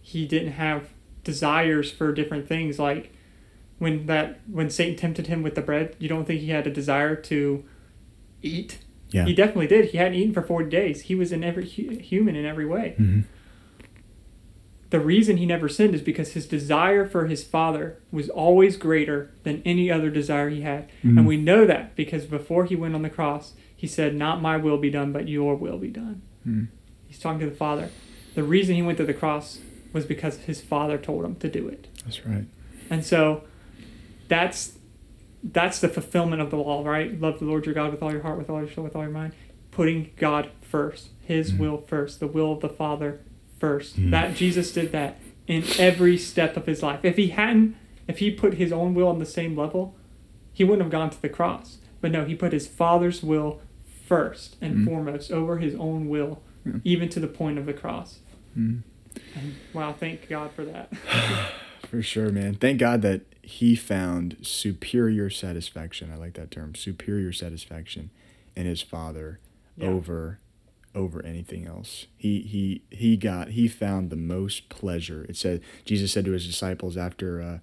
he 0.00 0.26
didn't 0.26 0.52
have 0.52 0.88
desires 1.24 1.90
for 1.92 2.12
different 2.12 2.48
things 2.48 2.78
like 2.78 3.12
when 3.78 4.06
that 4.06 4.40
when 4.50 4.70
Satan 4.70 4.96
tempted 4.96 5.26
him 5.26 5.42
with 5.42 5.54
the 5.54 5.62
bread, 5.62 5.96
you 5.98 6.08
don't 6.08 6.24
think 6.26 6.40
he 6.40 6.48
had 6.50 6.66
a 6.66 6.70
desire 6.70 7.14
to 7.16 7.64
eat? 8.42 8.78
Yeah. 9.10 9.24
He 9.24 9.34
definitely 9.34 9.66
did. 9.66 9.86
He 9.86 9.98
hadn't 9.98 10.14
eaten 10.14 10.32
for 10.32 10.42
40 10.42 10.70
days. 10.70 11.02
He 11.02 11.14
was 11.14 11.32
in 11.32 11.42
every 11.42 11.68
hu- 11.68 11.96
human 11.98 12.36
in 12.36 12.44
every 12.46 12.66
way. 12.66 12.94
Mhm. 12.98 13.24
The 14.90 15.00
reason 15.00 15.36
he 15.36 15.46
never 15.46 15.68
sinned 15.68 15.94
is 15.94 16.02
because 16.02 16.32
his 16.32 16.46
desire 16.46 17.06
for 17.06 17.26
his 17.26 17.44
father 17.44 17.98
was 18.10 18.28
always 18.28 18.76
greater 18.76 19.30
than 19.44 19.62
any 19.64 19.90
other 19.90 20.10
desire 20.10 20.50
he 20.50 20.62
had. 20.62 20.88
Mhm. 21.04 21.16
And 21.18 21.26
we 21.26 21.36
know 21.36 21.64
that 21.64 21.94
because 21.94 22.26
before 22.26 22.64
he 22.64 22.74
went 22.74 22.94
on 22.96 23.02
the 23.02 23.10
cross, 23.10 23.54
he 23.76 23.86
said, 23.86 24.14
Not 24.16 24.42
my 24.42 24.56
will 24.56 24.78
be 24.78 24.90
done, 24.90 25.12
but 25.12 25.28
your 25.28 25.54
will 25.54 25.78
be 25.78 25.88
done. 25.88 26.22
Mm. 26.46 26.68
He's 27.06 27.18
talking 27.20 27.40
to 27.40 27.46
the 27.46 27.54
Father. 27.56 27.88
The 28.34 28.42
reason 28.42 28.74
he 28.74 28.82
went 28.82 28.98
to 28.98 29.04
the 29.04 29.14
cross 29.14 29.60
was 29.92 30.04
because 30.06 30.38
his 30.38 30.60
Father 30.60 30.98
told 30.98 31.24
him 31.24 31.36
to 31.36 31.48
do 31.48 31.66
it. 31.68 31.86
That's 32.04 32.24
right. 32.26 32.44
And 32.90 33.04
so 33.04 33.44
that's 34.28 34.76
that's 35.42 35.80
the 35.80 35.88
fulfillment 35.88 36.42
of 36.42 36.50
the 36.50 36.56
law, 36.56 36.84
right? 36.84 37.18
Love 37.18 37.38
the 37.38 37.46
Lord 37.46 37.64
your 37.64 37.74
God 37.74 37.90
with 37.92 38.02
all 38.02 38.12
your 38.12 38.20
heart, 38.20 38.36
with 38.36 38.50
all 38.50 38.60
your 38.60 38.70
soul, 38.70 38.84
with 38.84 38.94
all 38.94 39.02
your 39.02 39.10
mind. 39.10 39.32
Putting 39.70 40.10
God 40.18 40.50
first, 40.60 41.08
His 41.22 41.52
Mhm. 41.52 41.58
will 41.58 41.78
first, 41.78 42.20
the 42.20 42.26
will 42.26 42.52
of 42.52 42.60
the 42.60 42.68
Father 42.68 43.20
first. 43.60 43.98
Mhm. 44.00 44.10
That 44.10 44.34
Jesus 44.34 44.72
did 44.72 44.90
that 44.92 45.20
in 45.46 45.62
every 45.78 46.16
step 46.16 46.56
of 46.56 46.66
his 46.66 46.82
life. 46.82 47.04
If 47.04 47.16
he 47.16 47.28
hadn't, 47.28 47.76
if 48.08 48.18
he 48.18 48.30
put 48.30 48.54
his 48.54 48.72
own 48.72 48.94
will 48.94 49.08
on 49.08 49.18
the 49.20 49.26
same 49.26 49.56
level, 49.56 49.94
he 50.52 50.64
wouldn't 50.64 50.82
have 50.82 50.90
gone 50.90 51.10
to 51.10 51.22
the 51.22 51.28
cross. 51.28 51.78
But 52.00 52.10
no, 52.10 52.24
he 52.24 52.34
put 52.34 52.52
his 52.52 52.66
Father's 52.66 53.22
will 53.22 53.60
first 54.06 54.56
and 54.60 54.78
Mhm. 54.78 54.84
foremost 54.86 55.30
over 55.30 55.58
his 55.58 55.74
own 55.76 56.08
will, 56.08 56.42
Yeah. 56.66 56.72
even 56.82 57.08
to 57.10 57.20
the 57.20 57.28
point 57.28 57.58
of 57.58 57.66
the 57.66 57.72
cross. 57.72 58.18
Mm. 58.58 58.82
And 59.36 59.54
wow, 59.72 59.92
thank 59.92 60.28
God 60.28 60.50
for 60.52 60.64
that. 60.64 60.92
For 61.88 62.02
sure, 62.02 62.30
man. 62.30 62.54
Thank 62.54 62.78
God 62.78 63.02
that 63.02 63.22
he 63.42 63.74
found 63.74 64.36
superior 64.42 65.28
satisfaction. 65.28 66.10
I 66.12 66.16
like 66.16 66.34
that 66.34 66.52
term, 66.52 66.76
superior 66.76 67.32
satisfaction 67.32 68.10
in 68.54 68.64
his 68.66 68.80
father 68.80 69.40
Yeah. 69.76 69.88
over 69.88 70.38
over 70.94 71.24
anything 71.24 71.66
else. 71.66 72.06
He 72.16 72.40
he 72.40 72.82
he 72.90 73.16
got 73.16 73.48
he 73.50 73.68
found 73.68 74.10
the 74.10 74.16
most 74.16 74.68
pleasure. 74.68 75.24
It 75.28 75.36
said 75.36 75.60
Jesus 75.84 76.12
said 76.12 76.24
to 76.24 76.32
his 76.32 76.46
disciples 76.46 76.96
after 76.96 77.40
uh, 77.40 77.58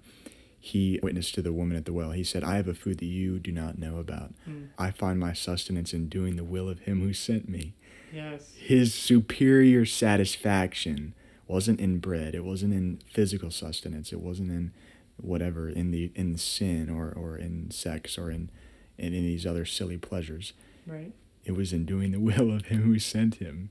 he 0.60 0.98
witnessed 1.02 1.34
to 1.36 1.42
the 1.42 1.52
woman 1.52 1.76
at 1.76 1.84
the 1.84 1.92
well. 1.92 2.12
He 2.12 2.24
said, 2.24 2.42
"I 2.44 2.56
have 2.56 2.68
a 2.68 2.74
food 2.74 2.98
that 2.98 3.06
you 3.06 3.38
do 3.38 3.52
not 3.52 3.78
know 3.78 3.98
about. 3.98 4.32
Mm. 4.48 4.68
I 4.78 4.90
find 4.90 5.20
my 5.20 5.32
sustenance 5.32 5.92
in 5.92 6.08
doing 6.08 6.36
the 6.36 6.44
will 6.44 6.68
of 6.68 6.80
him 6.80 7.00
who 7.00 7.12
sent 7.12 7.48
me." 7.48 7.74
Yes. 8.10 8.54
his 8.56 8.94
superior 8.94 9.84
satisfaction 9.84 11.12
wasn't 11.46 11.78
in 11.78 11.98
bread 11.98 12.34
it 12.34 12.42
wasn't 12.42 12.72
in 12.72 13.00
physical 13.06 13.50
sustenance 13.50 14.12
it 14.14 14.20
wasn't 14.20 14.50
in 14.50 14.72
whatever 15.18 15.68
in 15.68 15.90
the 15.90 16.10
in 16.14 16.38
sin 16.38 16.88
or 16.88 17.12
or 17.12 17.36
in 17.36 17.70
sex 17.70 18.16
or 18.16 18.30
in 18.30 18.50
in, 18.96 19.12
in 19.12 19.22
these 19.24 19.44
other 19.46 19.64
silly 19.66 19.98
pleasures 19.98 20.54
Right. 20.86 21.12
It 21.48 21.56
was 21.56 21.72
in 21.72 21.84
doing 21.84 22.12
the 22.12 22.20
will 22.28 22.52
of 22.54 22.66
him 22.66 22.82
who 22.82 22.98
sent 22.98 23.36
him 23.36 23.70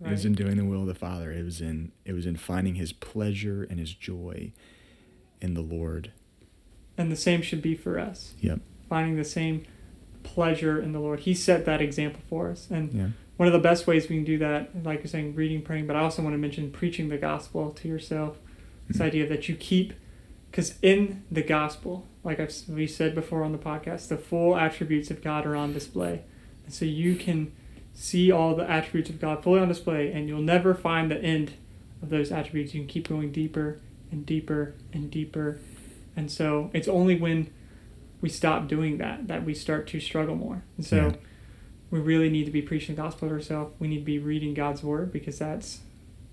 Right. 0.00 0.08
it 0.08 0.12
was 0.14 0.24
in 0.24 0.32
doing 0.34 0.56
the 0.56 0.64
will 0.64 0.80
of 0.80 0.86
the 0.88 0.94
father 0.94 1.30
it 1.30 1.44
was 1.44 1.60
in 1.60 1.92
it 2.04 2.12
was 2.12 2.26
in 2.26 2.36
finding 2.36 2.74
his 2.74 2.92
pleasure 2.92 3.62
and 3.70 3.78
his 3.78 3.94
joy 3.94 4.52
in 5.40 5.54
the 5.54 5.60
lord 5.60 6.10
And 6.96 7.12
the 7.12 7.16
same 7.16 7.42
should 7.42 7.62
be 7.62 7.76
for 7.76 7.96
us. 7.96 8.34
Yep. 8.40 8.58
Finding 8.88 9.14
the 9.16 9.24
same 9.24 9.64
pleasure 10.24 10.80
in 10.82 10.90
the 10.92 10.98
Lord. 10.98 11.20
He 11.20 11.32
set 11.34 11.64
that 11.66 11.80
example 11.80 12.20
for 12.28 12.50
us. 12.50 12.66
And 12.70 12.92
yeah 12.92 13.08
one 13.36 13.46
of 13.46 13.52
the 13.52 13.60
best 13.60 13.86
ways 13.86 14.08
we 14.08 14.16
can 14.16 14.24
do 14.24 14.36
that, 14.38 14.70
like 14.84 14.98
you're 14.98 15.06
saying, 15.06 15.36
reading, 15.36 15.62
praying, 15.62 15.86
but 15.86 15.94
I 15.94 16.00
also 16.00 16.22
want 16.22 16.34
to 16.34 16.38
mention 16.38 16.72
preaching 16.72 17.08
the 17.08 17.18
gospel 17.18 17.70
to 17.70 17.86
yourself. 17.86 18.36
This 18.88 18.96
Mhm. 18.96 19.04
idea 19.04 19.28
that 19.28 19.48
you 19.48 19.54
keep, 19.54 19.92
because 20.50 20.74
in 20.82 21.22
the 21.30 21.42
gospel, 21.42 22.08
like 22.24 22.40
I've, 22.40 22.52
we 22.68 22.88
said 22.88 23.14
before 23.14 23.44
on 23.44 23.52
the 23.52 23.58
podcast, 23.58 24.08
the 24.08 24.16
full 24.16 24.56
attributes 24.56 25.08
of 25.12 25.22
God 25.22 25.46
are 25.46 25.54
on 25.54 25.72
display. 25.72 26.22
And 26.68 26.74
so 26.74 26.84
you 26.84 27.16
can 27.16 27.50
see 27.94 28.30
all 28.30 28.54
the 28.54 28.70
attributes 28.70 29.08
of 29.08 29.18
God 29.18 29.42
fully 29.42 29.58
on 29.58 29.68
display, 29.68 30.12
and 30.12 30.28
you'll 30.28 30.42
never 30.42 30.74
find 30.74 31.10
the 31.10 31.16
end 31.16 31.52
of 32.02 32.10
those 32.10 32.30
attributes. 32.30 32.74
You 32.74 32.82
can 32.82 32.88
keep 32.88 33.08
going 33.08 33.32
deeper 33.32 33.80
and 34.12 34.26
deeper 34.26 34.74
and 34.92 35.10
deeper. 35.10 35.58
And 36.14 36.30
so 36.30 36.70
it's 36.74 36.86
only 36.86 37.16
when 37.18 37.48
we 38.20 38.28
stop 38.28 38.68
doing 38.68 38.98
that 38.98 39.28
that 39.28 39.46
we 39.46 39.54
start 39.54 39.86
to 39.86 39.98
struggle 39.98 40.34
more. 40.34 40.62
And 40.76 40.84
so 40.84 40.96
Yeah. 41.06 41.16
we 41.90 42.00
really 42.00 42.28
need 42.28 42.44
to 42.44 42.50
be 42.52 42.60
preaching 42.60 42.96
the 42.96 43.00
gospel 43.00 43.28
to 43.28 43.34
ourselves. 43.34 43.72
We 43.78 43.88
need 43.88 44.00
to 44.00 44.04
be 44.04 44.18
reading 44.18 44.52
God's 44.52 44.82
word 44.84 45.10
because 45.10 45.38
that's 45.38 45.80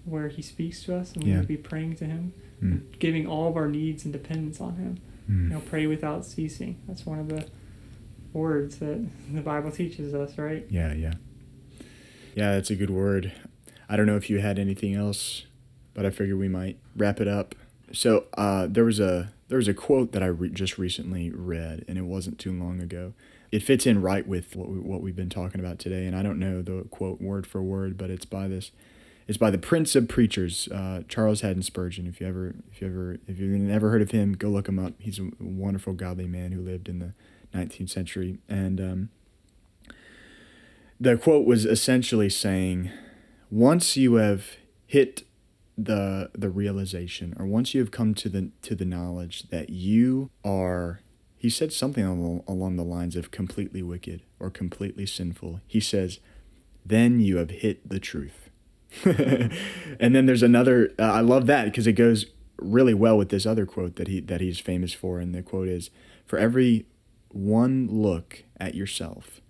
where 0.04 0.28
He 0.28 0.42
speaks 0.42 0.84
to 0.84 0.96
us, 0.98 1.14
and 1.14 1.24
we 1.24 1.30
Yeah. 1.30 1.38
need 1.38 1.42
to 1.44 1.48
be 1.48 1.56
praying 1.58 1.96
to 1.96 2.06
Him, 2.06 2.34
Mm. 2.62 2.82
giving 3.00 3.26
all 3.26 3.48
of 3.48 3.56
our 3.56 3.70
needs 3.70 4.04
and 4.04 4.12
dependence 4.12 4.60
on 4.60 4.76
Him. 4.76 4.98
Mm. 5.32 5.44
You 5.44 5.50
know, 5.52 5.62
pray 5.62 5.88
without 5.88 6.26
ceasing. 6.26 6.76
That's 6.88 7.06
one 7.06 7.20
of 7.20 7.30
the 7.30 7.46
words 8.36 8.78
that 8.78 9.06
the 9.34 9.42
Bible 9.42 9.72
teaches 9.72 10.14
us, 10.14 10.38
right? 10.38 10.66
yeah 10.70 10.94
yeah 10.94 11.14
yeah 12.36 12.52
that's 12.52 12.70
a 12.70 12.76
good 12.76 12.90
word 12.90 13.32
i 13.88 13.96
don't 13.96 14.06
know 14.06 14.18
if 14.18 14.30
you 14.30 14.40
had 14.40 14.60
anything 14.60 14.94
else 14.94 15.46
but 15.96 16.06
I 16.06 16.12
figured 16.12 16.38
we 16.38 16.50
might 16.50 16.78
wrap 16.96 17.20
it 17.20 17.28
up. 17.28 17.56
So 17.92 18.26
uh, 18.38 18.68
there 18.70 18.84
was 18.84 19.00
a 19.00 19.32
there 19.48 19.58
was 19.58 19.68
a 19.68 19.74
quote 19.74 20.12
that 20.12 20.22
I 20.22 20.28
re- 20.28 20.50
just 20.50 20.78
recently 20.78 21.32
read, 21.32 21.86
and 21.88 21.98
it 21.98 22.04
wasn't 22.04 22.38
too 22.38 22.52
long 22.52 22.80
ago. 22.82 23.14
It 23.52 23.64
fits 23.64 23.88
in 23.88 24.02
right 24.02 24.28
with 24.28 24.56
what 24.56 24.70
we, 24.70 24.80
what 24.80 25.02
we've 25.02 25.16
been 25.16 25.30
talking 25.30 25.60
about 25.60 25.80
today, 25.80 26.06
and 26.06 26.16
I 26.16 26.22
don't 26.22 26.40
know 26.40 26.62
the 26.62 26.86
quote 26.92 27.22
word 27.22 27.48
for 27.48 27.64
word, 27.64 27.98
but 27.98 28.12
it's 28.12 28.26
by 28.26 28.48
this. 28.48 28.72
It's 29.28 29.38
by 29.40 29.50
the 29.50 29.58
Prince 29.58 29.96
of 29.96 30.08
Preachers, 30.08 30.68
uh, 30.68 31.02
Charles 31.08 31.42
Haddon 31.42 31.64
Spurgeon. 31.64 32.06
If 32.06 32.22
you 32.22 32.28
ever, 32.28 32.56
if 32.72 32.82
you 32.82 32.88
ever, 32.88 33.18
if 33.28 33.40
you've 33.40 33.60
never 33.60 33.90
heard 33.90 34.04
of 34.04 34.12
him, 34.12 34.34
go 34.34 34.50
look 34.50 34.68
him 34.68 34.78
up. 34.78 34.94
He's 35.00 35.18
a 35.18 35.30
wonderful, 35.40 35.94
godly 35.94 36.28
man 36.28 36.52
who 36.52 36.62
lived 36.62 36.90
in 36.90 37.00
the 37.00 37.14
19th 37.56 37.89
century, 37.89 38.39
and 38.49 38.82
um, 38.82 39.10
the 40.99 41.18
quote 41.18 41.45
was 41.45 41.66
essentially 41.66 42.30
saying, 42.30 42.91
once 43.49 43.95
you 43.95 44.16
have 44.16 44.58
hit 44.88 45.24
the 45.78 46.30
the 46.34 46.49
realization 46.49 47.36
or 47.38 47.45
once 47.45 47.74
you 47.74 47.82
have 47.82 47.91
come 47.91 48.14
to 48.14 48.30
the 48.30 48.49
to 48.62 48.76
the 48.76 48.86
knowledge 48.86 49.49
that 49.49 49.70
you 49.70 50.30
are 50.43 51.01
he 51.38 51.49
said 51.49 51.72
something 51.72 52.06
along, 52.06 52.43
along 52.47 52.76
the 52.76 52.84
lines 52.84 53.16
of 53.16 53.30
completely 53.30 53.84
wicked 53.84 54.22
or 54.39 54.49
completely 54.49 55.06
sinful. 55.06 55.60
He 55.68 55.80
says 55.80 56.20
then 56.86 57.20
you 57.20 57.38
have 57.38 57.49
hit 57.49 57.88
the 57.88 57.99
truth. 57.99 58.49
And 59.99 60.16
then 60.16 60.26
there's 60.26 60.43
another 60.43 60.91
uh, 60.97 61.03
i 61.03 61.22
love 61.22 61.45
that 61.47 61.66
because 61.66 61.88
it 61.88 61.93
goes 61.93 62.26
really 62.58 62.93
well 62.93 63.18
with 63.18 63.30
this 63.30 63.45
other 63.45 63.66
quote 63.66 63.95
that 63.97 64.08
he 64.08 64.20
that 64.22 64.41
he's 64.41 64.60
famous 64.60 64.93
for 64.93 65.20
and 65.20 65.34
the 65.36 65.41
quote 65.41 65.68
is 65.68 65.89
for 66.26 66.39
every 66.39 66.86
one 67.36 67.88
look 67.90 68.44
at 68.60 68.76
yourself 68.76 69.42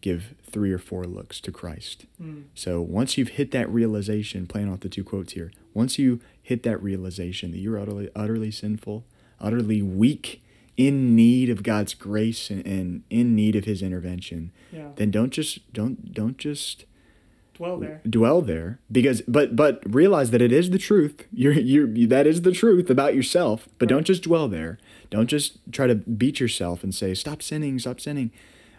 give 0.00 0.34
three 0.42 0.72
or 0.72 0.78
four 0.78 1.04
looks 1.04 1.40
to 1.40 1.52
Christ. 1.52 2.06
Mm. 2.22 2.44
So 2.54 2.80
once 2.80 3.18
you've 3.18 3.30
hit 3.30 3.50
that 3.50 3.68
realization, 3.68 4.46
playing 4.46 4.72
off 4.72 4.80
the 4.80 4.88
two 4.88 5.04
quotes 5.04 5.32
here, 5.32 5.50
once 5.74 5.98
you 5.98 6.20
hit 6.42 6.62
that 6.62 6.82
realization 6.82 7.50
that 7.50 7.58
you're 7.58 7.78
utterly, 7.78 8.08
utterly 8.14 8.50
sinful, 8.50 9.04
utterly 9.40 9.82
weak, 9.82 10.42
in 10.76 11.16
need 11.16 11.50
of 11.50 11.64
God's 11.64 11.92
grace 11.92 12.50
and, 12.50 12.64
and 12.64 13.02
in 13.10 13.34
need 13.34 13.56
of 13.56 13.64
His 13.64 13.82
intervention, 13.82 14.52
yeah. 14.72 14.90
then 14.94 15.10
don't 15.10 15.30
just 15.30 15.72
don't 15.72 16.14
don't 16.14 16.38
just 16.38 16.84
dwell 17.54 17.78
there. 17.78 18.00
Dwell 18.08 18.40
there 18.40 18.78
because 18.90 19.20
but 19.22 19.56
but 19.56 19.82
realize 19.84 20.30
that 20.30 20.40
it 20.40 20.52
is 20.52 20.70
the 20.70 20.78
truth. 20.78 21.26
You're 21.32 21.54
you're 21.54 22.06
that 22.06 22.28
is 22.28 22.42
the 22.42 22.52
truth 22.52 22.88
about 22.88 23.16
yourself. 23.16 23.68
But 23.78 23.90
right. 23.90 23.96
don't 23.96 24.06
just 24.06 24.22
dwell 24.22 24.46
there. 24.46 24.78
Don't 25.10 25.28
just 25.28 25.58
try 25.72 25.86
to 25.86 25.94
beat 25.94 26.40
yourself 26.40 26.84
and 26.84 26.94
say 26.94 27.14
stop 27.14 27.42
sinning, 27.42 27.78
stop 27.78 28.00
sinning 28.00 28.30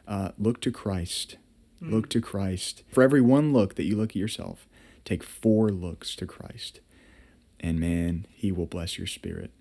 uh, 0.09 0.31
look 0.37 0.59
to 0.61 0.71
Christ. 0.71 1.37
Mm. 1.81 1.91
Look 1.91 2.09
to 2.09 2.19
Christ. 2.19 2.83
For 2.91 3.03
every 3.03 3.21
one 3.21 3.53
look 3.53 3.75
that 3.75 3.85
you 3.85 3.95
look 3.95 4.09
at 4.11 4.15
yourself, 4.15 4.67
take 5.05 5.23
four 5.23 5.69
looks 5.69 6.15
to 6.17 6.25
Christ. 6.25 6.81
And 7.59 7.79
man, 7.79 8.25
he 8.33 8.51
will 8.51 8.65
bless 8.65 8.97
your 8.97 9.07
spirit. 9.07 9.51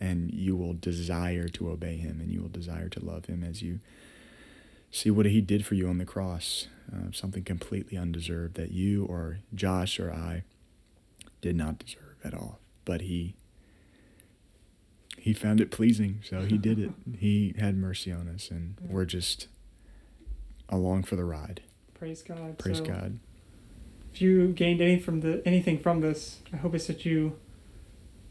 And 0.00 0.32
you 0.32 0.56
will 0.56 0.74
desire 0.74 1.48
to 1.48 1.70
obey 1.70 1.96
him 1.96 2.20
and 2.20 2.30
you 2.30 2.40
will 2.40 2.48
desire 2.48 2.88
to 2.90 3.04
love 3.04 3.26
him 3.26 3.42
as 3.42 3.62
you 3.62 3.80
see 4.90 5.10
what 5.10 5.26
he 5.26 5.40
did 5.40 5.66
for 5.66 5.74
you 5.74 5.88
on 5.88 5.98
the 5.98 6.04
cross. 6.04 6.68
Uh, 6.92 7.10
something 7.12 7.42
completely 7.42 7.98
undeserved 7.98 8.54
that 8.54 8.70
you 8.70 9.04
or 9.06 9.38
Josh 9.54 9.98
or 9.98 10.12
I 10.12 10.44
did 11.40 11.56
not 11.56 11.78
deserve 11.78 12.16
at 12.22 12.34
all. 12.34 12.60
But 12.84 13.02
he 13.02 13.34
he 15.26 15.32
found 15.32 15.60
it 15.60 15.72
pleasing, 15.72 16.20
so 16.22 16.42
he 16.42 16.56
did 16.56 16.78
it. 16.78 16.92
He 17.18 17.52
had 17.58 17.76
mercy 17.76 18.12
on 18.12 18.28
us, 18.28 18.48
and 18.48 18.76
we're 18.80 19.04
just 19.04 19.48
along 20.68 21.02
for 21.02 21.16
the 21.16 21.24
ride. 21.24 21.62
Praise 21.94 22.22
God. 22.22 22.58
Praise 22.58 22.78
so, 22.78 22.84
God. 22.84 23.18
If 24.14 24.22
you 24.22 24.52
gained 24.52 24.80
any 24.80 25.00
from 25.00 25.22
the 25.22 25.42
anything 25.44 25.80
from 25.80 26.00
this, 26.00 26.38
I 26.52 26.58
hope 26.58 26.76
it's 26.76 26.86
that 26.86 27.04
you 27.04 27.36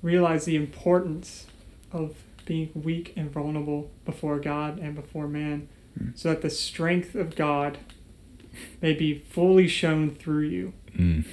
realize 0.01 0.45
the 0.45 0.55
importance 0.55 1.47
of 1.91 2.15
being 2.45 2.71
weak 2.73 3.11
and 3.17 3.29
vulnerable 3.29 3.91
before 4.05 4.39
God 4.39 4.79
and 4.79 4.95
before 4.95 5.27
man, 5.27 5.67
mm. 5.99 6.17
so 6.17 6.29
that 6.29 6.41
the 6.41 6.49
strength 6.49 7.13
of 7.13 7.35
God 7.35 7.77
may 8.81 8.93
be 8.93 9.19
fully 9.19 9.67
shown 9.67 10.11
through 10.11 10.43
you. 10.43 10.71
Mm. 10.95 11.25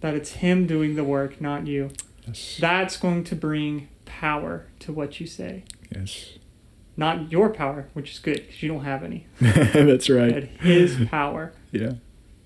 That 0.00 0.14
it's 0.14 0.32
Him 0.32 0.66
doing 0.66 0.96
the 0.96 1.04
work, 1.04 1.40
not 1.40 1.68
you. 1.68 1.92
Yes. 2.26 2.56
That's 2.58 2.96
going 2.96 3.22
to 3.22 3.36
bring 3.36 3.86
power 4.06 4.66
to 4.80 4.92
what 4.92 5.20
you 5.20 5.26
say. 5.26 5.64
Yes 5.94 6.38
not 6.96 7.30
your 7.30 7.50
power, 7.50 7.88
which 7.92 8.12
is 8.12 8.18
good 8.18 8.46
because 8.46 8.62
you 8.62 8.68
don't 8.68 8.84
have 8.84 9.04
any. 9.04 9.26
That's 9.40 10.08
right. 10.08 10.32
But 10.32 10.44
His 10.66 10.96
power. 11.08 11.52
yeah. 11.70 11.94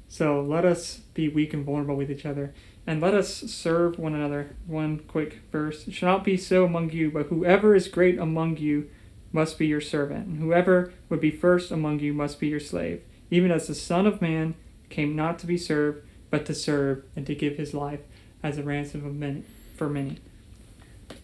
So 0.09 0.43
let 0.43 0.65
us 0.65 1.01
be 1.15 1.29
weak 1.29 1.55
and 1.55 1.65
vulnerable 1.65 1.95
with 1.95 2.11
each 2.11 2.27
other, 2.27 2.53
and 2.87 3.01
let 3.01 3.15
us 3.15 3.33
serve 3.33 3.99
one 3.99 4.15
another. 4.15 4.57
One 4.67 4.99
quick 5.01 5.43
verse: 5.53 5.87
"It 5.87 5.95
shall 5.95 6.17
not 6.17 6.25
be 6.25 6.37
so 6.37 6.65
among 6.65 6.91
you, 6.91 7.11
but 7.11 7.27
whoever 7.27 7.75
is 7.75 7.87
great 7.87 8.19
among 8.19 8.57
you 8.57 8.91
must 9.33 9.59
be 9.59 9.69
your 9.69 9.81
servant, 9.81 10.27
and 10.27 10.39
whoever 10.41 10.93
would 11.09 11.21
be 11.21 11.31
first 11.31 11.71
among 11.71 12.01
you 12.01 12.13
must 12.13 12.41
be 12.41 12.49
your 12.49 12.61
slave. 12.61 13.03
Even 13.31 13.53
as 13.53 13.69
the 13.69 13.75
Son 13.77 14.07
of 14.07 14.21
Man 14.21 14.57
came 14.89 15.15
not 15.15 15.39
to 15.39 15.47
be 15.47 15.57
served, 15.57 16.05
but 16.31 16.45
to 16.47 16.55
serve 16.55 17.05
and 17.15 17.25
to 17.27 17.35
give 17.37 17.57
His 17.57 17.73
life 17.73 18.01
as 18.43 18.59
a 18.59 18.65
ransom 18.65 19.07
of 19.07 19.15
many 19.15 19.45
for 19.77 19.89
many." 19.89 20.19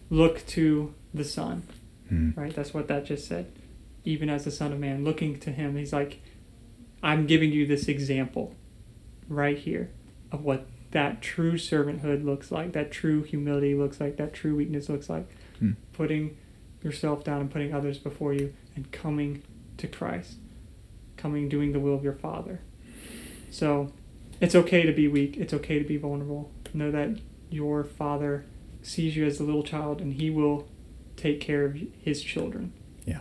Look 0.09 0.45
to 0.47 0.93
the 1.13 1.23
Son. 1.23 1.63
Mm. 2.11 2.35
Right? 2.37 2.55
That's 2.55 2.73
what 2.73 2.87
that 2.87 3.05
just 3.05 3.27
said. 3.27 3.51
Even 4.05 4.29
as 4.29 4.45
the 4.45 4.51
Son 4.51 4.71
of 4.71 4.79
Man, 4.79 5.03
looking 5.03 5.39
to 5.39 5.51
him, 5.51 5.75
he's 5.75 5.91
like, 5.91 6.21
I'm 7.03 7.27
giving 7.27 7.51
you 7.51 7.67
this 7.67 7.87
example 7.87 8.55
right 9.27 9.57
here 9.57 9.91
of 10.31 10.43
what 10.43 10.67
that 10.91 11.21
true 11.21 11.53
servanthood 11.53 12.23
looks 12.23 12.51
like, 12.51 12.71
that 12.73 12.91
true 12.91 13.23
humility 13.23 13.75
looks 13.75 13.99
like, 13.99 14.17
that 14.17 14.33
true 14.33 14.55
weakness 14.55 14.87
looks 14.89 15.09
like. 15.09 15.29
Mm. 15.61 15.75
Putting 15.93 16.37
yourself 16.81 17.23
down 17.23 17.41
and 17.41 17.51
putting 17.51 17.73
others 17.73 17.97
before 17.97 18.33
you 18.33 18.53
and 18.75 18.91
coming 18.91 19.43
to 19.77 19.87
Christ, 19.87 20.37
coming 21.17 21.49
doing 21.49 21.73
the 21.73 21.79
will 21.79 21.95
of 21.95 22.03
your 22.03 22.13
Father. 22.13 22.61
So 23.51 23.91
it's 24.39 24.55
okay 24.55 24.83
to 24.83 24.93
be 24.93 25.07
weak, 25.07 25.37
it's 25.37 25.53
okay 25.53 25.79
to 25.79 25.85
be 25.85 25.97
vulnerable. 25.97 26.51
Know 26.73 26.91
that 26.91 27.19
your 27.49 27.83
Father 27.83 28.45
sees 28.87 29.15
you 29.15 29.25
as 29.25 29.39
a 29.39 29.43
little 29.43 29.63
child 29.63 30.01
and 30.01 30.13
He 30.13 30.29
will 30.29 30.67
take 31.17 31.41
care 31.41 31.65
of 31.65 31.77
his 31.99 32.21
children. 32.21 32.71
Yeah. 33.05 33.19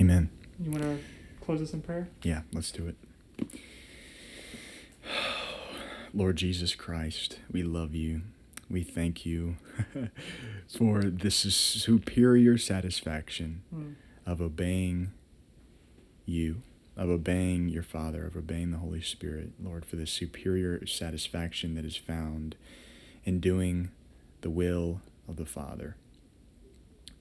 Amen. 0.00 0.30
You 0.58 0.70
want 0.70 0.84
to 0.84 0.98
close 1.44 1.60
us 1.60 1.74
in 1.74 1.82
prayer? 1.82 2.08
Yeah, 2.22 2.42
let's 2.52 2.70
do 2.70 2.86
it. 2.86 2.96
Lord 6.14 6.36
Jesus 6.36 6.74
Christ, 6.74 7.40
we 7.50 7.62
love 7.62 7.94
you. 7.94 8.22
We 8.70 8.82
thank 8.82 9.26
you 9.26 9.56
for 10.78 11.02
this 11.02 11.34
superior 11.34 12.56
satisfaction 12.56 13.62
mm. 13.74 13.94
of 14.24 14.40
obeying 14.40 15.10
you, 16.24 16.62
of 16.96 17.10
obeying 17.10 17.68
your 17.68 17.82
Father, 17.82 18.26
of 18.26 18.36
obeying 18.36 18.70
the 18.70 18.78
Holy 18.78 19.02
Spirit, 19.02 19.52
Lord, 19.62 19.84
for 19.84 19.96
the 19.96 20.06
superior 20.06 20.86
satisfaction 20.86 21.74
that 21.74 21.84
is 21.84 21.96
found 21.96 22.54
in 23.24 23.40
doing 23.40 23.90
the 24.44 24.50
will 24.50 25.00
of 25.26 25.36
the 25.36 25.46
Father. 25.46 25.96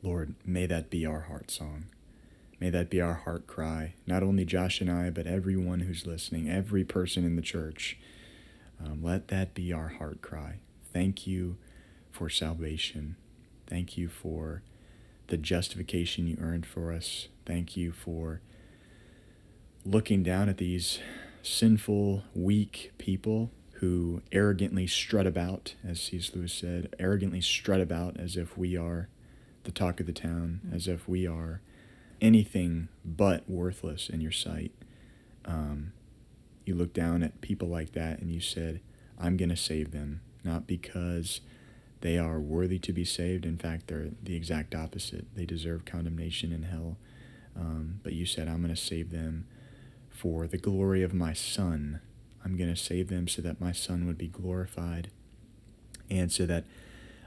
Lord, 0.01 0.35
may 0.45 0.65
that 0.65 0.89
be 0.89 1.05
our 1.05 1.21
heart 1.21 1.49
song. 1.49 1.85
May 2.59 2.69
that 2.69 2.89
be 2.89 2.99
our 2.99 3.13
heart 3.13 3.47
cry. 3.47 3.93
Not 4.05 4.23
only 4.23 4.43
Josh 4.43 4.81
and 4.81 4.91
I, 4.91 5.09
but 5.09 5.25
everyone 5.25 5.79
who's 5.79 6.05
listening, 6.05 6.49
every 6.49 6.83
person 6.83 7.23
in 7.23 7.37
the 7.37 7.41
church. 7.41 7.97
Um, 8.77 9.01
let 9.01 9.29
that 9.29 9.53
be 9.53 9.71
our 9.71 9.87
heart 9.87 10.21
cry. 10.21 10.59
Thank 10.91 11.25
you 11.25 11.55
for 12.11 12.29
salvation. 12.29 13.15
Thank 13.67 13.97
you 13.97 14.09
for 14.09 14.61
the 15.27 15.37
justification 15.37 16.27
you 16.27 16.37
earned 16.41 16.65
for 16.65 16.91
us. 16.91 17.29
Thank 17.45 17.77
you 17.77 17.93
for 17.93 18.41
looking 19.85 20.23
down 20.23 20.49
at 20.49 20.57
these 20.57 20.99
sinful, 21.41 22.25
weak 22.35 22.91
people 22.97 23.49
who 23.83 24.21
arrogantly 24.31 24.87
strut 24.87 25.27
about, 25.27 25.75
as 25.85 25.99
C.S. 25.99 26.31
Lewis 26.33 26.53
said, 26.53 26.95
arrogantly 26.99 27.41
strut 27.41 27.81
about 27.81 28.17
as 28.17 28.37
if 28.37 28.57
we 28.57 28.77
are 28.77 29.09
the 29.65 29.71
talk 29.71 29.99
of 29.99 30.05
the 30.05 30.13
town 30.13 30.61
mm-hmm. 30.65 30.73
as 30.73 30.87
if 30.87 31.05
we 31.05 31.27
are 31.27 31.59
anything 32.21 32.87
but 33.03 33.43
worthless 33.49 34.07
in 34.07 34.21
your 34.21 34.31
sight. 34.31 34.71
Um, 35.43 35.91
you 36.65 36.75
look 36.75 36.93
down 36.93 37.23
at 37.23 37.41
people 37.41 37.67
like 37.67 37.91
that 37.91 38.19
and 38.19 38.31
you 38.31 38.39
said, 38.39 38.79
I'm 39.19 39.35
going 39.35 39.49
to 39.49 39.57
save 39.57 39.91
them, 39.91 40.21
not 40.45 40.65
because 40.65 41.41
they 41.99 42.17
are 42.17 42.39
worthy 42.39 42.79
to 42.79 42.93
be 42.93 43.03
saved. 43.03 43.45
In 43.45 43.57
fact, 43.57 43.87
they're 43.87 44.11
the 44.23 44.37
exact 44.37 44.73
opposite. 44.73 45.25
They 45.35 45.45
deserve 45.45 45.83
condemnation 45.83 46.53
in 46.53 46.63
hell. 46.63 46.95
Um, 47.53 47.99
but 48.01 48.13
you 48.13 48.25
said, 48.25 48.47
I'm 48.47 48.61
going 48.61 48.73
to 48.73 48.81
save 48.81 49.11
them 49.11 49.45
for 50.09 50.47
the 50.47 50.57
glory 50.57 51.03
of 51.03 51.13
my 51.13 51.33
Son. 51.33 51.99
I'm 52.43 52.57
going 52.57 52.73
to 52.73 52.75
save 52.75 53.09
them 53.09 53.27
so 53.27 53.41
that 53.41 53.61
my 53.61 53.71
Son 53.71 54.05
would 54.05 54.17
be 54.17 54.27
glorified 54.27 55.09
and 56.09 56.31
so 56.31 56.45
that 56.45 56.65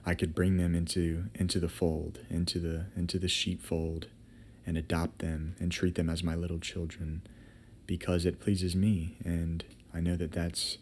I 0.05 0.15
could 0.15 0.35
bring 0.35 0.57
them 0.57 0.75
into 0.75 1.25
into 1.35 1.59
the 1.59 1.69
fold, 1.69 2.21
into 2.31 2.61
the 2.61 2.87
into 2.95 3.19
the 3.19 3.29
sheepfold, 3.29 4.07
and 4.67 4.79
adopt 4.79 5.19
them 5.19 5.57
and 5.59 5.73
treat 5.73 5.95
them 5.95 6.09
as 6.09 6.23
my 6.23 6.35
little 6.35 6.59
children, 6.61 7.23
because 7.87 8.25
it 8.25 8.39
pleases 8.41 8.77
me, 8.77 9.17
and 9.25 9.65
I 9.93 10.01
know 10.01 10.17
that 10.17 10.33
that's 10.33 10.79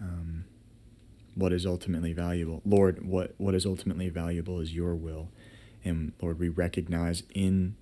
um, 0.00 0.44
what 1.34 1.52
is 1.52 1.64
ultimately 1.64 2.12
valuable. 2.12 2.62
Lord, 2.64 3.06
what, 3.06 3.34
what 3.38 3.54
is 3.54 3.64
ultimately 3.64 4.08
valuable 4.08 4.60
is 4.60 4.74
your 4.74 4.94
will. 4.94 5.30
And 5.84 6.12
Lord, 6.20 6.38
we 6.38 6.48
recognize 6.48 7.22
in 7.34 7.76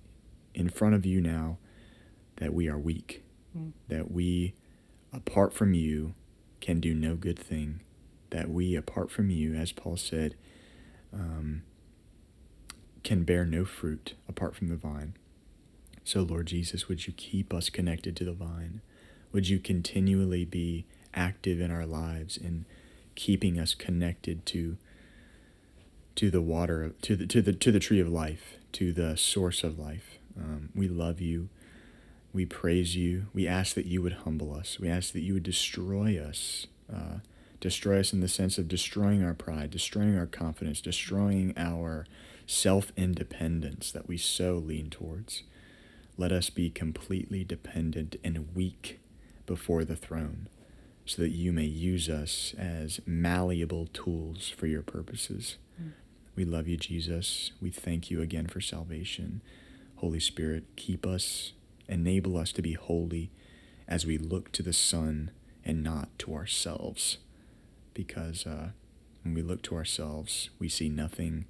in 0.53 0.69
front 0.69 0.95
of 0.95 1.05
you 1.05 1.21
now 1.21 1.57
that 2.37 2.53
we 2.53 2.67
are 2.67 2.77
weak, 2.77 3.23
mm. 3.55 3.71
that 3.89 4.11
we, 4.11 4.55
apart 5.17 5.53
from 5.53 5.73
you, 5.73 6.13
can 6.61 6.79
do 6.79 6.93
no 6.93 7.15
good 7.15 7.37
thing, 7.37 7.81
that 8.29 8.49
we, 8.49 8.75
apart 8.75 9.11
from 9.11 9.29
you, 9.29 9.53
as 9.55 9.71
Paul 9.71 9.97
said, 9.97 10.35
um, 11.13 11.63
can 13.03 13.23
bear 13.23 13.45
no 13.45 13.65
fruit 13.65 14.13
apart 14.29 14.55
from 14.55 14.67
the 14.67 14.75
vine. 14.75 15.15
So, 16.03 16.21
Lord 16.21 16.47
Jesus, 16.47 16.87
would 16.87 17.07
you 17.07 17.13
keep 17.13 17.53
us 17.53 17.69
connected 17.69 18.15
to 18.17 18.25
the 18.25 18.33
vine? 18.33 18.81
Would 19.31 19.49
you 19.49 19.59
continually 19.59 20.45
be 20.45 20.85
active 21.13 21.59
in 21.59 21.71
our 21.71 21.85
lives 21.85 22.37
in 22.37 22.65
keeping 23.15 23.59
us 23.59 23.73
connected 23.73 24.45
to 24.45 24.77
to 26.15 26.31
the 26.31 26.41
water 26.41 26.93
to 27.01 27.15
the 27.15 27.25
to 27.27 27.41
the 27.41 27.53
to 27.53 27.71
the 27.71 27.79
tree 27.79 27.99
of 27.99 28.07
life, 28.07 28.57
to 28.73 28.93
the 28.93 29.17
source 29.17 29.63
of 29.63 29.77
life. 29.77 30.17
Um, 30.37 30.69
we 30.75 30.87
love 30.87 31.19
you. 31.19 31.49
We 32.37 32.45
praise 32.45 32.95
you. 32.95 33.25
We 33.33 33.47
ask 33.47 33.73
that 33.73 33.87
you 33.87 34.03
would 34.03 34.13
humble 34.13 34.53
us. 34.53 34.79
We 34.79 34.89
ask 34.89 35.11
that 35.13 35.23
you 35.23 35.33
would 35.33 35.41
destroy 35.41 36.19
us. 36.23 36.67
Uh, 36.87 37.21
destroy 37.59 37.99
us 37.99 38.13
in 38.13 38.19
the 38.19 38.27
sense 38.27 38.59
of 38.59 38.67
destroying 38.67 39.23
our 39.23 39.33
pride, 39.33 39.71
destroying 39.71 40.15
our 40.15 40.27
confidence, 40.27 40.79
destroying 40.79 41.55
our 41.57 42.05
self 42.45 42.91
independence 42.95 43.91
that 43.91 44.07
we 44.07 44.17
so 44.17 44.53
lean 44.53 44.91
towards. 44.91 45.41
Let 46.15 46.31
us 46.31 46.51
be 46.51 46.69
completely 46.69 47.43
dependent 47.43 48.17
and 48.23 48.53
weak 48.53 48.99
before 49.47 49.83
the 49.83 49.95
throne 49.95 50.47
so 51.07 51.23
that 51.23 51.31
you 51.31 51.51
may 51.51 51.65
use 51.65 52.07
us 52.07 52.53
as 52.55 53.01
malleable 53.07 53.87
tools 53.93 54.47
for 54.47 54.67
your 54.67 54.83
purposes. 54.83 55.57
Mm. 55.81 55.93
We 56.35 56.45
love 56.45 56.67
you, 56.67 56.77
Jesus. 56.77 57.53
We 57.59 57.71
thank 57.71 58.11
you 58.11 58.21
again 58.21 58.45
for 58.45 58.61
salvation. 58.61 59.41
Holy 59.95 60.19
Spirit, 60.19 60.65
keep 60.75 61.07
us, 61.07 61.53
enable 61.87 62.37
us 62.37 62.51
to 62.53 62.61
be 62.61 62.73
holy 62.73 63.31
as 63.87 64.05
we 64.05 64.17
look 64.17 64.51
to 64.51 64.63
the 64.63 64.73
Son 64.73 65.31
and 65.63 65.83
not 65.83 66.09
to 66.19 66.33
ourselves. 66.33 67.17
Because 67.93 68.45
uh, 68.45 68.69
when 69.23 69.33
we 69.33 69.41
look 69.41 69.61
to 69.63 69.75
ourselves, 69.75 70.49
we 70.59 70.69
see 70.69 70.89
nothing 70.89 71.45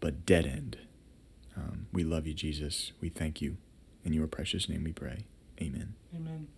but 0.00 0.26
dead 0.26 0.46
end. 0.46 0.78
Um, 1.56 1.86
we 1.92 2.02
love 2.02 2.26
you, 2.26 2.34
Jesus. 2.34 2.92
We 3.00 3.08
thank 3.08 3.40
you. 3.42 3.56
In 4.04 4.12
your 4.12 4.26
precious 4.26 4.68
name 4.68 4.84
we 4.84 4.92
pray. 4.92 5.26
Amen. 5.60 5.94
Amen. 6.14 6.48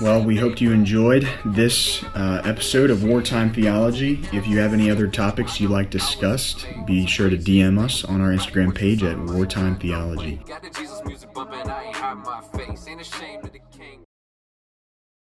Well, 0.00 0.22
we 0.22 0.36
hope 0.36 0.60
you 0.60 0.72
enjoyed 0.72 1.26
this 1.44 2.04
uh, 2.14 2.42
episode 2.44 2.90
of 2.90 3.02
Wartime 3.02 3.52
Theology. 3.52 4.20
If 4.32 4.46
you 4.46 4.58
have 4.58 4.74
any 4.74 4.90
other 4.90 5.06
topics 5.06 5.58
you'd 5.58 5.70
like 5.70 5.90
discussed, 5.90 6.66
be 6.86 7.06
sure 7.06 7.30
to 7.30 7.36
DM 7.36 7.78
us 7.78 8.04
on 8.04 8.20
our 8.20 8.28
Instagram 8.28 8.74
page 8.74 9.02
at 9.02 9.18
Wartime 9.18 9.78
Theology. 9.78 10.40